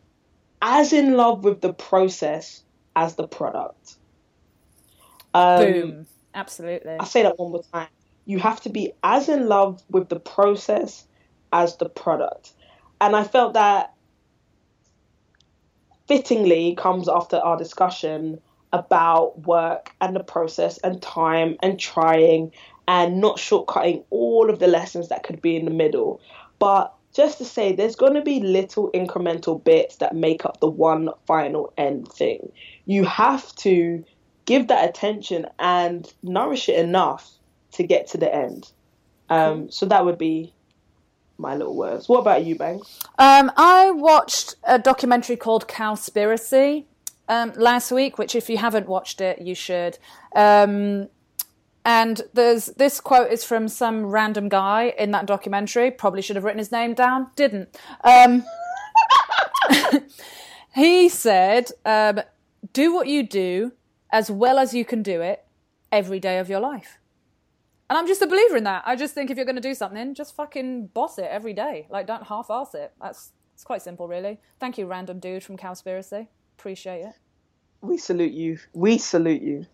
as 0.63 0.95
in 0.95 1.15
love 1.15 1.45
with 1.45 1.61
the 1.61 1.75
process 1.75 2.63
as 2.97 3.17
the 3.17 3.29
product. 3.29 3.97
Um, 5.35 5.59
Boom. 5.59 6.07
Absolutely. 6.35 6.97
I'll 6.99 7.07
say 7.07 7.23
that 7.25 7.39
one 7.39 7.53
more 7.53 7.63
time. 7.73 7.89
You 8.25 8.39
have 8.39 8.61
to 8.63 8.69
be 8.69 8.93
as 9.03 9.29
in 9.29 9.49
love 9.49 9.83
with 9.91 10.09
the 10.09 10.21
process 10.21 11.07
as 11.53 11.77
the 11.77 11.89
product. 11.89 12.53
And 13.01 13.15
I 13.15 13.25
felt 13.25 13.55
that 13.55 13.95
fittingly 16.07 16.75
comes 16.75 17.09
after 17.09 17.37
our 17.37 17.57
discussion 17.57 18.41
about 18.73 19.47
work 19.47 19.93
and 20.01 20.17
the 20.17 20.25
process 20.25 20.79
and 20.79 21.01
time 21.01 21.57
and 21.63 21.79
trying 21.79 22.53
and 22.89 23.21
not 23.21 23.37
shortcutting 23.37 24.05
all 24.11 24.51
of 24.51 24.59
the 24.59 24.67
lessons 24.67 25.09
that 25.09 25.23
could 25.23 25.41
be 25.41 25.57
in 25.57 25.65
the 25.65 25.71
middle. 25.71 26.21
But 26.59 26.95
just 27.15 27.39
to 27.39 27.45
say, 27.45 27.73
there's 27.73 27.97
going 27.97 28.15
to 28.15 28.23
be 28.23 28.41
little 28.41 28.91
incremental 28.93 29.63
bits 29.63 29.97
that 29.97 30.15
make 30.15 30.45
up 30.45 30.61
the 30.61 30.69
one 30.69 31.11
final 31.27 31.73
end 31.79 32.09
thing. 32.09 32.51
You 32.87 33.05
have 33.05 33.55
to 33.57 34.05
give 34.45 34.69
that 34.69 34.89
attention 34.89 35.47
and 35.59 36.13
nourish 36.23 36.69
it 36.69 36.79
enough 36.79 37.31
to 37.75 37.83
get 37.83 38.09
to 38.09 38.19
the 38.19 38.35
end. 38.35 38.71
Um, 39.29 39.71
so 39.71 39.87
that 39.87 40.05
would 40.05 40.19
be 40.19 40.53
my 41.39 41.55
little 41.55 41.77
words. 41.77 42.09
What 42.09 42.21
about 42.21 42.45
you, 42.45 42.57
Bangs? 42.57 43.01
Um, 43.19 43.51
I 43.57 43.91
watched 43.91 44.57
a 44.65 44.79
documentary 44.79 45.37
called 45.37 45.67
Cowspiracy 45.69 46.85
um, 47.29 47.53
last 47.57 47.91
week, 47.91 48.19
which 48.19 48.35
if 48.35 48.49
you 48.49 48.59
haven't 48.59 48.89
watched 48.89 49.21
it, 49.21 49.41
you 49.41 49.55
should. 49.55 49.99
Um, 50.35 51.09
and 51.85 52.23
there's 52.33 52.67
this 52.67 53.01
quote 53.01 53.31
is 53.31 53.45
from 53.45 53.69
some 53.69 54.07
random 54.07 54.49
guy 54.49 54.95
in 54.99 55.11
that 55.11 55.27
documentary. 55.27 55.91
Probably 55.91 56.23
should 56.23 56.37
have 56.37 56.45
written 56.45 56.59
his 56.59 56.73
name 56.73 56.95
down. 56.95 57.31
Didn't. 57.37 57.77
Um, 58.03 58.45
he 60.75 61.09
said, 61.11 61.71
um, 61.85 62.21
"Do 62.73 62.95
what 62.95 63.07
you 63.07 63.23
do 63.23 63.73
as 64.11 64.31
well 64.31 64.59
as 64.59 64.73
you 64.73 64.85
can 64.85 65.03
do 65.03 65.21
it 65.21 65.45
every 65.93 66.21
day 66.21 66.39
of 66.39 66.49
your 66.49 66.61
life." 66.61 66.99
And 67.95 68.01
I'm 68.01 68.09
just 68.09 68.23
a 68.23 68.27
believer 68.27 68.57
in 68.57 68.65
that. 68.65 68.83
I 68.87 68.97
just 68.97 69.15
think 69.15 69.31
if 69.31 69.37
you're 69.37 69.47
going 69.47 69.55
to 69.55 69.63
do 69.63 69.73
something, 69.73 70.15
just 70.15 70.35
fucking 70.35 70.89
boss 70.89 71.17
it 71.17 71.29
every 71.31 71.53
day. 71.53 71.87
Like, 71.89 72.09
don't 72.09 72.27
half-ass 72.27 72.75
it. 72.75 72.93
That's 73.01 73.31
it's 73.53 73.63
quite 73.63 73.83
simple, 73.83 74.09
really. 74.09 74.41
Thank 74.59 74.79
you, 74.79 74.87
random 74.87 75.21
dude 75.21 75.45
from 75.45 75.57
Cowspiracy. 75.57 76.27
Appreciate 76.59 77.03
it. 77.03 77.15
We 77.83 77.97
salute 77.97 78.33
you. 78.33 78.59
We 78.73 78.99
salute 78.99 79.43
you. 79.43 79.67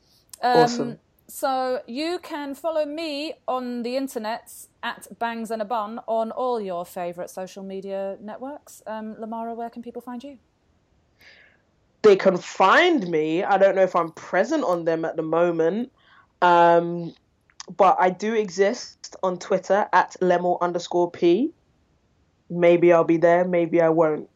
Um, 0.42 0.56
awesome. 0.58 0.98
So 1.28 1.80
you 1.86 2.18
can 2.22 2.54
follow 2.54 2.84
me 2.84 3.36
on 3.48 3.84
the 3.84 3.96
internet 3.96 4.52
at 4.82 5.06
Bangs 5.18 5.50
and 5.50 5.62
a 5.62 5.64
Bun 5.64 6.02
on 6.06 6.30
all 6.30 6.60
your 6.60 6.84
favourite 6.84 7.30
social 7.30 7.62
media 7.62 8.18
networks. 8.20 8.82
Um, 8.86 9.14
Lamara, 9.14 9.56
where 9.56 9.70
can 9.70 9.80
people 9.80 10.02
find 10.02 10.22
you? 10.22 10.36
They 12.02 12.16
can 12.16 12.36
find 12.36 13.08
me. 13.08 13.44
I 13.44 13.56
don't 13.56 13.76
know 13.76 13.82
if 13.82 13.96
I'm 13.96 14.12
present 14.12 14.62
on 14.64 14.84
them 14.84 15.06
at 15.06 15.16
the 15.16 15.22
moment. 15.22 15.90
Um, 16.42 17.14
but 17.76 17.96
I 18.00 18.10
do 18.10 18.34
exist 18.34 19.16
on 19.22 19.38
Twitter 19.38 19.88
at 19.92 20.16
lemel 20.20 20.60
underscore 20.60 21.10
p. 21.10 21.52
Maybe 22.48 22.92
I'll 22.92 23.04
be 23.04 23.16
there, 23.16 23.44
maybe 23.44 23.80
I 23.80 23.88
won't. 23.90 24.28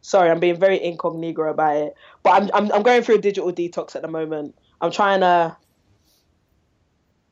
Sorry, 0.00 0.30
I'm 0.30 0.40
being 0.40 0.58
very 0.58 0.82
incognito 0.82 1.42
about 1.42 1.76
it. 1.76 1.94
But 2.22 2.42
I'm 2.42 2.50
I'm 2.54 2.72
I'm 2.72 2.82
going 2.82 3.02
through 3.02 3.16
a 3.16 3.20
digital 3.20 3.52
detox 3.52 3.94
at 3.94 4.02
the 4.02 4.08
moment. 4.08 4.56
I'm 4.80 4.90
trying 4.90 5.20
to 5.20 5.56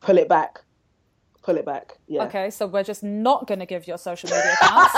pull 0.01 0.19
it 0.19 0.29
back. 0.29 0.61
Pull 1.43 1.57
it 1.57 1.67
back. 1.67 1.99
Yeah. 2.07 2.25
Okay, 2.25 2.51
so 2.51 2.67
we're 2.67 2.85
just 2.85 3.03
not 3.03 3.47
going 3.47 3.61
to 3.61 3.67
give 3.67 3.87
your 3.89 3.99
social 3.99 4.29
media 4.31 4.53
accounts. 4.61 4.95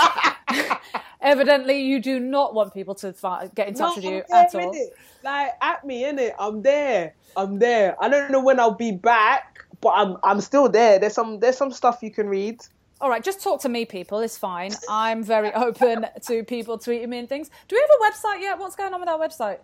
Evidently, 1.21 1.81
you 1.81 2.01
do 2.01 2.19
not 2.19 2.53
want 2.53 2.73
people 2.73 2.93
to 2.95 3.13
get 3.55 3.69
in 3.69 3.73
touch 3.73 3.95
No, 3.95 3.95
with 3.95 4.03
you 4.03 4.23
at 4.31 4.53
all. 4.53 4.71
it. 4.73 4.93
Like 5.23 5.51
at 5.61 5.85
me, 5.85 6.03
innit? 6.03 6.33
I'm 6.37 6.61
there. 6.61 7.15
I'm 7.37 7.59
there. 7.59 7.95
I 8.03 8.09
don't 8.09 8.29
know 8.29 8.43
when 8.43 8.59
I'll 8.59 8.75
be 8.75 8.91
back, 8.91 9.62
but 9.83 9.91
I'm 9.95 10.17
I'm 10.23 10.41
still 10.41 10.67
there. 10.69 10.97
There's 10.99 11.13
some 11.13 11.39
there's 11.39 11.57
some 11.57 11.71
stuff 11.71 11.99
you 12.01 12.09
can 12.11 12.27
read. 12.27 12.61
All 13.01 13.09
right, 13.09 13.23
just 13.23 13.43
talk 13.43 13.59
to 13.61 13.69
me, 13.69 13.83
people. 13.85 14.19
It's 14.21 14.37
fine. 14.37 14.71
I'm 14.89 15.23
very 15.23 15.53
open 15.67 16.05
to 16.27 16.43
people 16.45 16.77
tweeting 16.79 17.09
me 17.09 17.19
and 17.19 17.29
things. 17.29 17.49
Do 17.67 17.75
we 17.75 17.81
have 17.81 17.89
a 17.99 18.01
website 18.11 18.41
yet? 18.41 18.57
What's 18.57 18.75
going 18.75 18.93
on 18.93 18.99
with 19.01 19.09
our 19.09 19.19
website? 19.19 19.59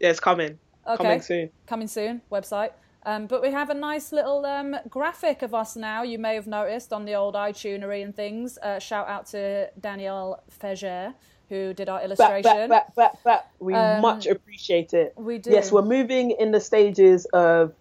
Yeah, 0.00 0.10
it's 0.10 0.20
coming. 0.20 0.58
Okay. 0.88 0.96
Coming 1.04 1.20
soon. 1.22 1.50
Coming 1.66 1.86
soon, 1.88 2.22
website. 2.32 2.70
Um, 3.06 3.26
but 3.26 3.40
we 3.42 3.50
have 3.50 3.70
a 3.70 3.74
nice 3.74 4.12
little 4.12 4.44
um, 4.44 4.76
graphic 4.88 5.42
of 5.42 5.54
us 5.54 5.76
now. 5.76 6.02
You 6.02 6.18
may 6.18 6.34
have 6.34 6.46
noticed 6.46 6.92
on 6.92 7.04
the 7.04 7.14
old 7.14 7.34
iTunery 7.34 8.02
and 8.02 8.14
things. 8.14 8.58
Uh, 8.58 8.78
shout 8.78 9.08
out 9.08 9.26
to 9.28 9.70
Danielle 9.80 10.42
Feger, 10.62 11.14
who 11.48 11.72
did 11.74 11.88
our 11.88 11.98
Back, 11.98 12.04
illustration. 12.06 12.68
back, 12.68 12.68
back, 12.68 12.94
back, 12.94 13.24
back. 13.24 13.50
We 13.58 13.74
Um, 13.74 14.00
much 14.02 14.26
appreciate 14.26 14.92
it. 14.92 15.12
we 15.16 15.38
do. 15.38 15.50
Yes, 15.50 15.70
we're 15.72 15.82
moving 15.82 16.30
in 16.32 16.50
the 16.52 16.60
stages 16.60 17.24
of 17.26 17.72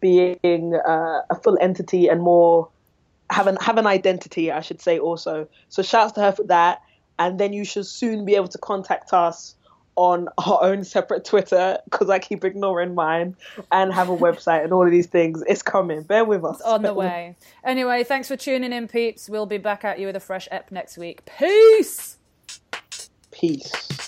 being 0.00 0.74
uh, 0.74 1.22
a 1.30 1.34
full 1.42 1.58
entity 1.60 2.08
and 2.08 2.20
more 2.20 2.68
have 3.30 3.46
an 3.46 3.56
have 3.60 3.78
an 3.78 3.86
identity, 3.86 4.50
I 4.50 4.60
should 4.60 4.80
say. 4.80 4.98
Also, 4.98 5.48
so 5.68 5.82
shouts 5.82 6.12
to 6.12 6.20
her 6.20 6.32
for 6.32 6.44
that. 6.44 6.82
And 7.18 7.38
then 7.38 7.52
you 7.52 7.64
should 7.64 7.86
soon 7.86 8.24
be 8.24 8.36
able 8.36 8.48
to 8.48 8.58
contact 8.58 9.12
us 9.12 9.56
on 9.96 10.28
our 10.38 10.62
own 10.62 10.84
separate 10.84 11.24
Twitter 11.24 11.78
because 11.84 12.08
I 12.08 12.20
keep 12.20 12.44
ignoring 12.44 12.94
mine 12.94 13.36
and 13.72 13.92
have 13.92 14.08
a 14.08 14.16
website 14.16 14.62
and 14.62 14.72
all 14.72 14.84
of 14.84 14.92
these 14.92 15.08
things. 15.08 15.42
It's 15.48 15.62
coming. 15.62 16.04
Bear 16.04 16.24
with 16.24 16.44
us. 16.44 16.60
on 16.60 16.82
the 16.82 16.94
way. 16.94 17.36
Anyway, 17.64 18.04
thanks 18.04 18.28
for 18.28 18.36
tuning 18.36 18.72
in, 18.72 18.86
peeps. 18.86 19.28
We'll 19.28 19.46
be 19.46 19.58
back 19.58 19.84
at 19.84 19.98
you 19.98 20.06
with 20.06 20.16
a 20.16 20.20
fresh 20.20 20.46
ep 20.52 20.70
next 20.70 20.96
week. 20.96 21.24
Peace. 21.26 22.16
Peace. 23.32 24.07